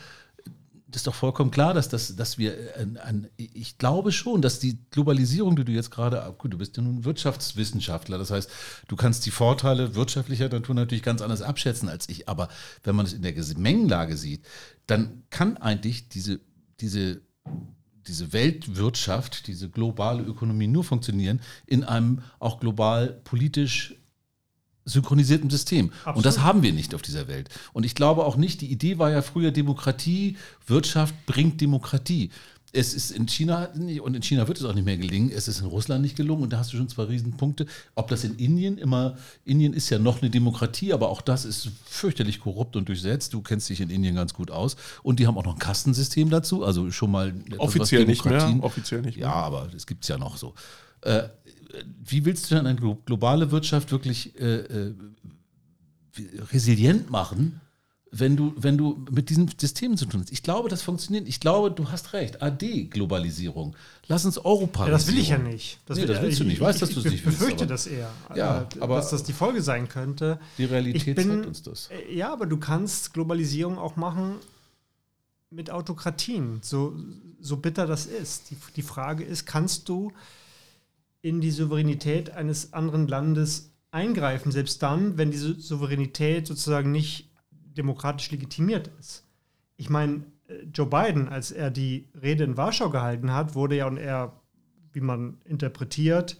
das 0.94 1.00
ist 1.00 1.07
doch 1.09 1.14
vollkommen 1.16 1.50
klar, 1.50 1.74
dass, 1.74 1.88
das, 1.88 2.14
dass 2.14 2.38
wir, 2.38 2.57
an, 2.78 2.96
an, 2.98 3.28
ich 3.37 3.78
glaube 3.78 4.12
schon, 4.12 4.42
dass 4.42 4.61
die 4.61 4.78
Globalisierung, 4.92 5.57
die 5.57 5.64
du 5.64 5.72
jetzt 5.72 5.90
gerade, 5.90 6.33
gut, 6.38 6.52
du 6.52 6.59
bist 6.59 6.76
ja 6.76 6.85
nun 6.85 7.04
Wirtschaftswissenschaftler, 7.04 8.16
das 8.16 8.30
heißt, 8.30 8.48
du 8.87 8.94
kannst 8.94 9.26
die 9.26 9.33
Vorteile 9.33 9.96
wirtschaftlicher 9.96 10.48
Natur 10.48 10.76
natürlich 10.76 11.02
ganz 11.02 11.20
anders 11.20 11.42
abschätzen 11.42 11.88
als 11.88 12.09
ich, 12.09 12.28
aber 12.28 12.48
wenn 12.85 12.94
man 12.94 13.07
es 13.07 13.12
in 13.12 13.22
der 13.22 13.33
Gemengelage 13.33 14.16
sieht, 14.16 14.46
dann 14.87 15.24
kann 15.30 15.57
eigentlich 15.57 16.09
diese, 16.11 16.38
diese, 16.78 17.22
diese 18.07 18.33
Weltwirtschaft, 18.33 19.48
diese 19.48 19.70
globale 19.70 20.22
Ökonomie 20.22 20.68
nur 20.68 20.85
funktionieren 20.85 21.40
in 21.66 21.83
einem 21.83 22.22
auch 22.38 22.61
global 22.61 23.20
politisch 23.24 23.96
synchronisiertem 24.85 25.51
System. 25.51 25.90
Absolut. 25.90 26.16
Und 26.16 26.27
das 26.27 26.40
haben 26.40 26.62
wir 26.62 26.73
nicht 26.73 26.94
auf 26.94 27.03
dieser 27.03 27.29
Welt. 27.29 27.49
Und 27.73 27.85
ich 27.85 27.94
glaube 27.94 28.25
auch 28.25 28.37
nicht, 28.37 28.61
die 28.61 28.70
Idee 28.70 28.99
war 28.99 29.11
ja 29.11 29.23
früher 29.23 29.51
Demokratie, 29.51 30.37
Wirtschaft 30.66 31.14
bringt 31.27 31.61
Demokratie. 31.61 32.31
Es 32.77 32.92
ist 32.92 33.12
in 33.12 33.29
China 33.29 33.68
und 34.03 34.16
in 34.16 34.23
China 34.23 34.49
wird 34.49 34.59
es 34.59 34.64
auch 34.64 34.75
nicht 34.75 34.85
mehr 34.85 34.97
gelingen. 34.97 35.31
Es 35.31 35.47
ist 35.47 35.61
in 35.61 35.66
Russland 35.66 36.03
nicht 36.03 36.16
gelungen 36.16 36.42
und 36.42 36.53
da 36.53 36.59
hast 36.59 36.73
du 36.73 36.77
schon 36.77 36.88
zwei 36.88 37.05
Riesenpunkte. 37.05 37.66
Ob 37.94 38.09
das 38.09 38.25
in 38.25 38.35
Indien 38.35 38.79
immer, 38.79 39.16
Indien 39.44 39.75
ist 39.75 39.90
ja 39.90 40.01
noch 40.01 40.20
eine 40.20 40.29
Demokratie, 40.29 40.92
aber 40.92 41.09
auch 41.09 41.20
das 41.20 41.44
ist 41.44 41.70
fürchterlich 41.85 42.40
korrupt 42.40 42.75
und 42.75 42.88
durchsetzt. 42.88 43.33
Du 43.33 43.42
kennst 43.42 43.70
dich 43.70 43.81
in 43.81 43.90
Indien 43.90 44.16
ganz 44.16 44.35
gut 44.35 44.51
aus. 44.51 44.75
Und 45.05 45.20
die 45.20 45.29
haben 45.29 45.38
auch 45.38 45.44
noch 45.44 45.55
ein 45.55 45.61
Kastensystem 45.61 46.31
dazu, 46.31 46.64
also 46.64 46.90
schon 46.90 47.12
mal 47.12 47.33
offiziell 47.59 48.07
nicht 48.07 48.25
mehr. 48.25 48.59
Offiziell 48.61 49.03
nicht 49.03 49.18
mehr. 49.18 49.29
Ja, 49.29 49.35
aber 49.35 49.68
es 49.77 49.87
gibt 49.87 50.03
es 50.03 50.09
ja 50.09 50.18
noch 50.18 50.37
so. 50.37 50.53
Äh, 51.05 51.29
wie 52.05 52.25
willst 52.25 52.51
du 52.51 52.55
denn 52.55 52.67
eine 52.67 52.97
globale 53.05 53.51
Wirtschaft 53.51 53.90
wirklich 53.90 54.38
äh, 54.40 54.61
äh, 54.61 54.95
resilient 56.53 57.11
machen, 57.11 57.61
wenn 58.11 58.37
du, 58.37 58.55
wenn 58.57 58.79
du 58.79 59.05
mit 59.11 59.29
diesen 59.29 59.51
Systemen 59.59 59.97
zu 59.97 60.07
tun 60.07 60.21
hast? 60.21 60.33
Ich 60.33 60.43
glaube, 60.43 60.69
das 60.69 60.83
funktioniert. 60.83 61.27
Ich 61.27 61.40
glaube, 61.40 61.71
du 61.73 61.90
hast 61.90 62.12
recht. 62.12 62.43
AD-Globalisierung. 62.43 63.75
Lass 64.07 64.25
uns 64.25 64.38
Europa. 64.38 64.85
Ja, 64.85 64.93
das 64.93 65.09
will 65.09 65.19
ich 65.19 65.31
ja 65.31 65.38
nicht. 65.38 65.81
Das, 65.87 65.99
nee, 65.99 66.07
das 66.07 66.23
willst 66.23 66.40
du 66.40 66.45
nicht. 66.45 66.55
Ich 66.55 66.61
weiß, 66.61 66.79
dass 66.79 66.90
du 66.90 67.01
es 67.01 67.07
nicht 67.07 67.25
willst. 67.25 67.40
Ich 67.40 67.40
befürchte 67.40 67.67
das 67.67 67.87
eher. 67.87 68.11
Ja, 68.35 68.62
äh, 68.62 68.81
aber 68.81 68.97
dass 68.97 69.11
das 69.11 69.25
die 69.25 69.33
Folge 69.33 69.62
sein 69.62 69.88
könnte. 69.88 70.38
Die 70.59 70.64
Realität 70.64 71.17
bin, 71.17 71.29
zeigt 71.29 71.47
uns 71.47 71.62
das. 71.62 71.88
Äh, 71.90 72.14
ja, 72.14 72.33
aber 72.33 72.47
du 72.47 72.57
kannst 72.59 73.12
Globalisierung 73.14 73.79
auch 73.79 73.97
machen 73.97 74.37
mit 75.51 75.71
Autokratien, 75.71 76.59
so, 76.62 76.97
so 77.40 77.57
bitter 77.57 77.87
das 77.87 78.07
ist. 78.07 78.51
Die, 78.51 78.57
die 78.77 78.83
Frage 78.83 79.25
ist, 79.25 79.47
kannst 79.47 79.88
du 79.88 80.12
in 81.25 81.41
die 81.41 81.51
Souveränität 81.51 82.33
eines 82.33 82.75
anderen 82.75 83.09
Landes 83.09 83.73
eingreifen, 83.91 84.53
selbst 84.53 84.83
dann, 84.83 85.17
wenn 85.17 85.31
diese 85.31 85.59
Souveränität 85.59 86.47
sozusagen 86.47 86.93
nicht 86.93 87.31
demokratisch 87.51 88.31
legitimiert 88.31 88.91
ist. 89.01 89.25
Ich 89.79 89.89
meine, 89.89 90.27
äh, 90.49 90.65
Joe 90.75 90.87
Biden, 90.87 91.31
als 91.31 91.51
er 91.51 91.71
die 91.71 92.11
Rede 92.21 92.45
in 92.45 92.59
Warschau 92.59 92.91
gehalten 92.91 93.33
hat, 93.33 93.55
wurde 93.55 93.77
ja 93.77 93.87
und 93.87 93.97
er, 93.97 94.39
wie 94.93 95.01
man 95.01 95.39
interpretiert, 95.47 96.37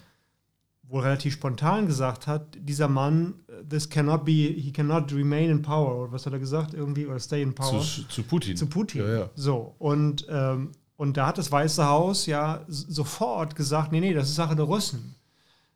wohl 0.83 1.01
relativ 1.01 1.33
spontan 1.33 1.87
gesagt 1.87 2.27
hat, 2.27 2.59
dieser 2.61 2.89
Mann, 2.89 3.37
äh, 3.49 3.65
this 3.65 3.89
cannot 3.89 4.27
be, 4.27 4.33
he 4.33 4.71
cannot 4.71 5.11
remain 5.15 5.49
in 5.49 5.63
power, 5.63 5.97
oder 5.97 6.13
was 6.13 6.27
hat 6.27 6.35
er 6.35 6.39
gesagt 6.39 6.75
irgendwie, 6.75 7.07
oder 7.07 7.19
stay 7.19 7.41
in 7.41 7.55
power. 7.55 7.81
Zu, 7.81 8.07
zu 8.07 8.23
Putin. 8.23 8.55
Zu 8.55 8.67
Putin. 8.67 9.01
Ja, 9.01 9.19
ja. 9.19 9.31
So, 9.35 9.75
und 9.79 10.27
ähm, 10.29 10.73
und 10.97 11.17
da 11.17 11.27
hat 11.27 11.39
das 11.39 11.51
Weiße 11.51 11.87
Haus 11.87 12.27
ja 12.27 12.65
sofort 12.69 13.57
gesagt, 13.57 13.93
nee, 13.93 14.01
nee, 14.01 14.15
das 14.15 14.29
ist 14.29 14.37
Sache 14.37 14.55
der 14.55 14.65
Russen. 14.65 15.15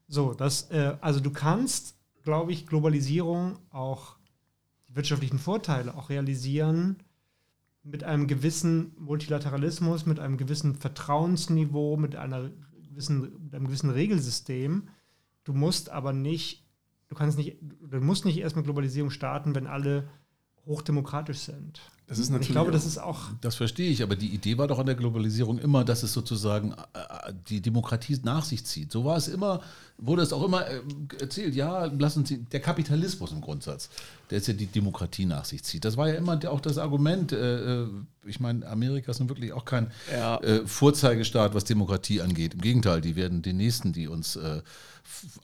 So, 0.07 0.33
das, 0.33 0.71
äh, 0.71 0.97
also 1.01 1.21
du 1.21 1.31
kannst, 1.31 1.97
glaube 2.23 2.53
ich, 2.53 2.67
Globalisierung 2.67 3.59
auch 3.71 4.17
die 4.89 4.97
wirtschaftlichen 4.97 5.39
Vorteile 5.39 5.95
auch 5.95 6.09
realisieren 6.09 6.97
mit 7.83 8.05
einem 8.05 8.27
gewissen 8.27 8.93
Multilateralismus, 8.99 10.07
mit 10.07 10.21
einem 10.21 10.37
gewissen 10.37 10.77
Vertrauensniveau, 10.77 11.97
mit, 11.97 12.17
einer 12.17 12.51
gewissen, 12.91 13.45
mit 13.45 13.55
einem 13.55 13.67
gewissen 13.67 13.91
Regelsystem. 13.91 14.89
Du 15.45 15.53
musst 15.53 15.91
aber 15.91 16.13
nicht, 16.13 16.65
du 17.09 17.15
kannst 17.15 17.39
nicht, 17.39 17.59
du 17.61 18.01
musst 18.01 18.25
nicht 18.25 18.39
erst 18.39 18.57
mit 18.57 18.65
Globalisierung 18.65 19.11
starten, 19.11 19.55
wenn 19.55 19.67
alle 19.67 20.09
hochdemokratisch 20.67 21.39
sind. 21.39 21.81
Das 22.09 22.19
ist 22.19 22.31
natürlich 22.31 22.49
ich 22.49 22.55
glaube, 22.55 22.71
das 22.71 22.87
ist 22.87 22.97
auch. 22.97 23.29
Das 23.43 23.55
verstehe 23.55 23.91
ich, 23.91 24.03
aber 24.03 24.17
die 24.17 24.29
Idee 24.29 24.57
war 24.57 24.67
doch 24.67 24.79
an 24.79 24.87
der 24.87 24.95
Globalisierung 24.95 25.59
immer, 25.59 25.85
dass 25.85 26.03
es 26.03 26.15
sozusagen 26.15 26.73
äh, 26.73 27.33
die 27.49 27.61
Demokratie 27.61 28.19
nach 28.23 28.45
sich 28.45 28.65
zieht. 28.65 28.91
So 28.91 29.05
war 29.05 29.19
es 29.19 29.29
immer, 29.29 29.61
wurde 29.99 30.23
es 30.23 30.33
auch 30.33 30.45
immer 30.45 30.67
äh, 30.67 30.81
erzählt, 31.21 31.55
ja, 31.55 31.87
lassen 31.87 32.25
Sie, 32.25 32.39
der 32.39 32.61
Kapitalismus 32.61 33.33
im 33.33 33.41
Grundsatz, 33.41 33.91
der 34.31 34.39
jetzt 34.39 34.47
ja 34.47 34.55
die 34.55 34.67
Demokratie 34.67 35.27
nach 35.27 35.45
sich 35.45 35.65
zieht. 35.65 35.85
Das 35.85 35.97
war 35.97 36.09
ja 36.09 36.15
immer 36.15 36.39
auch 36.49 36.61
das 36.61 36.79
Argument. 36.79 37.33
Äh, 37.33 37.85
ich 38.25 38.41
meine, 38.41 38.67
Amerika 38.67 39.11
ist 39.11 39.19
nun 39.19 39.29
wirklich 39.29 39.53
auch 39.53 39.65
kein 39.65 39.91
ja. 40.13 40.39
Vorzeigestaat, 40.67 41.55
was 41.55 41.65
Demokratie 41.65 42.21
angeht. 42.21 42.53
Im 42.53 42.61
Gegenteil, 42.61 43.01
die 43.01 43.17
werden 43.17 43.41
die 43.41 43.55
Nächsten, 43.55 43.95
die 43.95 44.07
uns 44.07 44.39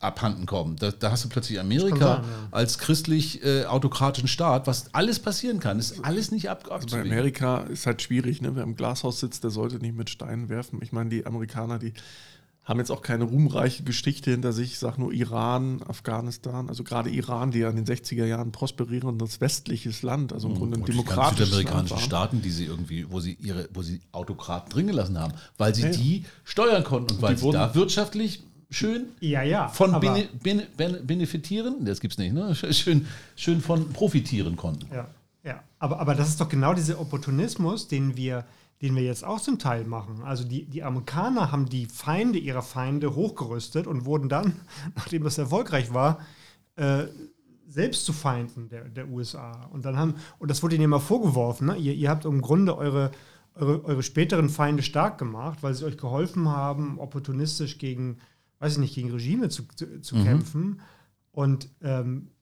abhanden 0.00 0.46
kommen. 0.46 0.76
Da, 0.76 0.90
da, 0.90 1.10
hast 1.10 1.24
du 1.24 1.28
plötzlich 1.28 1.58
Amerika 1.58 2.16
sein, 2.16 2.24
ja. 2.24 2.48
als 2.50 2.78
christlich 2.78 3.44
äh, 3.44 3.64
autokratischen 3.64 4.28
Staat, 4.28 4.66
was 4.66 4.92
alles 4.94 5.18
passieren 5.18 5.60
kann. 5.60 5.78
Ist 5.78 6.04
alles 6.04 6.30
nicht 6.30 6.50
ab 6.50 6.70
also 6.70 6.96
Bei 6.96 7.02
Amerika 7.02 7.62
ist 7.62 7.86
halt 7.86 8.02
schwierig, 8.02 8.42
ne? 8.42 8.54
wer 8.54 8.62
im 8.62 8.76
Glashaus 8.76 9.20
sitzt, 9.20 9.42
der 9.42 9.50
sollte 9.50 9.76
nicht 9.78 9.96
mit 9.96 10.10
Steinen 10.10 10.48
werfen. 10.48 10.80
Ich 10.82 10.92
meine, 10.92 11.10
die 11.10 11.26
Amerikaner, 11.26 11.78
die 11.78 11.94
haben 12.64 12.78
jetzt 12.78 12.90
auch 12.90 13.02
keine 13.02 13.24
ruhmreiche 13.24 13.82
Geschichte 13.82 14.30
hinter 14.30 14.52
sich. 14.52 14.72
Ich 14.72 14.78
sage 14.78 15.00
nur 15.00 15.12
Iran, 15.12 15.82
Afghanistan, 15.86 16.68
also 16.68 16.82
gerade 16.82 17.10
Iran, 17.10 17.50
die 17.50 17.58
ja 17.58 17.68
in 17.68 17.76
den 17.76 17.84
60er 17.84 18.24
Jahren 18.24 18.52
prosperierendes 18.52 19.40
westliches 19.40 20.02
Land, 20.02 20.32
also 20.32 20.48
im 20.48 20.54
Grunde 20.54 20.78
ein 20.78 20.84
demokratisches 20.84 21.50
südamerikanischen 21.50 21.98
Staaten, 21.98 22.40
die 22.40 22.50
sie 22.50 22.64
irgendwie, 22.64 23.10
wo 23.10 23.20
sie 23.20 23.36
ihre, 23.40 23.68
wo 23.74 23.82
sie 23.82 24.00
Autokraten 24.12 24.70
drin 24.70 24.86
gelassen 24.86 25.18
haben, 25.18 25.34
weil 25.58 25.74
sie 25.74 25.82
ja. 25.82 25.90
die 25.90 26.24
steuern 26.44 26.84
konnten 26.84 27.16
und 27.16 27.22
weil 27.22 27.34
die 27.34 27.42
sie 27.42 27.50
da 27.50 27.74
wirtschaftlich 27.74 28.42
schön 28.70 29.06
ja, 29.20 29.42
ja, 29.42 29.68
von 29.68 30.00
bene, 30.00 30.28
bene, 30.42 30.66
bene, 30.76 30.98
benefitieren, 30.98 31.84
das 31.84 32.00
gibt 32.00 32.14
es 32.14 32.18
nicht, 32.18 32.32
ne? 32.32 32.54
schön, 32.72 33.06
schön 33.36 33.60
von 33.60 33.90
profitieren 33.90 34.56
konnten. 34.56 34.88
Ja, 34.92 35.06
ja. 35.44 35.62
Aber, 35.78 36.00
aber 36.00 36.14
das 36.14 36.28
ist 36.28 36.40
doch 36.40 36.48
genau 36.48 36.72
dieser 36.72 36.98
Opportunismus, 36.98 37.88
den 37.88 38.16
wir, 38.16 38.44
den 38.84 38.96
wir 38.96 39.02
jetzt 39.02 39.24
auch 39.24 39.40
zum 39.40 39.58
Teil 39.58 39.84
machen. 39.86 40.20
Also 40.22 40.44
die, 40.44 40.66
die 40.66 40.82
Amerikaner 40.82 41.50
haben 41.50 41.70
die 41.70 41.86
Feinde 41.86 42.38
ihrer 42.38 42.60
Feinde 42.60 43.14
hochgerüstet 43.14 43.86
und 43.86 44.04
wurden 44.04 44.28
dann, 44.28 44.60
nachdem 44.94 45.24
das 45.24 45.38
erfolgreich 45.38 45.94
war, 45.94 46.20
äh, 46.76 47.04
selbst 47.66 48.04
zu 48.04 48.12
Feinden 48.12 48.68
der, 48.68 48.84
der 48.84 49.08
USA. 49.08 49.64
Und 49.72 49.86
dann 49.86 49.96
haben, 49.96 50.16
und 50.38 50.50
das 50.50 50.62
wurde 50.62 50.74
ihnen 50.74 50.84
immer 50.84 51.00
vorgeworfen, 51.00 51.68
ne? 51.68 51.76
ihr, 51.76 51.94
ihr 51.94 52.10
habt 52.10 52.26
im 52.26 52.42
Grunde 52.42 52.76
eure, 52.76 53.10
eure, 53.54 53.82
eure 53.86 54.02
späteren 54.02 54.50
Feinde 54.50 54.82
stark 54.82 55.16
gemacht, 55.16 55.62
weil 55.62 55.72
sie 55.72 55.86
euch 55.86 55.96
geholfen 55.96 56.50
haben, 56.50 56.98
opportunistisch 56.98 57.78
gegen, 57.78 58.18
weiß 58.58 58.72
ich 58.74 58.78
nicht, 58.80 58.94
gegen 58.94 59.10
Regime 59.12 59.48
zu, 59.48 59.62
zu, 59.74 60.02
zu 60.02 60.16
Mhm. 60.16 60.24
kämpfen. 60.24 60.80
Und 61.32 61.70
ähm, 61.80 62.32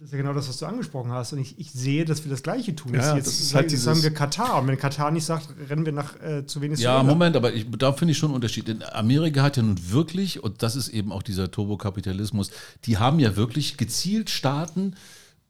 das 0.00 0.06
ist 0.06 0.12
ja 0.12 0.18
genau 0.18 0.32
das, 0.32 0.48
was 0.48 0.58
du 0.58 0.66
angesprochen 0.66 1.10
hast. 1.10 1.32
Und 1.32 1.40
ich, 1.40 1.58
ich 1.58 1.72
sehe, 1.72 2.04
dass 2.04 2.22
wir 2.24 2.30
das 2.30 2.44
Gleiche 2.44 2.76
tun. 2.76 2.94
Ja, 2.94 3.16
jetzt, 3.16 3.26
das 3.26 3.34
ist 3.34 3.40
jetzt 3.40 3.54
halt 3.54 3.62
jetzt 3.64 3.72
dieses- 3.72 3.84
sagen 3.84 4.02
wir 4.02 4.14
Katar. 4.14 4.60
Und 4.60 4.68
wenn 4.68 4.78
Katar 4.78 5.10
nicht 5.10 5.24
sagt, 5.24 5.48
rennen 5.68 5.84
wir 5.84 5.92
nach 5.92 6.14
äh, 6.22 6.46
zu 6.46 6.60
Venezuela. 6.60 6.98
Ja, 6.98 7.02
Moment, 7.02 7.34
aber 7.36 7.52
ich, 7.52 7.66
da 7.76 7.92
finde 7.92 8.12
ich 8.12 8.18
schon 8.18 8.28
einen 8.28 8.36
Unterschied. 8.36 8.68
Denn 8.68 8.84
Amerika 8.92 9.42
hat 9.42 9.56
ja 9.56 9.62
nun 9.64 9.76
wirklich, 9.90 10.42
und 10.42 10.62
das 10.62 10.76
ist 10.76 10.88
eben 10.88 11.10
auch 11.10 11.24
dieser 11.24 11.50
Turbokapitalismus, 11.50 12.50
die 12.84 12.98
haben 12.98 13.18
ja 13.18 13.34
wirklich 13.34 13.76
gezielt 13.76 14.30
Staaten 14.30 14.94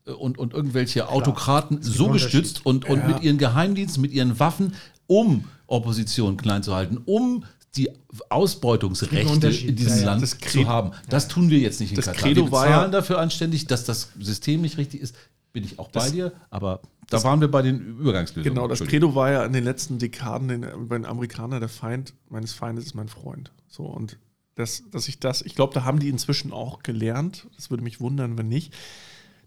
äh, 0.06 0.12
und, 0.12 0.38
und 0.38 0.54
irgendwelche 0.54 1.08
Autokraten 1.10 1.82
so 1.82 2.08
gestützt 2.08 2.64
und, 2.64 2.88
und 2.88 3.06
mit 3.06 3.22
ihren 3.22 3.36
Geheimdiensten, 3.36 4.00
mit 4.00 4.12
ihren 4.12 4.40
Waffen, 4.40 4.74
um 5.06 5.44
Opposition 5.66 6.38
klein 6.38 6.62
zu 6.62 6.74
halten, 6.74 6.98
um 7.04 7.44
die 7.78 7.90
Ausbeutungsrechte 8.30 9.48
in 9.66 9.76
diesem 9.76 9.92
Ja, 9.94 9.98
ja. 10.00 10.04
Land 10.06 10.26
zu 10.28 10.66
haben. 10.68 10.90
Das 11.08 11.28
tun 11.28 11.50
wir 11.50 11.58
jetzt 11.58 11.80
nicht 11.80 11.90
in 11.90 11.96
Das 11.96 12.06
Katar. 12.06 12.22
Credo 12.22 12.46
wir 12.46 12.52
war 12.52 12.64
bezahlen 12.66 12.92
ja- 12.92 12.98
dafür 12.98 13.18
anständig, 13.18 13.66
dass 13.66 13.84
das 13.84 14.10
System 14.18 14.60
nicht 14.62 14.78
richtig 14.78 15.00
ist. 15.00 15.14
Bin 15.52 15.64
ich 15.64 15.78
auch 15.78 15.88
bei 15.88 16.00
Das- 16.00 16.12
dir, 16.12 16.32
aber 16.50 16.80
da 17.08 17.22
waren 17.24 17.40
wir 17.40 17.50
bei 17.50 17.62
den 17.62 17.80
Übergangslösungen. 17.98 18.54
Genau, 18.54 18.68
das. 18.68 18.80
Credo 18.80 19.14
war 19.14 19.30
ja 19.30 19.44
in 19.44 19.52
den 19.52 19.64
letzten 19.64 19.98
Dekaden 19.98 20.48
den, 20.48 20.66
bei 20.88 20.98
den 20.98 21.06
Amerikanern, 21.06 21.60
der 21.60 21.68
Feind 21.70 22.12
meines 22.28 22.52
Feindes 22.52 22.84
ist 22.86 22.94
mein 22.94 23.08
Freund. 23.08 23.50
So, 23.68 23.84
und 23.84 24.18
das, 24.56 24.82
dass 24.90 25.08
ich 25.08 25.18
das, 25.20 25.40
ich 25.42 25.54
glaube, 25.54 25.72
da 25.72 25.84
haben 25.84 26.00
die 26.00 26.08
inzwischen 26.08 26.52
auch 26.52 26.82
gelernt, 26.82 27.46
das 27.56 27.70
würde 27.70 27.82
mich 27.82 28.00
wundern, 28.00 28.36
wenn 28.36 28.48
nicht, 28.48 28.74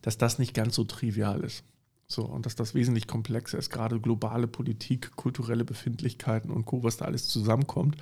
dass 0.01 0.17
das 0.17 0.39
nicht 0.39 0.53
ganz 0.55 0.75
so 0.75 0.83
trivial 0.85 1.41
ist. 1.41 1.63
So, 2.11 2.23
und 2.25 2.45
dass 2.45 2.55
das 2.55 2.75
wesentlich 2.75 3.07
komplexer 3.07 3.57
ist, 3.57 3.69
gerade 3.69 3.99
globale 3.99 4.47
Politik, 4.47 5.15
kulturelle 5.15 5.63
Befindlichkeiten 5.63 6.51
und 6.51 6.65
Co., 6.65 6.83
was 6.83 6.97
da 6.97 7.05
alles 7.05 7.27
zusammenkommt, 7.27 7.95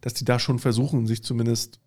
dass 0.00 0.14
die 0.14 0.24
da 0.24 0.38
schon 0.38 0.60
versuchen, 0.60 1.08
sich 1.08 1.24
zumindest 1.24 1.80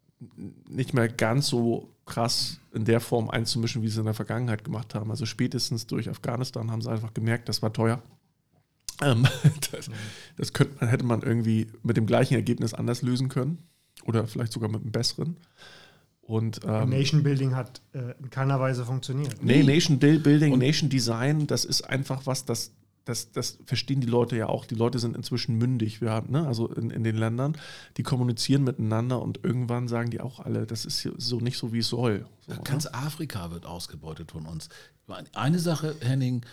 nicht 0.70 0.94
mehr 0.94 1.08
ganz 1.08 1.48
so 1.48 1.90
krass 2.06 2.60
in 2.74 2.84
der 2.84 3.00
Form 3.00 3.30
einzumischen, 3.30 3.82
wie 3.82 3.88
sie 3.88 4.00
in 4.00 4.06
der 4.06 4.14
Vergangenheit 4.14 4.66
gemacht 4.66 4.94
haben. 4.96 5.10
Also 5.12 5.26
spätestens 5.26 5.88
durch 5.88 6.10
Afghanistan 6.10 6.70
haben 6.72 6.82
sie 6.82 6.92
einfach 6.92 7.14
gemerkt, 7.14 7.48
das 7.48 7.62
war 7.62 7.72
teuer. 7.72 8.02
Ähm, 9.02 9.26
das 9.72 9.90
das 10.36 10.54
könnte 10.54 10.86
hätte 10.86 11.06
man 11.06 11.22
irgendwie 11.22 11.68
mit 11.84 11.96
dem 11.96 12.06
gleichen 12.06 12.34
Ergebnis 12.34 12.74
anders 12.74 13.02
lösen 13.02 13.30
können 13.30 13.60
oder 14.04 14.28
vielleicht 14.28 14.52
sogar 14.52 14.70
mit 14.70 14.82
einem 14.82 14.92
besseren. 14.92 15.38
Und 16.22 16.62
ähm, 16.66 16.90
Nation 16.90 17.24
Building 17.24 17.56
hat 17.56 17.82
äh, 17.94 18.14
in 18.20 18.30
keiner 18.30 18.60
Weise 18.60 18.86
funktioniert. 18.86 19.44
Nee, 19.44 19.64
Nation 19.64 20.00
Building, 20.00 20.54
Und- 20.54 20.60
Nation 20.60 20.90
Design, 20.90 21.48
das 21.48 21.66
ist 21.66 21.82
einfach 21.82 22.26
was, 22.26 22.46
das, 22.46 22.72
das, 23.06 23.32
das 23.32 23.58
verstehen 23.66 24.02
die 24.02 24.08
Leute 24.08 24.38
ja 24.38 24.48
auch. 24.48 24.66
Die 24.66 24.76
Leute 24.76 25.00
sind 25.00 25.18
inzwischen 25.18 25.58
mündig. 25.58 26.00
Wir 26.00 26.12
haben, 26.12 26.32
ne, 26.32 26.48
also 26.48 26.68
in, 26.68 26.92
in 26.92 27.04
den 27.04 27.18
Ländern, 27.18 27.58
die 27.98 28.04
kommunizieren 28.04 28.64
miteinander 28.64 29.22
und 29.22 29.44
irgendwann 29.44 29.88
sagen 29.88 30.12
die 30.12 30.22
auch 30.22 30.40
alle, 30.40 30.68
das 30.68 30.86
ist 30.86 31.02
hier 31.02 31.14
so 31.18 31.40
nicht 31.40 31.58
so, 31.58 31.74
wie 31.74 31.80
es 31.80 31.90
soll. 31.90 32.26
So, 32.48 32.54
ne? 32.54 32.62
Ganz 32.64 32.86
Afrika 32.86 33.52
wird 33.52 33.66
ausgebeutet 33.66 34.32
von 34.32 34.46
uns. 34.46 34.70
Eine 35.34 35.60
Sache, 35.60 35.96
Henning, 36.00 36.46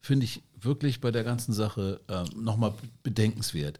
finde 0.00 0.24
ich 0.24 0.42
wirklich 0.60 1.00
bei 1.00 1.10
der 1.10 1.24
ganzen 1.24 1.52
Sache 1.52 2.00
äh, 2.08 2.24
nochmal 2.36 2.74
bedenkenswert. 3.02 3.78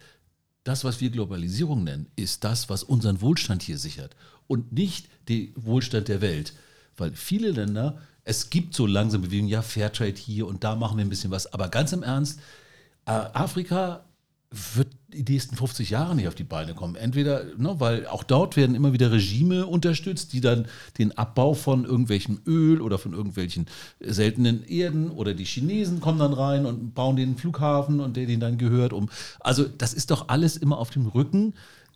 Das, 0.64 0.82
was 0.82 1.01
wir 1.03 1.11
Globalisierung 1.11 1.84
nennen, 1.84 2.07
ist 2.16 2.42
das, 2.42 2.70
was 2.70 2.82
unseren 2.82 3.20
Wohlstand 3.20 3.62
hier 3.62 3.76
sichert 3.76 4.16
und 4.47 4.72
nicht 4.72 5.09
den 5.28 5.53
Wohlstand 5.57 6.09
der 6.09 6.20
Welt. 6.20 6.55
Weil 6.97 7.12
viele 7.14 7.51
Länder, 7.51 7.99
es 8.24 8.51
gibt 8.51 8.74
so 8.74 8.86
langsam 8.86 9.22
Bewegungen, 9.22 9.49
ja, 9.49 9.62
Fairtrade 9.62 10.16
hier 10.16 10.47
und 10.47 10.64
da 10.64 10.76
machen 10.76 10.97
wir 10.97 11.05
ein 11.05 11.11
bisschen 11.11 11.30
was, 11.30 11.53
aber 11.53 11.68
ganz 11.68 11.92
im 11.92 12.03
Ernst, 12.03 12.40
äh, 13.07 13.11
Afrika 13.11 14.05
wird 14.74 14.88
die 15.09 15.32
nächsten 15.32 15.57
50 15.57 15.90
Jahre 15.90 16.14
nicht 16.14 16.28
auf 16.28 16.34
die 16.34 16.45
Beine 16.45 16.74
kommen. 16.74 16.97
Entweder, 16.97 17.45
ne, 17.57 17.74
weil 17.78 18.07
auch 18.07 18.22
dort 18.22 18.57
werden 18.57 18.74
immer 18.74 18.92
wieder 18.92 19.12
Regime 19.12 19.66
unterstützt, 19.66 20.32
die 20.32 20.40
dann 20.40 20.66
den 20.99 21.16
Abbau 21.16 21.55
von 21.55 21.84
irgendwelchem 21.84 22.40
Öl 22.47 22.80
oder 22.80 22.99
von 22.99 23.12
irgendwelchen 23.12 23.66
seltenen 24.01 24.64
Erden 24.64 25.11
oder 25.11 25.34
die 25.34 25.45
Chinesen 25.45 26.01
kommen 26.01 26.18
dann 26.18 26.32
rein 26.32 26.66
und 26.66 26.95
bauen 26.95 27.16
den 27.16 27.36
Flughafen 27.36 28.01
und 28.01 28.16
der 28.16 28.26
denen 28.26 28.40
dann 28.40 28.59
gehört 28.59 28.92
um. 28.92 29.09
Also 29.40 29.64
das 29.64 29.95
ist 29.95 30.11
doch 30.11 30.28
alles 30.28 30.57
immer 30.57 30.78
auf 30.78 30.90
dem 30.90 31.07
Rücken. 31.07 31.55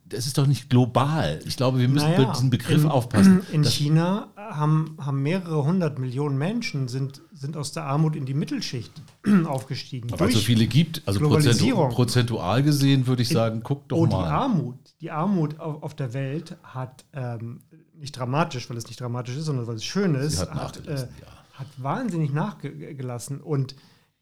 Das 0.09 0.27
ist 0.27 0.39
doch 0.39 0.47
nicht 0.47 0.71
global. 0.71 1.41
Ich 1.47 1.57
glaube, 1.57 1.79
wir 1.79 1.89
müssen 1.89 2.11
Naja, 2.11 2.25
bei 2.25 2.33
diesem 2.33 2.51
Begriff 2.51 2.85
in, 2.85 2.91
aufpassen. 2.91 3.43
In 3.53 3.65
China 3.65 4.29
haben, 4.37 4.97
haben 4.99 5.23
mehrere 5.23 5.65
hundert 5.65 5.99
Millionen 5.99 6.39
Menschen 6.39 6.89
sind, 6.89 7.23
sind 7.33 7.57
aus 7.57 7.73
der 7.73 7.85
Armut 7.85 8.17
in 8.17 8.25
die 8.25 8.35
Mittelschicht 8.35 8.93
aufgestiegen. 9.45 10.11
weil 10.19 10.29
es 10.29 10.35
so 10.35 10.41
viele 10.41 10.67
gibt, 10.67 11.03
also 11.07 11.21
prozentu 11.21 11.89
prozentual 11.89 12.63
gesehen 12.63 13.07
würde 13.07 13.23
ich 13.23 13.29
sagen, 13.29 13.61
guck 13.63 13.89
doch 13.89 13.99
oh, 13.99 14.07
die 14.07 14.13
mal. 14.13 14.31
Armut, 14.31 14.77
die 15.01 15.11
Armut 15.11 15.61
auf, 15.61 15.83
auf 15.83 15.95
der 15.95 16.15
Welt 16.15 16.57
hat 16.63 17.05
ähm, 17.13 17.61
nicht 17.99 18.17
dramatisch, 18.17 18.69
weil 18.71 18.77
es 18.77 18.87
nicht 18.87 19.01
dramatisch 19.01 19.37
ist, 19.37 19.45
sondern 19.45 19.67
weil 19.67 19.77
es 19.77 19.85
schön 19.85 20.15
ist, 20.15 20.41
hat 20.41 20.55
hat, 20.55 20.87
äh, 20.87 20.95
ja. 20.95 21.09
hat 21.55 21.67
wahnsinnig 21.77 22.33
nachgelassen. 22.33 23.41
Und 23.41 23.77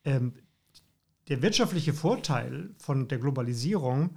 ähm, 0.05 0.33
der 1.29 1.43
wirtschaftliche 1.43 1.93
Vorteil 1.93 2.71
von 2.79 3.09
der 3.09 3.19
Globalisierung 3.19 4.17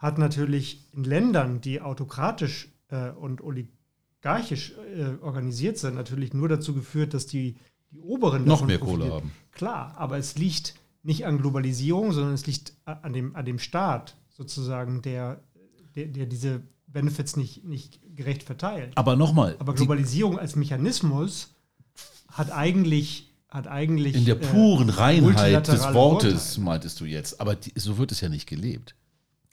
hat 0.00 0.16
natürlich 0.18 0.88
in 0.92 1.04
Ländern, 1.04 1.60
die 1.60 1.80
autokratisch 1.82 2.68
äh, 2.88 3.10
und 3.10 3.42
oligarchisch 3.42 4.72
äh, 4.96 5.22
organisiert 5.22 5.76
sind, 5.78 5.94
natürlich 5.94 6.32
nur 6.32 6.48
dazu 6.48 6.74
geführt, 6.74 7.12
dass 7.14 7.26
die, 7.26 7.56
die 7.90 8.00
Oberen 8.00 8.44
Noch 8.46 8.64
mehr 8.64 8.78
Kohle 8.78 9.12
haben. 9.12 9.30
Klar, 9.52 9.94
aber 9.98 10.16
es 10.16 10.36
liegt 10.36 10.74
nicht 11.02 11.26
an 11.26 11.38
Globalisierung, 11.38 12.12
sondern 12.12 12.32
es 12.34 12.46
liegt 12.46 12.72
a- 12.86 12.92
an 13.02 13.12
dem, 13.12 13.36
an 13.36 13.44
dem 13.44 13.58
Staat 13.58 14.16
sozusagen, 14.30 15.02
der, 15.02 15.42
der, 15.94 16.06
der 16.06 16.24
diese 16.26 16.62
Benefits 16.86 17.36
nicht, 17.36 17.64
nicht 17.64 18.00
gerecht 18.16 18.42
verteilt. 18.42 18.92
Aber 18.96 19.16
nochmal, 19.16 19.54
Aber 19.58 19.74
Globalisierung 19.74 20.38
als 20.38 20.56
Mechanismus 20.56 21.54
hat 22.28 22.50
eigentlich, 22.50 23.34
hat 23.50 23.66
eigentlich 23.68 24.14
In 24.16 24.24
der 24.24 24.36
äh, 24.36 24.46
puren 24.46 24.88
Reinheit 24.88 25.68
des 25.68 25.82
Wortes, 25.92 26.54
Vorteile. 26.54 26.64
meintest 26.64 27.00
du 27.00 27.04
jetzt. 27.04 27.38
Aber 27.40 27.54
die, 27.54 27.72
so 27.76 27.98
wird 27.98 28.12
es 28.12 28.20
ja 28.22 28.28
nicht 28.30 28.48
gelebt. 28.48 28.94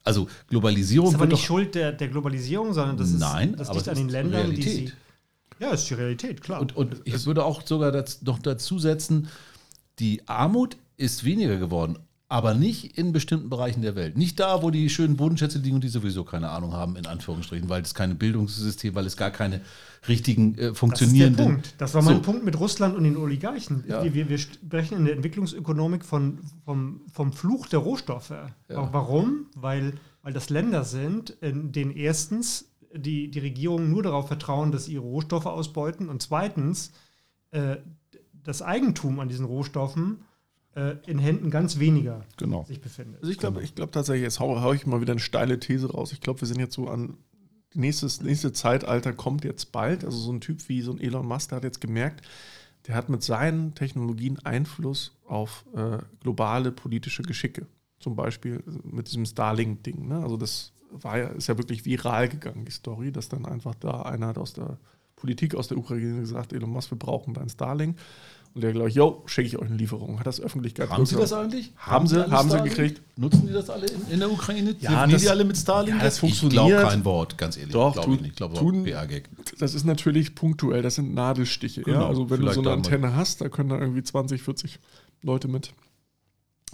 Also 0.03 0.27
Globalisierung 0.47 1.09
ist 1.09 1.15
aber 1.15 1.25
nicht 1.25 1.43
Schuld 1.43 1.75
der, 1.75 1.91
der 1.91 2.07
Globalisierung, 2.07 2.73
sondern 2.73 2.97
das 2.97 3.09
ist 3.09 3.19
Nein, 3.19 3.55
das 3.57 3.73
liegt 3.73 3.89
an 3.89 3.95
den 3.95 4.09
Ländern, 4.09 4.51
die 4.51 4.61
Realität. 4.61 4.87
sie. 4.87 4.93
Ja, 5.59 5.71
ist 5.71 5.89
die 5.89 5.95
Realität, 5.95 6.41
klar. 6.41 6.61
Und, 6.61 6.75
und 6.75 7.01
ich 7.03 7.25
würde 7.25 7.43
auch 7.43 7.65
sogar 7.65 7.91
das, 7.91 8.21
noch 8.21 8.39
dazu 8.39 8.79
setzen, 8.79 9.27
die 9.99 10.27
Armut 10.27 10.77
ist 10.97 11.23
weniger 11.23 11.57
geworden, 11.57 11.97
aber 12.29 12.53
nicht 12.53 12.97
in 12.97 13.13
bestimmten 13.13 13.49
Bereichen 13.49 13.81
der 13.81 13.95
Welt. 13.95 14.17
Nicht 14.17 14.39
da, 14.39 14.61
wo 14.61 14.69
die 14.69 14.89
schönen 14.89 15.15
Bodenschätze 15.15 15.59
liegen 15.59 15.75
und 15.75 15.83
die 15.83 15.89
sowieso 15.89 16.25
keine 16.25 16.49
Ahnung 16.49 16.73
haben, 16.73 16.97
in 16.97 17.05
Anführungsstrichen, 17.05 17.69
weil 17.69 17.81
es 17.81 17.93
keine 17.93 18.15
Bildungssystem, 18.15 18.95
weil 18.95 19.05
es 19.05 19.15
gar 19.15 19.31
keine 19.31 19.61
richtigen 20.09 20.53
äh, 20.53 20.55
Das 20.55 20.57
ist 20.57 20.61
der 20.61 20.75
funktionierenden... 20.75 21.45
Punkt. 21.45 21.75
Das 21.77 21.93
war 21.93 22.01
mein 22.01 22.17
So. 22.17 22.21
Punkt 22.23 22.43
mit 22.43 22.59
Russland 22.59 22.97
und 22.97 23.05
den 23.05 23.15
Oligarchen. 23.15 23.85
Ja. 23.87 24.03
Wir, 24.03 24.27
wir, 24.27 24.37
sprechen 24.37 24.97
in 24.97 25.05
der 25.05 25.15
Entwicklungsökonomik 25.15 26.03
von, 26.03 26.39
vom, 26.65 27.01
vom 27.11 27.31
Fluch 27.31 27.67
der 27.67 27.79
Rohstoffe. 27.79 28.33
Warum? 28.67 29.47
Weil, 29.55 29.93
weil 30.21 30.33
das 30.33 30.49
Länder 30.49 30.83
sind, 30.83 31.29
in 31.29 31.71
denen 31.71 31.91
erstens 31.91 32.71
die, 32.93 33.31
die 33.31 33.39
Regierungen 33.39 33.89
nur 33.89 34.03
darauf 34.03 34.27
vertrauen, 34.27 34.73
dass 34.73 34.85
sie 34.85 34.93
ihre 34.93 35.03
Rohstoffe 35.03 35.45
ausbeuten 35.45 36.09
und 36.09 36.21
zweitens 36.21 36.91
äh, 37.51 37.77
das 38.43 38.61
Eigentum 38.61 39.19
an 39.21 39.29
diesen 39.29 39.45
Rohstoffen 39.45 40.19
in 41.07 41.19
Händen 41.19 41.49
ganz 41.49 41.79
weniger 41.79 42.23
Genau. 42.37 42.63
sich 42.65 42.81
befindet. 42.81 43.21
Also 43.21 43.31
ich 43.31 43.37
glaube 43.39 43.63
ich 43.63 43.73
glaub 43.75 43.91
tatsächlich, 43.91 44.23
jetzt 44.23 44.39
hau, 44.39 44.61
hau 44.61 44.73
ich 44.73 44.85
mal 44.85 45.01
wieder 45.01 45.13
eine 45.13 45.19
steile 45.19 45.59
These 45.59 45.91
raus. 45.91 46.11
Ich 46.11 46.21
glaube, 46.21 46.41
wir 46.41 46.47
sind 46.47 46.59
jetzt 46.59 46.75
so 46.75 46.87
an 46.87 47.17
nächstes 47.73 48.21
nächste 48.21 48.51
Zeitalter 48.53 49.13
kommt 49.13 49.43
jetzt 49.43 49.71
bald. 49.71 50.05
Also 50.05 50.17
so 50.17 50.31
ein 50.31 50.41
Typ 50.41 50.67
wie 50.69 50.81
so 50.81 50.91
ein 50.91 50.99
Elon 50.99 51.25
Musk, 51.25 51.49
der 51.49 51.57
hat 51.57 51.63
jetzt 51.63 51.81
gemerkt, 51.81 52.25
der 52.87 52.95
hat 52.95 53.09
mit 53.09 53.23
seinen 53.23 53.75
Technologien 53.75 54.39
Einfluss 54.39 55.17
auf 55.25 55.65
äh, 55.75 55.97
globale 56.21 56.71
politische 56.71 57.23
Geschicke. 57.23 57.67
Zum 57.99 58.15
Beispiel 58.15 58.63
mit 58.83 59.07
diesem 59.07 59.25
Starlink-Ding. 59.25 60.07
Ne? 60.07 60.19
Also 60.19 60.37
das 60.37 60.73
war 60.91 61.17
ja, 61.17 61.27
ist 61.29 61.47
ja 61.47 61.57
wirklich 61.57 61.85
viral 61.85 62.29
gegangen, 62.29 62.65
die 62.65 62.71
Story, 62.71 63.11
dass 63.11 63.29
dann 63.29 63.45
einfach 63.45 63.75
da 63.75 64.03
einer 64.03 64.27
hat 64.27 64.37
aus 64.37 64.53
der 64.53 64.77
Politik 65.17 65.53
aus 65.55 65.67
der 65.67 65.77
Ukraine 65.77 66.21
gesagt, 66.21 66.53
Elon 66.53 66.69
Musk, 66.69 66.91
wir 66.91 66.97
brauchen 66.97 67.33
dein 67.33 67.49
Starlink. 67.49 67.97
Und 68.53 68.61
der 68.63 68.71
gleich, 68.71 68.95
yo, 68.95 69.21
schicke 69.27 69.47
ich 69.49 69.57
euch 69.59 69.67
eine 69.67 69.75
Lieferung. 69.75 70.17
Hat 70.19 70.25
das 70.25 70.39
Öffentlichkeit 70.41 70.89
Haben 70.89 71.05
Sie 71.05 71.15
das 71.15 71.31
eigentlich? 71.33 71.73
Haben 71.77 72.07
sie, 72.07 72.25
haben 72.31 72.49
sie 72.49 72.61
gekriegt. 72.63 73.01
Nutzen 73.15 73.45
die 73.45 73.53
das 73.53 73.69
alle 73.69 73.85
in, 73.85 74.13
in 74.13 74.19
der 74.19 74.31
Ukraine? 74.31 74.75
Ja, 74.79 75.05
das- 75.05 75.21
die 75.21 75.29
alle 75.29 75.43
mit 75.45 75.57
Starlink? 75.57 75.97
ja, 75.97 76.03
das 76.03 76.15
Ich 76.15 76.19
funktioniert. 76.21 76.53
glaube 76.69 76.89
kein 76.89 77.05
Wort, 77.05 77.37
ganz 77.37 77.57
ehrlich. 77.57 77.73
Doch, 77.73 77.93
glaube 77.93 78.09
ich 78.11 78.15
tun- 78.15 78.21
nicht. 78.23 78.31
Ich 78.31 78.35
glaube, 78.37 78.55
tun-. 78.55 78.87
Das 79.59 79.75
ist 79.75 79.83
natürlich 79.83 80.33
punktuell, 80.33 80.81
das 80.81 80.95
sind 80.95 81.13
Nadelstiche. 81.13 81.81
Genau, 81.81 82.01
ja? 82.01 82.07
Also 82.07 82.29
wenn 82.31 82.41
du 82.41 82.51
so 82.51 82.61
eine 82.61 82.71
Antenne 82.71 83.15
hast, 83.15 83.41
da 83.41 83.49
können 83.49 83.69
da 83.69 83.77
irgendwie 83.77 84.01
20, 84.01 84.41
40 84.41 84.79
Leute 85.21 85.47
mit 85.47 85.73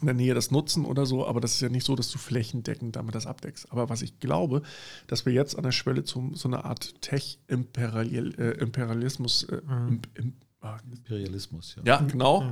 in 0.04 0.08
der 0.08 0.16
Nähe 0.16 0.34
das 0.34 0.52
nutzen 0.52 0.86
oder 0.86 1.06
so, 1.06 1.26
aber 1.26 1.40
das 1.42 1.54
ist 1.54 1.62
ja 1.62 1.70
nicht 1.70 1.86
so, 1.86 1.96
dass 1.96 2.12
du 2.12 2.18
flächendeckend 2.18 2.96
damit 2.96 3.16
das 3.16 3.26
abdeckst. 3.26 3.72
Aber 3.72 3.90
was 3.90 4.02
ich 4.02 4.20
glaube, 4.20 4.62
dass 5.08 5.26
wir 5.26 5.34
jetzt 5.34 5.58
an 5.58 5.64
der 5.64 5.72
Schwelle 5.72 6.04
zu 6.04 6.32
so 6.34 6.48
einer 6.48 6.66
Art 6.66 7.02
Tech-Imperialismus, 7.02 9.44
äh, 9.44 9.62
im, 9.68 10.02
im, 10.16 10.34
ah, 10.62 10.78
Imperialismus, 10.92 11.76
ja. 11.78 11.84
ja, 11.86 12.02
genau, 12.02 12.44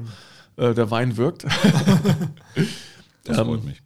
äh, 0.58 0.74
der 0.74 0.89
Wein 0.91 1.18
wirkt. 1.18 1.45
Das 3.24 3.38
Ähm, 3.38 3.45
freut 3.45 3.64
mich. 3.66 3.84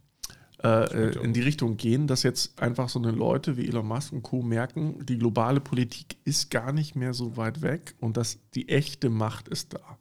äh, 0.64 1.12
in 1.22 1.34
die 1.34 1.42
Richtung 1.42 1.76
gehen, 1.76 2.06
dass 2.06 2.22
jetzt 2.22 2.58
einfach 2.58 2.88
so 2.88 2.98
eine 2.98 3.10
Leute 3.10 3.58
wie 3.58 3.68
Elon 3.68 3.86
Musk 3.86 4.14
und 4.14 4.22
Co. 4.22 4.40
merken, 4.42 5.04
die 5.04 5.18
globale 5.18 5.60
Politik 5.60 6.16
ist 6.24 6.50
gar 6.50 6.72
nicht 6.72 6.96
mehr 6.96 7.12
so 7.12 7.36
weit 7.36 7.60
weg 7.60 7.94
und 8.00 8.16
dass 8.16 8.38
die 8.54 8.70
echte 8.70 9.10
Macht 9.10 9.48
ist 9.48 9.74
da. 9.74 9.98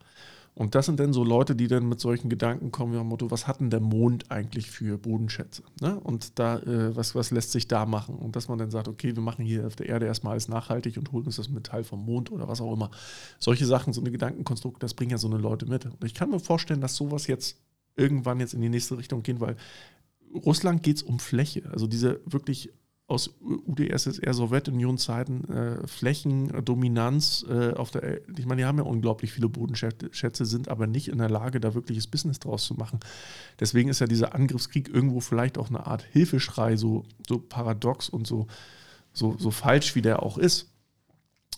Und 0.55 0.73
das 0.73 0.85
sind 0.85 1.01
dann 1.01 1.11
so 1.11 1.25
Leute, 1.25 1.53
die 1.53 1.67
dann 1.67 1.87
mit 1.87 1.99
solchen 1.99 2.29
Gedanken 2.29 2.71
kommen, 2.71 2.93
wie 2.93 2.97
am 2.97 3.09
Motto, 3.09 3.29
was 3.29 3.45
hat 3.45 3.59
denn 3.59 3.69
der 3.69 3.81
Mond 3.81 4.31
eigentlich 4.31 4.71
für 4.71 4.97
Bodenschätze? 4.97 5.63
Ne? 5.81 5.99
Und 5.99 6.39
da, 6.39 6.59
äh, 6.59 6.95
was, 6.95 7.13
was 7.13 7.29
lässt 7.31 7.51
sich 7.51 7.67
da 7.67 7.85
machen? 7.85 8.15
Und 8.15 8.37
dass 8.37 8.47
man 8.47 8.57
dann 8.57 8.71
sagt, 8.71 8.87
okay, 8.87 9.13
wir 9.13 9.21
machen 9.21 9.43
hier 9.43 9.67
auf 9.67 9.75
der 9.75 9.87
Erde 9.87 10.05
erstmal 10.05 10.31
alles 10.31 10.47
nachhaltig 10.47 10.95
und 10.97 11.11
holen 11.11 11.25
uns 11.25 11.35
das 11.35 11.49
Metall 11.49 11.83
vom 11.83 12.05
Mond 12.05 12.31
oder 12.31 12.47
was 12.47 12.61
auch 12.61 12.71
immer. 12.71 12.89
Solche 13.37 13.65
Sachen, 13.65 13.91
so 13.91 13.99
eine 13.99 14.11
Gedankenkonstrukte, 14.11 14.79
das 14.79 14.93
bringen 14.93 15.11
ja 15.11 15.17
so 15.17 15.27
eine 15.27 15.37
Leute 15.37 15.65
mit. 15.65 15.85
Und 15.85 16.03
ich 16.05 16.13
kann 16.13 16.29
mir 16.29 16.39
vorstellen, 16.39 16.79
dass 16.79 16.95
sowas 16.95 17.27
jetzt 17.27 17.57
irgendwann 17.97 18.39
jetzt 18.39 18.53
in 18.53 18.61
die 18.61 18.69
nächste 18.69 18.97
Richtung 18.97 19.23
gehen, 19.23 19.41
weil 19.41 19.57
Russland 20.33 20.83
geht 20.83 20.97
es 20.97 21.03
um 21.03 21.19
Fläche. 21.19 21.69
Also 21.71 21.85
diese 21.85 22.21
wirklich 22.25 22.71
aus 23.07 23.35
UdSSR, 23.39 24.33
Sowjetunion-Zeiten, 24.33 25.47
äh, 25.49 25.87
Flächendominanz 25.87 27.45
äh, 27.47 27.73
auf 27.73 27.91
der, 27.91 28.27
ich 28.35 28.45
meine, 28.47 28.61
die 28.61 28.65
haben 28.65 28.79
ja 28.79 28.83
unglaublich 28.83 29.31
viele 29.31 29.47
Bodenschätze, 29.47 30.45
sind 30.45 30.69
aber 30.69 30.87
nicht 30.87 31.09
in 31.09 31.19
der 31.19 31.29
Lage, 31.29 31.59
da 31.59 31.75
wirkliches 31.75 32.07
Business 32.07 32.39
draus 32.39 32.65
zu 32.65 32.73
machen. 32.73 32.99
Deswegen 33.59 33.89
ist 33.89 33.99
ja 33.99 34.07
dieser 34.07 34.33
Angriffskrieg 34.33 34.89
irgendwo 34.89 35.19
vielleicht 35.19 35.59
auch 35.59 35.69
eine 35.69 35.85
Art 35.85 36.01
Hilfeschrei, 36.01 36.77
so, 36.77 37.05
so 37.27 37.37
paradox 37.37 38.09
und 38.09 38.25
so, 38.25 38.47
so, 39.13 39.35
so 39.37 39.51
falsch, 39.51 39.93
wie 39.93 40.01
der 40.01 40.23
auch 40.23 40.39
ist. 40.39 40.71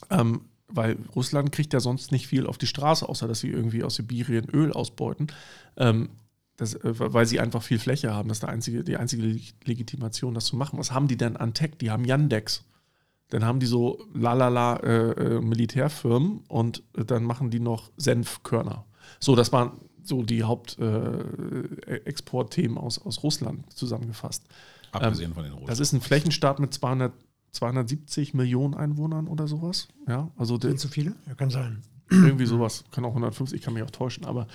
Ähm, 0.10 0.41
weil 0.68 0.98
Russland 1.16 1.54
kriegt 1.54 1.72
ja 1.72 1.80
sonst 1.80 2.12
nicht 2.12 2.28
viel 2.28 2.45
auf 2.45 2.58
die 2.58 2.68
Straße, 2.68 3.08
außer 3.08 3.26
dass 3.26 3.39
sie 3.39 3.50
irgendwie 3.50 3.86
aus 3.86 3.95
Sibirien 3.95 4.50
Öl 4.50 4.74
ausbeuten. 4.74 5.28
Ähm, 5.78 6.10
das, 6.58 6.74
äh, 6.74 7.14
weil 7.14 7.26
sie 7.26 7.39
einfach 7.39 7.64
viel 7.64 7.80
Fläche 7.80 8.14
haben. 8.14 8.28
Das 8.28 8.38
ist 8.38 8.43
der 8.43 8.49
einzige, 8.49 8.84
die 8.84 8.97
einzige 8.97 9.24
Legitimation, 9.64 10.34
das 10.34 10.45
zu 10.45 10.58
machen. 10.58 10.78
Was 10.78 10.91
haben 10.91 11.08
die 11.08 11.18
denn 11.18 11.38
an 11.38 11.53
Tech? 11.53 11.72
Die 11.80 11.91
haben 11.91 12.03
Yandex. 12.03 12.66
Dann 13.30 13.45
haben 13.45 13.60
die 13.60 13.66
so 13.66 14.05
lalala 14.14 14.78
äh, 14.78 15.12
äh, 15.12 15.41
Militärfirmen 15.41 16.45
und 16.47 16.84
äh, 16.97 17.03
dann 17.05 17.24
machen 17.24 17.51
die 17.51 17.60
noch 17.60 17.91
Senfkörner. 17.97 18.86
So, 19.20 19.36
das 19.36 19.51
waren 19.51 19.74
so 20.01 20.24
die 20.24 20.43
Hauptexportthemen 20.43 22.78
äh, 22.78 22.80
aus, 22.80 22.99
aus 22.99 23.24
Russland 23.24 23.70
zusammengefasst. 23.74 24.45
Abgesehen 24.91 25.32
ähm, 25.32 25.36
von 25.36 25.43
den 25.43 25.51
Russen. 25.53 25.68
Das 25.68 25.82
ist 25.82 25.93
ein 25.93 26.01
Flächenstaat 26.01 26.60
mit 26.60 26.74
200, 26.74 27.14
270 27.51 28.34
Millionen 28.34 28.74
Einwohnern 28.74 29.28
oder 29.28 29.47
sowas. 29.47 29.88
Ja, 30.08 30.32
also 30.38 30.58
Sind 30.60 30.80
zu 30.80 30.88
viele? 30.88 31.14
Ja, 31.28 31.36
kann 31.36 31.49
sein. 31.49 31.84
Irgendwie 32.10 32.45
sowas. 32.45 32.86
Kann 32.91 33.03
auch 33.03 33.10
150, 33.10 33.60
ich 33.60 33.66
kann 33.66 33.74
mich 33.74 33.84
auch 33.84 33.91
täuschen. 33.91 34.24
Aber 34.26 34.47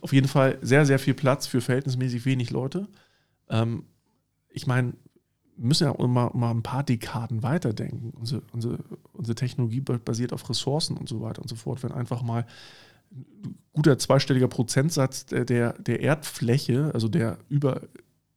auf 0.00 0.12
jeden 0.12 0.28
Fall 0.28 0.58
sehr, 0.62 0.86
sehr 0.86 0.98
viel 0.98 1.14
Platz 1.14 1.46
für 1.46 1.60
verhältnismäßig 1.60 2.24
wenig 2.24 2.50
Leute. 2.50 2.88
Ähm, 3.48 3.84
ich 4.50 4.66
meine, 4.66 4.94
wir 5.56 5.68
müssen 5.68 5.84
ja 5.84 6.06
mal, 6.06 6.30
mal 6.34 6.50
ein 6.50 6.62
paar 6.62 6.84
Dekaden 6.84 7.42
weiterdenken. 7.42 8.10
Unsere, 8.10 8.42
unsere, 8.52 8.78
unsere 9.12 9.34
Technologie 9.34 9.80
basiert 9.80 10.32
auf 10.32 10.48
Ressourcen 10.50 10.96
und 10.96 11.08
so 11.08 11.20
weiter 11.22 11.42
und 11.42 11.48
so 11.48 11.56
fort. 11.56 11.82
Wenn 11.82 11.92
einfach 11.92 12.22
mal 12.22 12.46
ein 13.10 13.56
guter 13.72 13.98
zweistelliger 13.98 14.48
Prozentsatz 14.48 15.26
der, 15.26 15.72
der 15.72 16.00
Erdfläche, 16.00 16.90
also 16.92 17.08
der 17.08 17.38
über, 17.48 17.82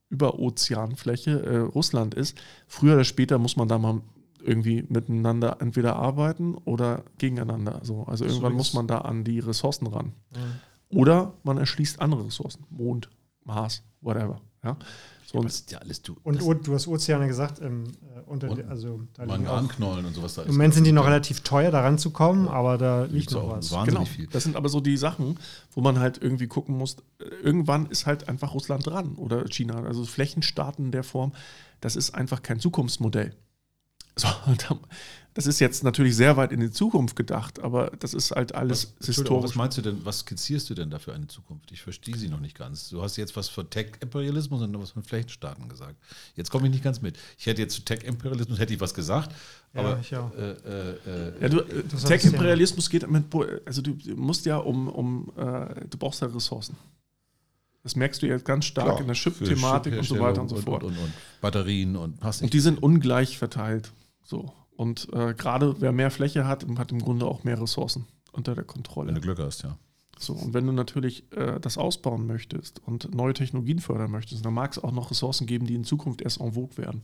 Überozeanfläche 0.08 1.42
äh, 1.42 1.56
Russland 1.58 2.14
ist, 2.14 2.40
früher 2.66 2.94
oder 2.94 3.04
später 3.04 3.38
muss 3.38 3.56
man 3.56 3.68
da 3.68 3.78
mal 3.78 4.00
irgendwie 4.42 4.84
miteinander 4.88 5.58
entweder 5.60 5.96
arbeiten 5.96 6.54
oder 6.54 7.04
gegeneinander. 7.18 7.78
Also, 7.78 8.04
also 8.04 8.24
irgendwann 8.24 8.54
muss 8.54 8.72
man 8.72 8.86
da 8.86 8.98
an 8.98 9.24
die 9.24 9.38
Ressourcen 9.38 9.86
ran. 9.86 10.12
Mhm. 10.30 10.60
Oder 10.90 11.34
man 11.42 11.58
erschließt 11.58 12.00
andere 12.00 12.26
Ressourcen. 12.26 12.64
Mond, 12.70 13.08
Mars, 13.44 13.82
whatever. 14.00 14.40
Ja? 14.64 14.76
So 15.24 15.42
ja, 15.42 15.48
ja 15.70 15.78
alles 15.78 16.02
du. 16.02 16.16
Und, 16.24 16.42
und, 16.42 16.66
du 16.66 16.74
hast 16.74 16.88
Ozeane 16.88 17.28
gesagt, 17.28 17.60
ähm, 17.62 17.84
äh, 18.16 18.20
unter, 18.26 18.50
und 18.50 18.68
also 18.68 19.02
da 19.14 19.26
Manganknollen 19.26 20.04
und 20.04 20.14
sowas 20.14 20.34
da 20.34 20.42
Im 20.42 20.52
Moment 20.52 20.74
sind 20.74 20.84
die 20.84 20.92
noch 20.92 21.06
relativ 21.06 21.40
teuer, 21.42 21.70
da 21.70 21.82
ranzukommen, 21.82 22.46
ja. 22.46 22.52
aber 22.52 22.78
da 22.78 23.04
liegt 23.04 23.30
noch 23.30 23.48
was. 23.48 23.70
Genau. 23.84 24.04
Viel. 24.04 24.26
Das 24.26 24.42
sind 24.42 24.56
aber 24.56 24.68
so 24.68 24.80
die 24.80 24.96
Sachen, 24.96 25.38
wo 25.70 25.80
man 25.82 26.00
halt 26.00 26.20
irgendwie 26.20 26.48
gucken 26.48 26.76
muss. 26.76 26.96
Irgendwann 27.42 27.86
ist 27.86 28.06
halt 28.06 28.28
einfach 28.28 28.54
Russland 28.54 28.84
dran 28.84 29.14
oder 29.14 29.44
China. 29.48 29.84
Also 29.84 30.04
Flächenstaaten 30.04 30.86
in 30.86 30.92
der 30.92 31.04
Form, 31.04 31.32
das 31.80 31.94
ist 31.94 32.12
einfach 32.14 32.42
kein 32.42 32.58
Zukunftsmodell. 32.58 33.36
So, 34.16 34.28
das 35.34 35.46
ist 35.46 35.60
jetzt 35.60 35.84
natürlich 35.84 36.16
sehr 36.16 36.36
weit 36.36 36.50
in 36.50 36.60
die 36.60 36.70
Zukunft 36.70 37.14
gedacht, 37.14 37.60
aber 37.60 37.92
das 37.98 38.14
ist 38.14 38.32
halt 38.32 38.54
alles 38.54 38.94
was, 38.98 39.06
historisch. 39.06 39.50
Was 39.50 39.54
meinst 39.54 39.78
du 39.78 39.82
denn, 39.82 40.04
was 40.04 40.20
skizzierst 40.20 40.68
du 40.70 40.74
denn 40.74 40.90
da 40.90 40.98
für 40.98 41.12
eine 41.12 41.28
Zukunft? 41.28 41.70
Ich 41.70 41.82
verstehe 41.82 42.16
sie 42.16 42.28
noch 42.28 42.40
nicht 42.40 42.56
ganz. 42.56 42.88
Du 42.88 43.00
hast 43.00 43.16
jetzt 43.16 43.36
was 43.36 43.48
von 43.48 43.70
Tech-Imperialismus 43.70 44.62
und 44.62 44.80
was 44.80 44.90
von 44.90 45.04
Flächenstaaten 45.04 45.68
gesagt. 45.68 45.96
Jetzt 46.34 46.50
komme 46.50 46.66
ich 46.66 46.72
nicht 46.72 46.82
ganz 46.82 47.00
mit. 47.00 47.16
Ich 47.38 47.46
hätte 47.46 47.62
jetzt 47.62 47.74
zu 47.74 47.82
Tech-Imperialismus 47.82 48.58
hätte 48.58 48.74
ich 48.74 48.80
was 48.80 48.92
gesagt, 48.92 49.34
ja, 49.72 49.80
aber 49.80 50.00
ich 50.00 50.16
auch. 50.16 50.32
Äh, 50.34 50.50
äh, 50.50 51.42
äh 51.42 51.48
ja, 51.48 51.62
Tech-Imperialismus 52.06 52.90
geht 52.90 53.08
mit, 53.08 53.24
also 53.64 53.82
du 53.82 53.96
musst 54.16 54.46
ja 54.46 54.56
um, 54.56 54.88
um 54.88 55.32
äh, 55.36 55.86
du 55.88 55.96
brauchst 55.96 56.22
ja 56.22 56.26
Ressourcen. 56.26 56.76
Das 57.82 57.96
merkst 57.96 58.20
du 58.20 58.26
jetzt 58.26 58.44
ganz 58.44 58.66
stark 58.66 58.86
Klar, 58.86 59.00
in 59.00 59.06
der 59.06 59.16
Chip-Thematik 59.16 59.96
und 59.96 60.04
so 60.04 60.18
weiter 60.18 60.42
und 60.42 60.48
so 60.48 60.56
fort. 60.56 60.82
Und, 60.82 60.98
und, 60.98 61.04
und 61.04 61.12
Batterien 61.40 61.96
und 61.96 62.20
Und 62.22 62.52
die 62.52 62.60
sind 62.60 62.82
ungleich 62.82 63.38
verteilt. 63.38 63.92
So. 64.22 64.52
Und 64.80 65.12
äh, 65.12 65.34
gerade 65.34 65.78
wer 65.82 65.92
mehr 65.92 66.10
Fläche 66.10 66.46
hat, 66.46 66.64
hat 66.78 66.90
im 66.90 67.00
Grunde 67.00 67.26
auch 67.26 67.44
mehr 67.44 67.60
Ressourcen 67.60 68.06
unter 68.32 68.54
der 68.54 68.64
Kontrolle. 68.64 69.08
Wenn 69.08 69.16
du 69.16 69.20
Glück 69.20 69.38
hast, 69.38 69.62
ja. 69.62 69.76
So, 70.18 70.32
und 70.32 70.54
wenn 70.54 70.64
du 70.66 70.72
natürlich 70.72 71.30
äh, 71.36 71.60
das 71.60 71.76
ausbauen 71.76 72.26
möchtest 72.26 72.78
und 72.86 73.14
neue 73.14 73.34
Technologien 73.34 73.80
fördern 73.80 74.10
möchtest, 74.10 74.42
dann 74.42 74.54
mag 74.54 74.72
es 74.72 74.82
auch 74.82 74.92
noch 74.92 75.10
Ressourcen 75.10 75.46
geben, 75.46 75.66
die 75.66 75.74
in 75.74 75.84
Zukunft 75.84 76.22
erst 76.22 76.40
en 76.40 76.54
vogue 76.54 76.78
werden. 76.78 77.02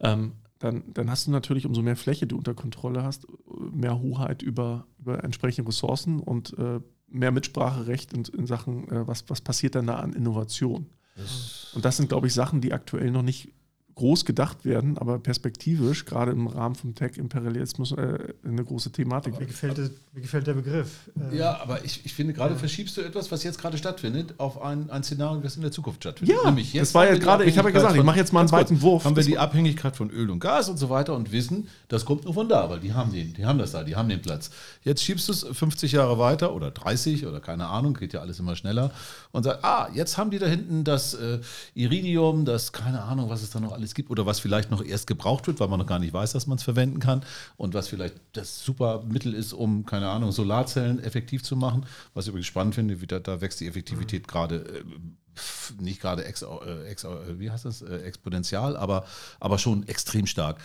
Ähm, 0.00 0.32
dann, 0.58 0.82
dann 0.92 1.08
hast 1.08 1.28
du 1.28 1.30
natürlich, 1.30 1.66
umso 1.66 1.82
mehr 1.82 1.94
Fläche 1.94 2.26
du 2.26 2.36
unter 2.36 2.54
Kontrolle 2.54 3.04
hast, 3.04 3.28
mehr 3.72 4.00
Hoheit 4.00 4.42
über, 4.42 4.88
über 4.98 5.22
entsprechende 5.22 5.68
Ressourcen 5.68 6.18
und 6.18 6.58
äh, 6.58 6.80
mehr 7.06 7.30
Mitspracherecht 7.30 8.12
in, 8.12 8.24
in 8.24 8.48
Sachen, 8.48 8.90
äh, 8.90 9.06
was, 9.06 9.30
was 9.30 9.40
passiert 9.40 9.76
dann 9.76 9.86
da 9.86 10.00
an 10.00 10.14
Innovation. 10.14 10.90
Das 11.14 11.70
und 11.76 11.84
das 11.84 11.96
sind, 11.96 12.08
glaube 12.08 12.26
ich, 12.26 12.34
Sachen, 12.34 12.60
die 12.60 12.72
aktuell 12.72 13.12
noch 13.12 13.22
nicht 13.22 13.52
groß 13.94 14.24
gedacht 14.24 14.64
werden, 14.64 14.98
aber 14.98 15.18
perspektivisch, 15.18 16.04
gerade 16.04 16.32
im 16.32 16.48
Rahmen 16.48 16.74
vom 16.74 16.94
Tech-Imperialismus, 16.94 17.92
äh, 17.92 18.18
eine 18.44 18.64
große 18.64 18.90
Thematik. 18.90 19.38
Mir 19.38 19.46
gefällt, 19.46 19.78
mir 20.12 20.20
gefällt 20.20 20.46
der 20.46 20.54
Begriff. 20.54 21.10
Äh, 21.30 21.38
ja, 21.38 21.60
aber 21.60 21.84
ich, 21.84 22.04
ich 22.04 22.12
finde, 22.12 22.32
gerade 22.32 22.54
ja. 22.54 22.58
verschiebst 22.58 22.96
du 22.96 23.02
etwas, 23.02 23.30
was 23.30 23.44
jetzt 23.44 23.60
gerade 23.60 23.78
stattfindet, 23.78 24.34
auf 24.38 24.60
ein, 24.60 24.90
ein 24.90 25.04
Szenario, 25.04 25.40
das 25.40 25.56
in 25.56 25.62
der 25.62 25.70
Zukunft 25.70 26.02
stattfindet. 26.02 26.36
Ja, 26.36 26.44
Nämlich 26.44 26.72
jetzt 26.72 26.88
das 26.88 26.94
war 26.94 27.06
ja 27.06 27.16
gerade, 27.16 27.44
ich 27.44 27.56
habe 27.56 27.68
ja 27.68 27.74
gesagt, 27.74 27.96
ich 27.96 28.02
mache 28.02 28.18
jetzt 28.18 28.32
mal 28.32 28.40
einen 28.40 28.48
zweiten 28.48 28.82
Wurf. 28.82 29.04
Haben 29.04 29.14
wir 29.14 29.22
die 29.22 29.38
Abhängigkeit 29.38 29.96
von 29.96 30.10
Öl 30.10 30.28
und 30.30 30.40
Gas 30.40 30.68
und 30.68 30.76
so 30.76 30.90
weiter 30.90 31.14
und 31.14 31.30
wissen, 31.30 31.68
das 31.88 32.04
kommt 32.04 32.24
nur 32.24 32.34
von 32.34 32.48
da, 32.48 32.68
weil 32.70 32.80
die 32.80 32.92
haben, 32.92 33.12
den, 33.12 33.32
die 33.34 33.46
haben 33.46 33.58
das 33.58 33.72
da, 33.72 33.84
die 33.84 33.94
haben 33.94 34.08
den 34.08 34.22
Platz. 34.22 34.50
Jetzt 34.82 35.04
schiebst 35.04 35.28
du 35.28 35.32
es 35.32 35.44
50 35.44 35.92
Jahre 35.92 36.18
weiter 36.18 36.52
oder 36.54 36.72
30 36.72 37.26
oder 37.26 37.38
keine 37.38 37.68
Ahnung, 37.68 37.94
geht 37.94 38.12
ja 38.12 38.20
alles 38.20 38.40
immer 38.40 38.56
schneller 38.56 38.90
und 39.30 39.44
sagst, 39.44 39.64
ah, 39.64 39.88
jetzt 39.94 40.18
haben 40.18 40.30
die 40.30 40.38
da 40.40 40.46
hinten 40.46 40.82
das 40.82 41.14
äh, 41.14 41.38
Iridium, 41.74 42.44
das, 42.44 42.72
keine 42.72 43.02
Ahnung, 43.02 43.28
was 43.28 43.42
es 43.42 43.50
da 43.50 43.60
noch 43.60 43.72
alles 43.72 43.83
gibt 43.92 44.08
oder 44.08 44.24
was 44.24 44.40
vielleicht 44.40 44.70
noch 44.70 44.82
erst 44.82 45.06
gebraucht 45.06 45.46
wird, 45.46 45.60
weil 45.60 45.68
man 45.68 45.78
noch 45.78 45.86
gar 45.86 45.98
nicht 45.98 46.14
weiß, 46.14 46.32
dass 46.32 46.46
man 46.46 46.56
es 46.56 46.64
verwenden 46.64 47.00
kann 47.00 47.22
und 47.56 47.74
was 47.74 47.88
vielleicht 47.88 48.14
das 48.32 48.64
super 48.64 49.04
Mittel 49.06 49.34
ist, 49.34 49.52
um, 49.52 49.84
keine 49.84 50.08
Ahnung, 50.08 50.32
Solarzellen 50.32 51.02
effektiv 51.02 51.42
zu 51.42 51.56
machen. 51.56 51.84
Was 52.14 52.24
ich 52.24 52.28
übrigens 52.30 52.46
spannend 52.46 52.76
finde, 52.76 52.96
da, 52.96 53.18
da 53.18 53.40
wächst 53.40 53.60
die 53.60 53.66
Effektivität 53.66 54.22
mhm. 54.22 54.26
gerade 54.26 54.56
äh, 54.56 55.82
nicht 55.82 56.00
gerade 56.00 56.24
ex, 56.24 56.42
äh, 56.42 56.86
ex, 56.86 57.04
äh, 57.04 57.38
wie 57.38 57.50
heißt 57.50 57.64
das, 57.64 57.82
exponentiell, 57.82 58.76
aber, 58.76 59.04
aber 59.40 59.58
schon 59.58 59.86
extrem 59.88 60.26
stark. 60.26 60.60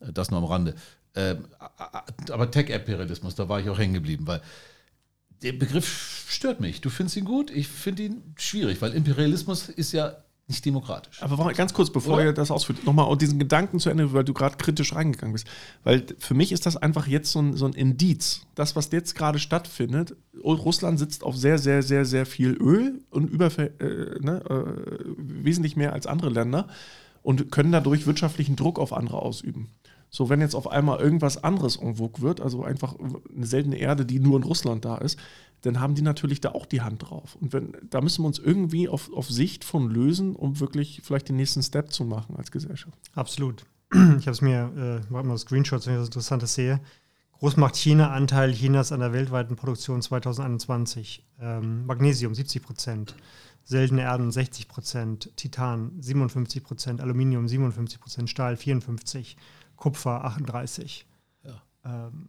Das 0.00 0.30
nur 0.30 0.38
am 0.38 0.46
Rande. 0.46 0.74
Ähm, 1.14 1.46
aber 2.30 2.50
Tech-Imperialismus, 2.50 3.34
da 3.34 3.48
war 3.48 3.60
ich 3.60 3.68
auch 3.68 3.78
hängen 3.78 3.94
geblieben, 3.94 4.26
weil 4.26 4.40
der 5.42 5.52
Begriff 5.52 6.26
stört 6.28 6.60
mich. 6.60 6.80
Du 6.80 6.90
findest 6.90 7.16
ihn 7.16 7.24
gut, 7.24 7.50
ich 7.50 7.68
finde 7.68 8.04
ihn 8.04 8.34
schwierig, 8.36 8.80
weil 8.82 8.92
Imperialismus 8.92 9.68
ist 9.68 9.92
ja 9.92 10.16
nicht 10.50 10.64
demokratisch. 10.64 11.22
Aber 11.22 11.52
ganz 11.54 11.72
kurz, 11.72 11.90
bevor 11.90 12.16
Oder? 12.16 12.26
ihr 12.26 12.32
das 12.32 12.50
ausführt, 12.50 12.84
nochmal 12.84 13.16
diesen 13.16 13.38
Gedanken 13.38 13.78
zu 13.78 13.88
Ende, 13.88 14.12
weil 14.12 14.24
du 14.24 14.34
gerade 14.34 14.56
kritisch 14.56 14.94
reingegangen 14.94 15.32
bist. 15.32 15.46
Weil 15.84 16.04
für 16.18 16.34
mich 16.34 16.52
ist 16.52 16.66
das 16.66 16.76
einfach 16.76 17.06
jetzt 17.06 17.32
so 17.32 17.40
ein, 17.40 17.56
so 17.56 17.66
ein 17.66 17.72
Indiz. 17.72 18.42
Das, 18.54 18.76
was 18.76 18.90
jetzt 18.92 19.14
gerade 19.14 19.38
stattfindet, 19.38 20.14
Russland 20.42 20.98
sitzt 20.98 21.24
auf 21.24 21.36
sehr, 21.36 21.58
sehr, 21.58 21.82
sehr, 21.82 22.04
sehr 22.04 22.26
viel 22.26 22.52
Öl 22.52 23.02
und 23.10 23.30
über, 23.30 23.46
äh, 23.58 23.68
ne, 24.20 24.42
äh, 24.48 25.04
wesentlich 25.16 25.76
mehr 25.76 25.92
als 25.92 26.06
andere 26.06 26.30
Länder 26.30 26.68
und 27.22 27.50
können 27.50 27.72
dadurch 27.72 28.06
wirtschaftlichen 28.06 28.56
Druck 28.56 28.78
auf 28.78 28.92
andere 28.92 29.22
ausüben. 29.22 29.68
So, 30.10 30.28
wenn 30.28 30.40
jetzt 30.40 30.56
auf 30.56 30.68
einmal 30.68 30.98
irgendwas 30.98 31.42
anderes 31.42 31.76
en 31.76 31.96
vogue 31.96 32.20
wird, 32.20 32.40
also 32.40 32.64
einfach 32.64 32.96
eine 32.98 33.46
seltene 33.46 33.76
Erde, 33.76 34.04
die 34.04 34.18
nur 34.18 34.36
in 34.36 34.42
Russland 34.42 34.84
da 34.84 34.96
ist, 34.98 35.18
dann 35.62 35.80
haben 35.80 35.94
die 35.94 36.02
natürlich 36.02 36.40
da 36.40 36.50
auch 36.50 36.66
die 36.66 36.80
Hand 36.80 37.08
drauf. 37.08 37.36
Und 37.40 37.52
wenn, 37.52 37.76
da 37.88 38.00
müssen 38.00 38.22
wir 38.22 38.26
uns 38.26 38.38
irgendwie 38.38 38.88
auf, 38.88 39.12
auf 39.12 39.30
Sicht 39.30 39.64
von 39.64 39.88
lösen, 39.88 40.34
um 40.34 40.58
wirklich 40.58 41.00
vielleicht 41.04 41.28
den 41.28 41.36
nächsten 41.36 41.62
Step 41.62 41.92
zu 41.92 42.04
machen 42.04 42.36
als 42.36 42.50
Gesellschaft. 42.50 42.98
Absolut. 43.14 43.64
Ich 44.18 44.26
habe 44.26 44.30
es 44.30 44.40
mir, 44.40 45.02
äh, 45.10 45.12
mal 45.12 45.38
Screenshots, 45.38 45.86
wenn 45.86 45.94
ich 45.94 46.00
das 46.00 46.08
Interessantes 46.08 46.54
sehe. 46.54 46.80
Großmacht 47.32 47.74
China, 47.74 48.10
Anteil 48.10 48.52
Chinas 48.52 48.92
an 48.92 49.00
der 49.00 49.12
weltweiten 49.12 49.56
Produktion 49.56 50.02
2021. 50.02 51.24
Ähm, 51.40 51.86
Magnesium 51.86 52.34
70 52.34 52.62
Prozent. 52.62 53.16
seltene 53.64 54.02
Erden 54.02 54.30
60 54.30 54.68
Prozent, 54.68 55.30
Titan 55.36 55.92
57 56.00 56.62
Prozent, 56.62 57.00
Aluminium 57.00 57.48
57 57.48 58.00
Prozent, 58.00 58.30
Stahl 58.30 58.56
54, 58.56 59.36
Kupfer 59.80 60.24
38. 60.24 61.06
Ja. 61.42 61.62
Ähm, 61.84 62.28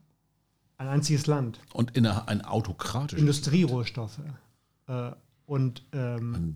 ein 0.78 0.88
einziges 0.88 1.28
Land. 1.28 1.60
Und 1.74 1.96
in 1.96 2.08
ein 2.08 2.44
autokratisches 2.44 3.20
Industrierohstoffe. 3.20 4.20
Äh, 4.88 5.12
und, 5.46 5.84
ähm, 5.94 6.56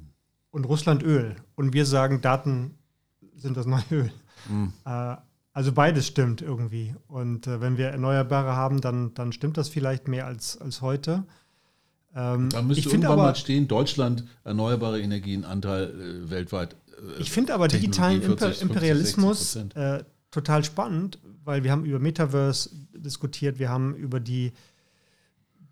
und 0.49 0.65
Russland 0.65 1.03
Öl. 1.03 1.35
Und 1.53 1.73
wir 1.73 1.85
sagen, 1.85 2.21
Daten 2.21 2.73
sind 3.35 3.55
das 3.55 3.67
neue 3.67 3.83
Öl. 3.91 4.11
Mhm. 4.49 4.73
Äh, 4.85 5.17
also 5.53 5.71
beides 5.71 6.07
stimmt 6.07 6.41
irgendwie. 6.41 6.95
Und 7.07 7.45
äh, 7.45 7.61
wenn 7.61 7.77
wir 7.77 7.87
Erneuerbare 7.87 8.55
haben, 8.55 8.81
dann, 8.81 9.13
dann 9.13 9.31
stimmt 9.31 9.57
das 9.57 9.69
vielleicht 9.69 10.07
mehr 10.07 10.25
als, 10.25 10.59
als 10.59 10.81
heute. 10.81 11.23
Ähm, 12.15 12.49
da 12.49 12.61
müsste 12.61 12.79
ich 12.79 12.85
irgendwann 12.87 13.11
aber, 13.11 13.23
mal 13.23 13.35
stehen, 13.35 13.67
Deutschland 13.67 14.23
erneuerbare 14.43 15.01
Energienanteil 15.01 15.83
äh, 15.83 16.29
weltweit. 16.29 16.75
Äh, 16.97 17.21
ich 17.21 17.31
finde 17.31 17.53
aber 17.53 17.67
digitalen 17.67 18.21
40, 18.21 18.61
Imperialismus 18.61 19.53
50, 19.53 20.05
total 20.31 20.63
spannend, 20.63 21.19
weil 21.43 21.63
wir 21.63 21.71
haben 21.71 21.85
über 21.85 21.99
Metaverse 21.99 22.69
diskutiert, 22.93 23.59
wir 23.59 23.69
haben 23.69 23.95
über 23.95 24.19
die, 24.19 24.51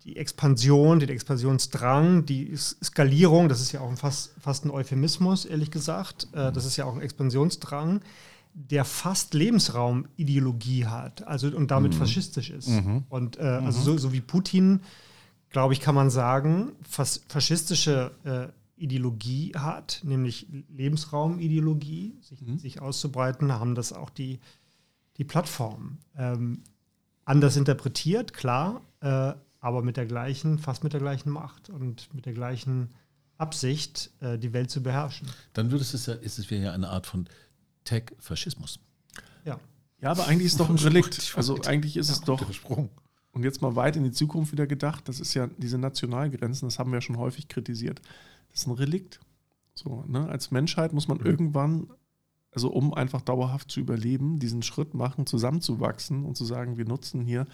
die 0.04 0.16
Expansion, 0.16 1.00
den 1.00 1.08
Expansionsdrang, 1.08 2.26
die 2.26 2.56
Skalierung, 2.56 3.48
das 3.48 3.60
ist 3.60 3.72
ja 3.72 3.80
auch 3.80 3.94
fast, 3.96 4.34
fast 4.40 4.64
ein 4.64 4.70
Euphemismus, 4.70 5.44
ehrlich 5.44 5.70
gesagt. 5.70 6.28
Äh, 6.32 6.52
das 6.52 6.64
ist 6.64 6.76
ja 6.76 6.84
auch 6.84 6.94
ein 6.94 7.00
Expansionsdrang, 7.00 8.00
der 8.54 8.84
fast 8.84 9.34
Lebensraumideologie 9.34 10.86
hat, 10.86 11.26
also 11.26 11.48
und 11.48 11.70
damit 11.70 11.92
mhm. 11.92 11.98
faschistisch 11.98 12.50
ist. 12.50 12.68
Mhm. 12.68 13.04
Und 13.08 13.38
äh, 13.38 13.42
also 13.42 13.80
mhm. 13.80 13.84
so, 13.84 13.98
so, 13.98 14.12
wie 14.12 14.20
Putin, 14.20 14.80
glaube 15.50 15.74
ich, 15.74 15.80
kann 15.80 15.94
man 15.94 16.08
sagen, 16.08 16.72
fas 16.88 17.22
faschistische 17.28 18.12
äh, 18.24 18.52
Ideologie 18.76 19.52
hat, 19.56 20.00
nämlich 20.04 20.48
Lebensraumideologie, 20.68 22.16
sich, 22.20 22.42
mhm. 22.42 22.58
sich 22.58 22.80
auszubreiten, 22.80 23.52
haben 23.52 23.74
das 23.74 23.92
auch 23.92 24.10
die, 24.10 24.40
die 25.16 25.24
Plattformen. 25.24 25.98
Ähm, 26.16 26.62
anders 27.24 27.56
interpretiert, 27.56 28.32
klar, 28.32 28.82
äh, 29.00 29.34
aber 29.60 29.82
mit 29.82 29.96
der 29.96 30.06
gleichen, 30.06 30.58
fast 30.58 30.84
mit 30.84 30.92
der 30.92 31.00
gleichen 31.00 31.30
Macht 31.30 31.70
und 31.70 32.12
mit 32.14 32.26
der 32.26 32.34
gleichen 32.34 32.90
Absicht, 33.38 34.10
äh, 34.20 34.38
die 34.38 34.52
Welt 34.52 34.70
zu 34.70 34.82
beherrschen. 34.82 35.28
Dann 35.52 35.70
würde 35.70 35.82
es 35.82 36.06
ja, 36.06 36.14
ist 36.14 36.38
es 36.38 36.50
ja 36.50 36.72
eine 36.72 36.88
Art 36.88 37.06
von 37.06 37.28
Tech-Faschismus. 37.84 38.80
Ja. 39.44 39.58
Ja, 40.00 40.10
aber 40.10 40.26
eigentlich 40.26 40.46
ist 40.46 40.52
es 40.52 40.58
doch 40.58 40.68
ein 40.68 40.76
Relikt. 40.78 41.32
Also 41.36 41.60
eigentlich 41.62 41.96
ist 41.96 42.08
ja, 42.08 42.14
es 42.14 42.20
doch. 42.20 42.44
Und 43.32 43.42
jetzt 43.42 43.62
mal 43.62 43.74
weit 43.74 43.96
in 43.96 44.04
die 44.04 44.12
Zukunft 44.12 44.52
wieder 44.52 44.66
gedacht, 44.66 45.08
das 45.08 45.18
ist 45.18 45.34
ja 45.34 45.48
diese 45.58 45.76
Nationalgrenzen, 45.78 46.68
das 46.68 46.78
haben 46.78 46.90
wir 46.92 46.98
ja 46.98 47.00
schon 47.00 47.18
häufig 47.18 47.48
kritisiert. 47.48 48.00
Das 48.54 48.62
ist 48.62 48.66
ein 48.68 48.72
Relikt. 48.72 49.20
So, 49.74 50.04
ne? 50.06 50.26
Als 50.28 50.50
Menschheit 50.50 50.94
muss 50.94 51.08
man 51.08 51.18
mhm. 51.18 51.26
irgendwann 51.26 51.88
also 52.54 52.68
um 52.68 52.94
einfach 52.94 53.20
dauerhaft 53.20 53.70
zu 53.70 53.80
überleben, 53.80 54.38
diesen 54.38 54.62
Schritt 54.62 54.94
machen, 54.94 55.26
zusammenzuwachsen 55.26 56.24
und 56.24 56.36
zu 56.36 56.44
sagen, 56.44 56.76
wir 56.76 56.84
nutzen 56.84 57.20
hier 57.20 57.46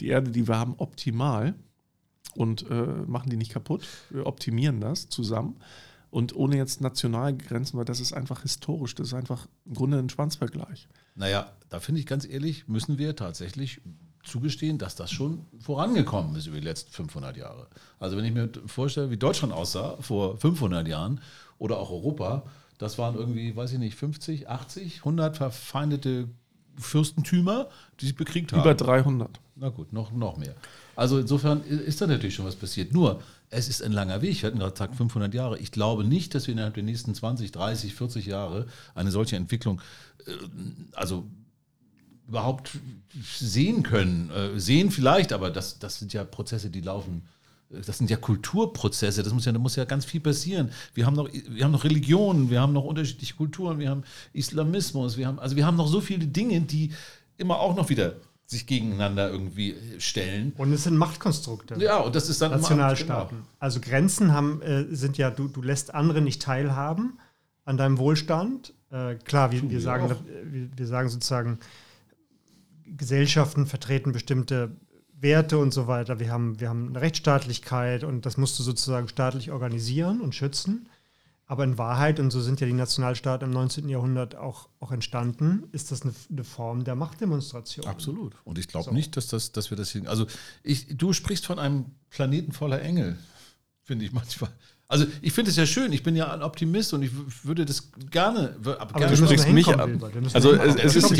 die 0.00 0.08
Erde, 0.08 0.32
die 0.32 0.48
wir 0.48 0.58
haben, 0.58 0.74
optimal 0.78 1.54
und 2.34 2.68
äh, 2.68 2.84
machen 3.06 3.30
die 3.30 3.36
nicht 3.36 3.52
kaputt. 3.52 3.86
Wir 4.10 4.26
optimieren 4.26 4.80
das 4.80 5.08
zusammen. 5.08 5.56
Und 6.10 6.34
ohne 6.34 6.56
jetzt 6.56 6.80
nationale 6.80 7.36
Grenzen, 7.36 7.78
weil 7.78 7.84
das 7.84 8.00
ist 8.00 8.12
einfach 8.12 8.42
historisch, 8.42 8.96
das 8.96 9.08
ist 9.08 9.14
einfach 9.14 9.46
im 9.64 9.74
Grunde 9.74 9.98
ein 9.98 10.10
Schwanzvergleich. 10.10 10.88
Naja, 11.14 11.52
da 11.68 11.78
finde 11.78 12.00
ich 12.00 12.06
ganz 12.06 12.26
ehrlich, 12.26 12.66
müssen 12.66 12.98
wir 12.98 13.14
tatsächlich 13.14 13.80
zugestehen, 14.22 14.78
dass 14.78 14.96
das 14.96 15.10
schon 15.10 15.46
vorangekommen 15.60 16.36
ist 16.36 16.46
über 16.46 16.58
die 16.58 16.66
letzten 16.66 16.92
500 16.92 17.36
Jahre. 17.36 17.66
Also 17.98 18.16
wenn 18.16 18.24
ich 18.24 18.32
mir 18.32 18.50
vorstelle, 18.66 19.10
wie 19.10 19.16
Deutschland 19.16 19.52
aussah 19.52 19.96
vor 20.00 20.36
500 20.36 20.86
Jahren 20.86 21.20
oder 21.58 21.78
auch 21.78 21.90
Europa, 21.90 22.44
das 22.78 22.98
waren 22.98 23.14
irgendwie, 23.14 23.54
weiß 23.54 23.72
ich 23.72 23.78
nicht, 23.78 23.96
50, 23.96 24.48
80, 24.48 24.98
100 24.98 25.36
verfeindete 25.36 26.28
Fürstentümer, 26.78 27.68
die 28.00 28.06
sich 28.06 28.16
bekriegt 28.16 28.52
haben. 28.52 28.60
Über 28.60 28.74
300. 28.74 29.40
Na 29.56 29.68
gut, 29.68 29.92
noch, 29.92 30.12
noch 30.12 30.38
mehr. 30.38 30.54
Also 30.96 31.18
insofern 31.18 31.62
ist 31.62 32.00
da 32.00 32.06
natürlich 32.06 32.34
schon 32.34 32.46
was 32.46 32.56
passiert. 32.56 32.92
Nur, 32.92 33.20
es 33.50 33.68
ist 33.68 33.82
ein 33.82 33.92
langer 33.92 34.22
Weg. 34.22 34.40
Wir 34.42 34.46
hatten 34.48 34.58
gerade 34.58 34.72
gesagt 34.72 34.96
500 34.96 35.34
Jahre. 35.34 35.58
Ich 35.58 35.72
glaube 35.72 36.04
nicht, 36.04 36.34
dass 36.34 36.46
wir 36.46 36.52
innerhalb 36.52 36.74
der 36.74 36.82
nächsten 36.82 37.14
20, 37.14 37.52
30, 37.52 37.94
40 37.94 38.26
Jahre 38.26 38.66
eine 38.94 39.10
solche 39.10 39.36
Entwicklung, 39.36 39.82
äh, 40.26 40.32
also 40.94 41.26
überhaupt 42.30 42.78
sehen 43.22 43.82
können. 43.82 44.30
Äh, 44.30 44.58
sehen 44.58 44.90
vielleicht, 44.90 45.32
aber 45.32 45.50
das, 45.50 45.78
das 45.78 45.98
sind 45.98 46.12
ja 46.12 46.24
Prozesse, 46.24 46.70
die 46.70 46.80
laufen 46.80 47.22
das 47.70 47.98
sind 47.98 48.10
ja 48.10 48.16
Kulturprozesse, 48.16 49.22
das 49.22 49.32
muss 49.32 49.44
ja, 49.44 49.52
da 49.52 49.58
muss 49.58 49.76
ja 49.76 49.84
ganz 49.84 50.04
viel 50.04 50.20
passieren. 50.20 50.70
Wir 50.92 51.06
haben 51.06 51.14
noch, 51.14 51.28
wir 51.32 51.64
haben 51.64 51.70
noch 51.70 51.84
Religionen, 51.84 52.50
wir 52.50 52.60
haben 52.60 52.72
noch 52.72 52.84
unterschiedliche 52.84 53.34
Kulturen, 53.34 53.78
wir 53.78 53.88
haben 53.88 54.02
Islamismus, 54.32 55.16
wir 55.16 55.28
haben, 55.28 55.38
also 55.38 55.54
wir 55.54 55.64
haben 55.64 55.76
noch 55.76 55.86
so 55.86 56.00
viele 56.00 56.26
Dinge, 56.26 56.60
die 56.62 56.92
immer 57.36 57.60
auch 57.60 57.76
noch 57.76 57.88
wieder 57.88 58.14
sich 58.44 58.66
gegeneinander 58.66 59.30
irgendwie 59.30 59.76
stellen. 59.98 60.52
Und 60.58 60.72
es 60.72 60.82
sind 60.82 60.96
Machtkonstrukte. 60.96 61.76
Ja, 61.78 61.98
und 61.98 62.16
das 62.16 62.28
ist 62.28 62.42
dann 62.42 62.50
Nationalstaaten. 62.50 63.36
Genau. 63.36 63.48
Also 63.60 63.80
Grenzen 63.80 64.32
haben, 64.32 64.60
äh, 64.62 64.86
sind 64.90 65.16
ja, 65.18 65.30
du, 65.30 65.46
du 65.46 65.62
lässt 65.62 65.94
andere 65.94 66.20
nicht 66.20 66.42
teilhaben 66.42 67.20
an 67.64 67.76
deinem 67.76 67.98
Wohlstand. 67.98 68.74
Äh, 68.90 69.14
klar, 69.14 69.52
wir, 69.52 69.70
wir 69.70 69.80
sagen, 69.80 70.10
wir, 70.50 70.68
wir 70.76 70.86
sagen 70.88 71.08
sozusagen, 71.08 71.60
Gesellschaften 72.96 73.66
vertreten 73.66 74.12
bestimmte 74.12 74.76
Werte 75.12 75.58
und 75.58 75.72
so 75.72 75.86
weiter. 75.86 76.18
Wir 76.18 76.30
haben, 76.30 76.60
wir 76.60 76.68
haben 76.68 76.88
eine 76.88 77.00
Rechtsstaatlichkeit 77.00 78.04
und 78.04 78.26
das 78.26 78.36
musst 78.36 78.58
du 78.58 78.62
sozusagen 78.62 79.08
staatlich 79.08 79.50
organisieren 79.50 80.20
und 80.20 80.34
schützen. 80.34 80.88
Aber 81.50 81.64
in 81.64 81.78
Wahrheit, 81.78 82.20
und 82.20 82.30
so 82.30 82.40
sind 82.40 82.60
ja 82.60 82.66
die 82.68 82.72
Nationalstaaten 82.72 83.48
im 83.48 83.52
19. 83.52 83.88
Jahrhundert 83.88 84.36
auch, 84.36 84.68
auch 84.78 84.92
entstanden, 84.92 85.64
ist 85.72 85.90
das 85.90 86.02
eine, 86.02 86.14
eine 86.30 86.44
Form 86.44 86.84
der 86.84 86.94
Machtdemonstration. 86.94 87.86
Absolut. 87.86 88.36
Und 88.44 88.56
ich 88.56 88.68
glaube 88.68 88.84
so. 88.84 88.92
nicht, 88.92 89.16
dass, 89.16 89.26
das, 89.26 89.50
dass 89.50 89.70
wir 89.70 89.76
das 89.76 89.90
hier. 89.90 90.08
Also 90.08 90.26
ich, 90.62 90.96
du 90.96 91.12
sprichst 91.12 91.46
von 91.46 91.58
einem 91.58 91.86
Planeten 92.08 92.52
voller 92.52 92.80
Engel, 92.80 93.18
finde 93.82 94.04
ich 94.04 94.12
manchmal. 94.12 94.50
Also 94.90 95.06
ich 95.22 95.32
finde 95.32 95.52
es 95.52 95.56
ja 95.56 95.66
schön, 95.66 95.92
ich 95.92 96.02
bin 96.02 96.16
ja 96.16 96.32
ein 96.32 96.42
Optimist 96.42 96.92
und 96.94 97.02
ich 97.02 97.12
würde 97.44 97.64
das 97.64 97.92
gerne. 98.10 98.56
Aber 98.64 98.98
gerne 98.98 99.16
du 99.16 99.24
sprichst 99.24 99.48
mich 99.48 99.68
an. 99.68 100.02
Also 100.32 100.52
es, 100.52 100.74
es, 100.74 100.96
ist, 100.96 101.12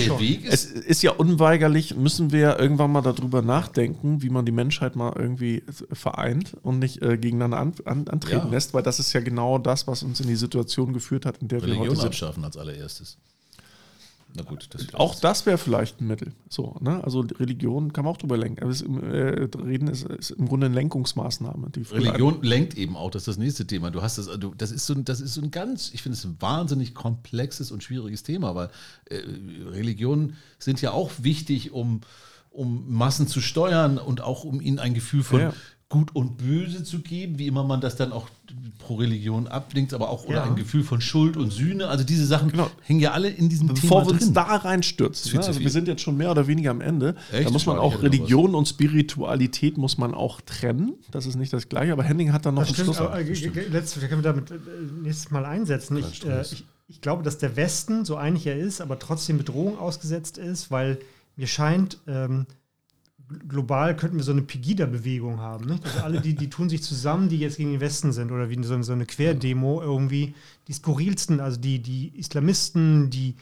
es, 0.45 0.65
ist, 0.65 1.03
ja 1.03 1.13
unweigerlich, 1.13 1.95
müssen 1.95 2.33
wir 2.33 2.59
irgendwann 2.59 2.91
mal 2.91 3.01
darüber 3.01 3.43
nachdenken, 3.43 4.23
wie 4.23 4.29
man 4.29 4.45
die 4.45 4.51
Menschheit 4.51 4.97
mal 4.97 5.13
irgendwie 5.17 5.63
vereint 5.93 6.57
und 6.65 6.81
nicht 6.81 7.01
äh, 7.01 7.17
gegeneinander 7.17 7.59
an, 7.59 7.75
an, 7.85 8.09
antreten 8.09 8.47
ja. 8.47 8.51
lässt, 8.51 8.75
weil 8.75 8.83
das 8.83 8.99
ist 8.99 9.13
ja 9.13 9.21
genau 9.21 9.59
das, 9.59 9.87
was 9.87 10.03
uns 10.03 10.19
in 10.19 10.27
die 10.27 10.35
Situation 10.35 10.93
geführt 10.93 11.25
hat, 11.25 11.39
in 11.39 11.47
der 11.47 11.63
Religion 11.63 11.85
wir 11.85 11.91
heute 11.91 12.01
sind. 12.01 12.07
abschaffen 12.09 12.45
als 12.45 12.57
allererstes. 12.57 13.19
Na 14.35 14.43
gut, 14.43 14.69
das 14.71 14.95
auch 14.95 15.19
das 15.19 15.47
wäre 15.47 15.59
vielleicht 15.59 16.01
ein 16.01 16.07
Mittel. 16.07 16.33
So, 16.49 16.77
ne? 16.81 17.03
Also 17.03 17.21
Religion 17.21 17.93
kann 17.93 18.05
man 18.05 18.15
auch 18.15 18.19
drüber 18.19 18.37
lenken. 18.37 18.63
Aber 18.63 18.75
im, 18.81 19.03
äh, 19.03 19.49
Reden 19.57 19.89
ist, 19.89 20.05
ist, 20.05 20.31
im 20.31 20.47
Grunde 20.49 20.67
eine 20.67 20.75
Lenkungsmaßnahme. 20.75 21.71
Religion 21.91 22.43
lenkt 22.43 22.77
eben 22.77 22.97
auch, 22.97 23.11
das 23.11 23.23
ist 23.23 23.29
das 23.29 23.39
nächste 23.39 23.67
Thema. 23.67 23.91
Du 23.91 24.03
hast 24.03 24.19
das, 24.19 24.27
du, 24.39 24.55
das 24.55 24.71
ist 24.71 24.87
so, 24.87 24.95
das 24.95 25.21
ist 25.21 25.35
so 25.35 25.43
ein 25.43 25.51
ganz, 25.51 25.91
ich 25.93 26.03
finde 26.03 26.17
es 26.17 26.25
ein 26.25 26.37
wahnsinnig 26.41 26.95
komplexes 26.95 27.73
und 27.73 27.83
schwieriges 27.83 28.23
Thema, 28.23 28.55
weil 28.55 28.71
äh, 29.07 29.21
Religionen 29.71 30.37
sind 30.59 30.81
ja 30.81 30.93
auch 30.93 31.11
wichtig, 31.19 31.73
um 31.73 32.01
um 32.53 32.93
Massen 32.93 33.29
zu 33.29 33.41
steuern 33.41 33.97
und 33.97 34.23
auch 34.23 34.43
um 34.43 34.61
ihnen 34.61 34.81
ein 34.81 34.93
Gefühl 34.93 35.23
von 35.23 35.41
ja. 35.41 35.55
Gut 35.91 36.15
und 36.15 36.39
Böse 36.39 36.85
zu 36.85 37.01
geben, 37.01 37.39
wie 37.39 37.49
immer 37.49 37.65
man 37.65 37.81
das 37.81 37.97
dann 37.97 38.13
auch 38.13 38.29
pro 38.79 38.95
Religion 38.95 39.49
ablinkt, 39.49 39.93
aber 39.93 40.09
auch 40.09 40.25
oder 40.25 40.37
ja. 40.37 40.45
ein 40.45 40.55
Gefühl 40.55 40.85
von 40.85 41.01
Schuld 41.01 41.37
und 41.37 41.53
Sühne. 41.53 41.89
Also 41.89 42.05
diese 42.05 42.27
Sachen 42.27 42.51
genau. 42.51 42.71
hängen 42.83 43.01
ja 43.01 43.11
alle 43.11 43.29
in 43.29 43.49
diesem 43.49 43.67
Bevor 43.67 44.03
Thema 44.03 44.07
wir 44.07 44.13
uns 44.13 44.33
da 44.33 44.43
reinstürzen, 44.43 45.33
ne? 45.33 45.45
also 45.45 45.59
wir 45.59 45.71
sind 45.71 45.89
jetzt 45.89 46.03
schon 46.03 46.17
mehr 46.17 46.31
oder 46.31 46.47
weniger 46.47 46.71
am 46.71 46.81
Ende. 46.81 47.17
Echt? 47.33 47.49
Da 47.49 47.51
muss 47.51 47.67
man 47.67 47.77
auch 47.77 48.03
Religion 48.03 48.55
und 48.55 48.69
Spiritualität 48.69 49.79
muss 49.79 49.99
man 49.99 50.15
auch 50.15 50.41
trennen. 50.41 50.95
Das 51.11 51.27
ist 51.27 51.35
nicht 51.35 51.53
das 51.53 51.69
Gleiche, 51.69 51.93
aber 51.93 52.05
Henning 52.05 52.33
hat 52.33 52.47
da 52.47 52.53
noch 52.53 52.67
das 52.67 52.79
einen 52.79 52.95
Schluss. 52.95 53.01
Äh, 53.01 53.69
letztes, 53.69 54.01
können 54.09 54.23
wir 54.23 54.33
damit 54.33 54.53
äh, 54.53 54.59
nächstes 55.03 55.33
Mal 55.33 55.45
einsetzen. 55.45 55.97
Ich, 55.97 56.25
äh, 56.25 56.43
ich, 56.43 56.65
ich 56.87 57.01
glaube, 57.01 57.25
dass 57.25 57.39
der 57.39 57.57
Westen, 57.57 58.05
so 58.05 58.15
einig 58.15 58.47
er 58.47 58.57
ist, 58.57 58.81
aber 58.81 59.01
trotzdem 59.01 59.39
Bedrohung 59.39 59.77
ausgesetzt 59.77 60.39
ist, 60.39 60.71
weil 60.71 60.99
mir 61.37 61.49
scheint, 61.49 61.99
ähm, 62.07 62.47
global 63.49 63.97
könnten 63.97 64.17
wir 64.17 64.25
so 64.25 64.33
eine 64.33 64.43
Pegida-Bewegung 64.43 65.39
haben. 65.39 65.67
Nicht? 65.67 65.85
Also 65.85 66.01
alle, 66.01 66.21
die, 66.21 66.35
die 66.35 66.51
tun 66.51 66.69
sich 66.69 66.83
zusammen, 66.83 67.29
die 67.29 67.39
jetzt 67.39 67.57
gegen 67.57 67.73
den 67.73 67.81
Westen 67.81 68.13
sind 68.13 68.33
oder 68.33 68.51
wie 68.51 68.63
so, 68.63 68.81
so 68.83 68.93
eine 68.93 69.07
Querdemo 69.07 69.81
irgendwie. 69.83 70.35
Die 70.69 70.73
skurrilsten, 70.73 71.41
also 71.41 71.61
die, 71.61 71.81
die 71.81 72.13
Islamisten, 72.17 73.11
die, 73.11 73.37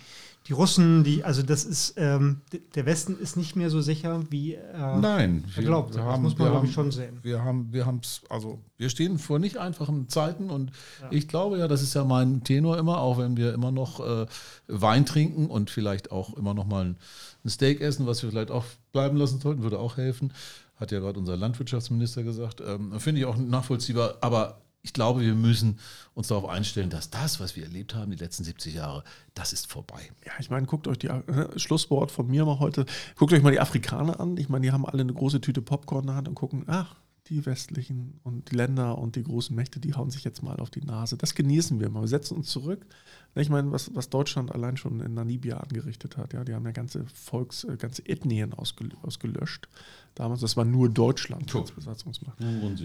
die 0.48 0.54
Russen, 0.54 1.04
die, 1.04 1.24
also 1.24 1.42
das 1.42 1.66
ist, 1.66 1.94
ähm, 1.98 2.40
der 2.74 2.86
Westen 2.86 3.18
ist 3.18 3.36
nicht 3.36 3.54
mehr 3.54 3.68
so 3.68 3.82
sicher, 3.82 4.22
wie 4.30 4.54
er, 4.54 4.96
Nein, 4.96 5.44
er 5.54 5.62
glaubt. 5.62 5.90
Wir, 5.90 5.98
das 5.98 6.06
haben, 6.06 6.22
muss 6.22 6.38
man, 6.38 6.50
glaube 6.50 6.66
ich, 6.66 6.72
schon 6.72 6.90
sehen. 6.90 7.18
Wir 7.22 7.44
haben, 7.44 7.70
wir 7.70 7.84
haben 7.84 8.00
es, 8.02 8.22
also 8.30 8.58
wir 8.78 8.88
stehen 8.88 9.18
vor 9.18 9.38
nicht 9.38 9.58
einfachen 9.58 10.08
Zeiten 10.08 10.48
und 10.48 10.70
ja. 11.02 11.08
ich 11.10 11.28
glaube 11.28 11.58
ja, 11.58 11.68
das 11.68 11.82
ist 11.82 11.92
ja 11.92 12.02
mein 12.02 12.44
Tenor 12.44 12.78
immer, 12.78 12.98
auch 12.98 13.18
wenn 13.18 13.36
wir 13.36 13.52
immer 13.52 13.70
noch 13.70 14.00
äh, 14.00 14.24
Wein 14.68 15.04
trinken 15.04 15.48
und 15.48 15.68
vielleicht 15.68 16.12
auch 16.12 16.34
immer 16.34 16.54
noch 16.54 16.66
mal 16.66 16.86
ein, 16.86 16.96
ein 17.44 17.50
Steak 17.50 17.82
essen, 17.82 18.06
was 18.06 18.22
wir 18.22 18.30
vielleicht 18.30 18.50
auch 18.50 18.64
bleiben 18.92 19.18
lassen 19.18 19.40
sollten, 19.40 19.62
würde 19.62 19.78
auch 19.78 19.98
helfen. 19.98 20.32
Hat 20.76 20.92
ja 20.92 21.00
gerade 21.00 21.18
unser 21.18 21.36
Landwirtschaftsminister 21.36 22.22
gesagt. 22.22 22.62
Ähm, 22.66 22.98
Finde 23.00 23.20
ich 23.20 23.26
auch 23.26 23.36
nachvollziehbar, 23.36 24.16
aber 24.22 24.62
ich 24.88 24.94
glaube, 24.94 25.20
wir 25.20 25.34
müssen 25.34 25.78
uns 26.14 26.28
darauf 26.28 26.48
einstellen, 26.48 26.88
dass 26.88 27.10
das, 27.10 27.40
was 27.40 27.56
wir 27.56 27.64
erlebt 27.64 27.94
haben, 27.94 28.10
die 28.10 28.16
letzten 28.16 28.42
70 28.42 28.76
Jahre, 28.76 29.04
das 29.34 29.52
ist 29.52 29.70
vorbei. 29.70 30.00
Ja, 30.24 30.32
ich 30.40 30.48
meine, 30.48 30.66
guckt 30.66 30.88
euch 30.88 30.98
die 30.98 31.08
äh, 31.08 31.58
Schlusswort 31.58 32.10
von 32.10 32.26
mir 32.26 32.46
mal 32.46 32.58
heute, 32.58 32.86
guckt 33.14 33.34
euch 33.34 33.42
mal 33.42 33.52
die 33.52 33.60
Afrikaner 33.60 34.18
an. 34.18 34.38
Ich 34.38 34.48
meine, 34.48 34.64
die 34.64 34.72
haben 34.72 34.86
alle 34.86 35.02
eine 35.02 35.12
große 35.12 35.42
Tüte 35.42 35.60
Popcorn 35.60 36.04
in 36.04 36.06
der 36.06 36.16
Hand 36.16 36.28
und 36.28 36.36
gucken, 36.36 36.64
ach, 36.68 36.94
die 37.28 37.44
westlichen 37.46 38.20
und 38.24 38.50
die 38.50 38.56
Länder 38.56 38.98
und 38.98 39.16
die 39.16 39.22
großen 39.22 39.54
Mächte, 39.54 39.80
die 39.80 39.94
hauen 39.94 40.10
sich 40.10 40.24
jetzt 40.24 40.42
mal 40.42 40.56
auf 40.56 40.70
die 40.70 40.82
Nase. 40.82 41.16
Das 41.16 41.34
genießen 41.34 41.80
wir 41.80 41.90
mal. 41.90 42.02
Wir 42.02 42.08
setzen 42.08 42.36
uns 42.36 42.48
zurück. 42.48 42.86
Ich 43.34 43.50
meine, 43.50 43.70
was, 43.70 43.94
was 43.94 44.08
Deutschland 44.08 44.52
allein 44.52 44.76
schon 44.76 45.00
in 45.00 45.14
Namibia 45.14 45.58
angerichtet 45.58 46.16
hat, 46.16 46.32
ja, 46.32 46.42
die 46.44 46.54
haben 46.54 46.64
ja 46.64 46.72
ganze 46.72 47.04
Volks-, 47.06 47.64
äh, 47.64 47.76
ganze 47.76 48.06
Ethnien 48.06 48.52
ausgel 48.52 48.90
ausgelöscht. 49.02 49.68
Damals, 50.14 50.40
das 50.40 50.56
war 50.56 50.64
nur 50.64 50.88
Deutschland 50.88 51.54
als 51.54 51.70
Besatzungsmacht. 51.70 52.38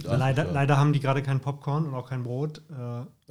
Leider, 0.04 0.52
leider 0.52 0.78
haben 0.78 0.94
die 0.94 1.00
gerade 1.00 1.24
kein 1.24 1.40
Popcorn 1.40 1.88
und 1.88 1.96
auch 1.96 2.08
kein 2.08 2.22
Brot. 2.22 2.62
Äh, 2.70 2.76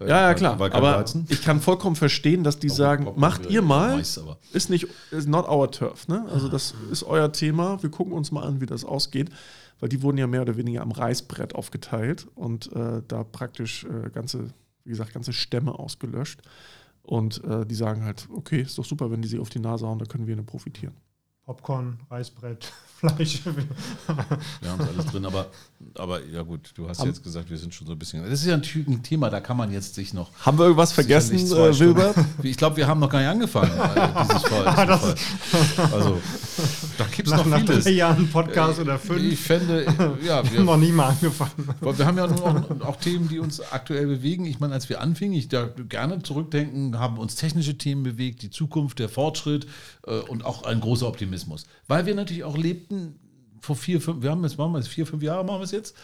ja, 0.08 0.28
ja, 0.28 0.34
klar. 0.34 0.60
Aber 0.60 0.96
Weizen. 0.96 1.26
ich 1.28 1.42
kann 1.42 1.60
vollkommen 1.60 1.94
verstehen, 1.94 2.42
dass 2.42 2.58
die 2.58 2.70
auch 2.70 2.74
sagen, 2.74 3.06
macht 3.14 3.48
ihr 3.48 3.62
mal, 3.62 3.98
Mais, 3.98 4.20
ist 4.52 4.70
nicht, 4.70 4.88
is 5.12 5.26
not 5.26 5.48
our 5.48 5.70
turf. 5.70 6.08
Ne? 6.08 6.26
Also 6.32 6.48
das 6.48 6.74
ist 6.90 7.04
euer 7.04 7.30
Thema. 7.30 7.80
Wir 7.80 7.90
gucken 7.90 8.12
uns 8.14 8.32
mal 8.32 8.42
an, 8.42 8.60
wie 8.60 8.66
das 8.66 8.84
ausgeht. 8.84 9.30
Weil 9.83 9.89
die 9.89 10.01
wurden 10.01 10.16
ja 10.16 10.28
mehr 10.28 10.43
oder 10.43 10.57
weniger 10.57 10.80
am 10.83 10.93
Reißbrett 10.93 11.57
aufgeteilt 11.57 12.28
und 12.37 12.72
äh, 12.72 13.03
da 13.09 13.24
praktisch 13.24 13.83
äh, 13.83 14.11
ganze, 14.11 14.55
wie 14.85 14.91
gesagt, 14.91 15.12
ganze 15.12 15.33
Stämme 15.33 15.76
ausgelöscht. 15.76 16.41
Und 17.03 17.43
äh, 17.43 17.66
die 17.66 17.74
sagen 17.74 18.05
halt, 18.05 18.28
okay, 18.33 18.61
ist 18.61 18.78
doch 18.78 18.85
super, 18.85 19.11
wenn 19.11 19.22
die 19.22 19.28
sie 19.28 19.41
auf 19.41 19.51
die 19.51 19.59
Nase 19.59 19.85
hauen, 19.85 19.99
da 19.99 20.05
können 20.05 20.28
wir 20.28 20.37
nur 20.37 20.47
profitieren. 20.47 20.95
Popcorn, 21.45 21.99
Reißbrett, 22.09 22.72
Fleisch. 23.01 23.40
wir 23.45 24.70
haben 24.70 24.80
alles 24.80 25.07
drin, 25.07 25.26
aber, 25.26 25.47
aber 25.97 26.24
ja 26.24 26.43
gut, 26.43 26.70
du 26.76 26.88
hast 26.88 27.01
Am 27.01 27.09
jetzt 27.09 27.24
gesagt, 27.24 27.51
wir 27.51 27.59
sind 27.59 27.74
schon 27.74 27.84
so 27.84 27.95
ein 27.95 27.99
bisschen. 27.99 28.22
Das 28.22 28.40
ist 28.40 28.47
ja 28.47 28.55
ein 28.55 29.03
Thema, 29.03 29.28
da 29.28 29.40
kann 29.40 29.57
man 29.57 29.72
jetzt 29.72 29.97
sich 29.97 30.14
noch. 30.14 30.30
Haben 30.47 30.57
wir 30.59 30.66
irgendwas 30.66 30.93
vergessen, 30.93 31.34
äh, 31.34 31.80
Wilbert? 31.80 32.14
Ich 32.45 32.57
glaube, 32.57 32.76
wir 32.76 32.86
haben 32.86 33.01
noch 33.01 33.09
gar 33.09 33.18
nicht 33.18 33.28
angefangen. 33.28 33.72
Äh, 33.72 34.38
Fall. 34.38 34.66
Also, 35.93 36.20
da 36.97 37.05
gibt 37.07 37.26
es 37.26 37.34
noch 37.34 37.45
nach 37.47 37.59
vieles. 37.59 37.84
drei 37.84 37.90
Jahren 37.90 38.28
Podcast 38.30 38.78
oder 38.78 39.01
fünf. 39.01 39.20
Ich 39.20 39.40
fände, 39.40 39.84
ja, 40.24 40.45
wir 40.49 40.59
haben 40.61 40.64
noch 40.64 40.76
nie 40.76 40.93
mal 40.93 41.09
angefangen. 41.09 41.74
Wir 41.80 42.07
haben 42.07 42.18
ja 42.18 42.26
auch, 42.26 42.86
auch 42.86 42.97
Themen, 43.01 43.28
die 43.28 43.40
uns 43.40 43.61
aktuell 43.72 44.07
bewegen. 44.07 44.47
Ich 44.47 44.61
meine, 44.61 44.74
als 44.74 44.88
wir 44.88 45.01
anfingen, 45.01 45.36
ich 45.36 45.49
da 45.49 45.68
gerne 45.88 46.22
zurückdenken, 46.22 46.97
haben 47.01 47.18
uns 47.18 47.34
technische 47.34 47.76
Themen 47.76 48.05
bewegt, 48.05 48.43
die 48.43 48.51
Zukunft, 48.51 49.01
der 49.01 49.09
Fortschritt 49.09 49.66
äh, 50.07 50.20
und 50.20 50.45
auch 50.45 50.62
ein 50.62 50.78
großer 50.78 51.09
Optimismus. 51.09 51.32
Weil 51.87 52.07
wir 52.07 52.14
natürlich 52.14 52.45
auch 52.45 52.57
lebten 52.57 53.18
vor 53.61 53.76
vier, 53.76 54.01
fünf, 54.01 54.22
wir 54.22 54.30
haben 54.30 54.43
jetzt, 54.43 54.59
machen 54.59 54.72
wir 54.72 54.78
es 54.78 54.89
vier, 54.89 55.07
fünf 55.07 55.22
Jahre, 55.22 55.45
machen 55.45 55.61
wir 55.61 55.64
es 55.64 55.70
jetzt? 55.70 55.97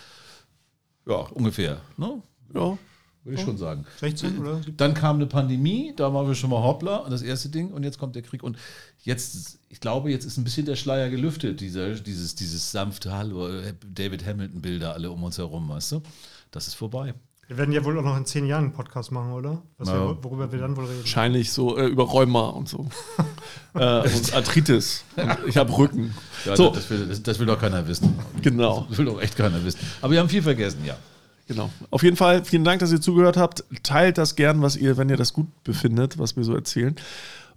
Ja, 1.07 1.17
ungefähr. 1.17 1.81
Ne? 1.97 2.23
Ja, 2.55 2.79
würde 3.25 3.39
ich 3.39 3.41
schon 3.41 3.59
sagen. 3.59 3.85
16 3.99 4.39
oder? 4.39 4.61
Dann 4.77 4.95
kam 4.95 5.17
eine 5.17 5.27
Pandemie, 5.27 5.93
da 5.97 6.15
waren 6.15 6.27
wir 6.27 6.35
schon 6.35 6.51
mal 6.51 6.63
hoppla, 6.63 7.09
das 7.11 7.23
erste 7.23 7.49
Ding, 7.49 7.73
und 7.73 7.83
jetzt 7.83 7.99
kommt 7.99 8.15
der 8.15 8.23
Krieg. 8.23 8.43
Und 8.43 8.57
jetzt, 9.03 9.59
ich 9.69 9.81
glaube, 9.81 10.11
jetzt 10.11 10.25
ist 10.25 10.39
ein 10.39 10.45
bisschen 10.45 10.67
der 10.67 10.77
Schleier 10.77 11.11
gelüftet, 11.11 11.61
dieser, 11.61 11.95
dieses, 11.95 12.35
dieses 12.35 12.71
sanfte 12.71 13.13
Hallo, 13.13 13.49
David 13.87 14.25
Hamilton-Bilder 14.25 14.95
alle 14.95 15.11
um 15.11 15.23
uns 15.23 15.39
herum, 15.39 15.69
weißt 15.69 15.93
du? 15.93 16.03
Das 16.51 16.69
ist 16.69 16.75
vorbei. 16.75 17.15
Wir 17.49 17.57
werden 17.57 17.73
ja 17.73 17.83
wohl 17.83 17.99
auch 17.99 18.03
noch 18.03 18.17
in 18.19 18.27
zehn 18.27 18.45
Jahren 18.45 18.65
einen 18.65 18.73
Podcast 18.75 19.11
machen, 19.11 19.33
oder? 19.33 19.63
Ja. 19.83 19.87
Wir, 19.87 20.19
worüber 20.23 20.53
wir 20.53 20.59
dann 20.59 20.77
wohl 20.77 20.85
reden. 20.85 21.01
Wahrscheinlich 21.01 21.51
so 21.51 21.79
äh, 21.79 21.87
über 21.87 22.05
Rheuma 22.05 22.49
und 22.51 22.69
so. 22.69 22.87
äh, 23.75 24.01
und 24.01 24.35
Arthritis. 24.35 25.03
Und 25.17 25.49
ich 25.49 25.57
habe 25.57 25.77
Rücken. 25.77 26.15
Ja, 26.45 26.55
so. 26.55 26.71
das, 26.71 26.91
will, 26.91 27.07
das, 27.07 27.23
das, 27.23 27.39
will 27.39 27.47
doch 27.47 27.59
keiner 27.59 27.89
wissen. 27.89 28.19
Genau. 28.43 28.87
Das 28.91 28.99
will 28.99 29.07
doch 29.07 29.23
echt 29.23 29.35
keiner 29.35 29.65
wissen. 29.65 29.81
Aber 30.03 30.13
wir 30.13 30.21
haben 30.21 30.29
viel 30.29 30.43
vergessen, 30.43 30.85
ja. 30.85 30.99
Genau. 31.47 31.71
Auf 31.91 32.03
jeden 32.03 32.19
Fall 32.19 32.45
vielen 32.45 32.65
Dank, 32.65 32.81
dass 32.81 32.93
ihr 32.93 33.01
zugehört 33.01 33.39
habt. 33.39 33.65
Teilt 33.83 34.19
das 34.19 34.37
gern, 34.37 34.61
was 34.61 34.77
ihr, 34.77 34.99
wenn 34.99 35.09
ihr 35.09 35.17
das 35.17 35.33
gut 35.33 35.47
befindet, 35.65 36.19
was 36.19 36.37
wir 36.37 36.45
so 36.45 36.55
erzählen. 36.55 36.97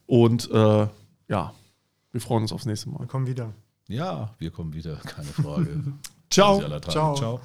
Und 0.06 0.50
äh, 0.52 0.88
ja, 1.28 1.54
wir 2.14 2.22
freuen 2.22 2.44
uns 2.44 2.54
aufs 2.54 2.66
nächste 2.66 2.90
Mal. 2.90 3.00
Wir 3.00 3.08
kommen 3.08 3.28
wieder. 3.28 3.54
Ja, 3.90 4.34
wir 4.40 4.52
kommen 4.52 4.74
wieder, 4.74 4.96
keine 4.96 5.28
Frage. 5.28 5.68
Ciao. 6.30 6.62
Ciao. 6.80 7.16
Ciao. 7.16 7.42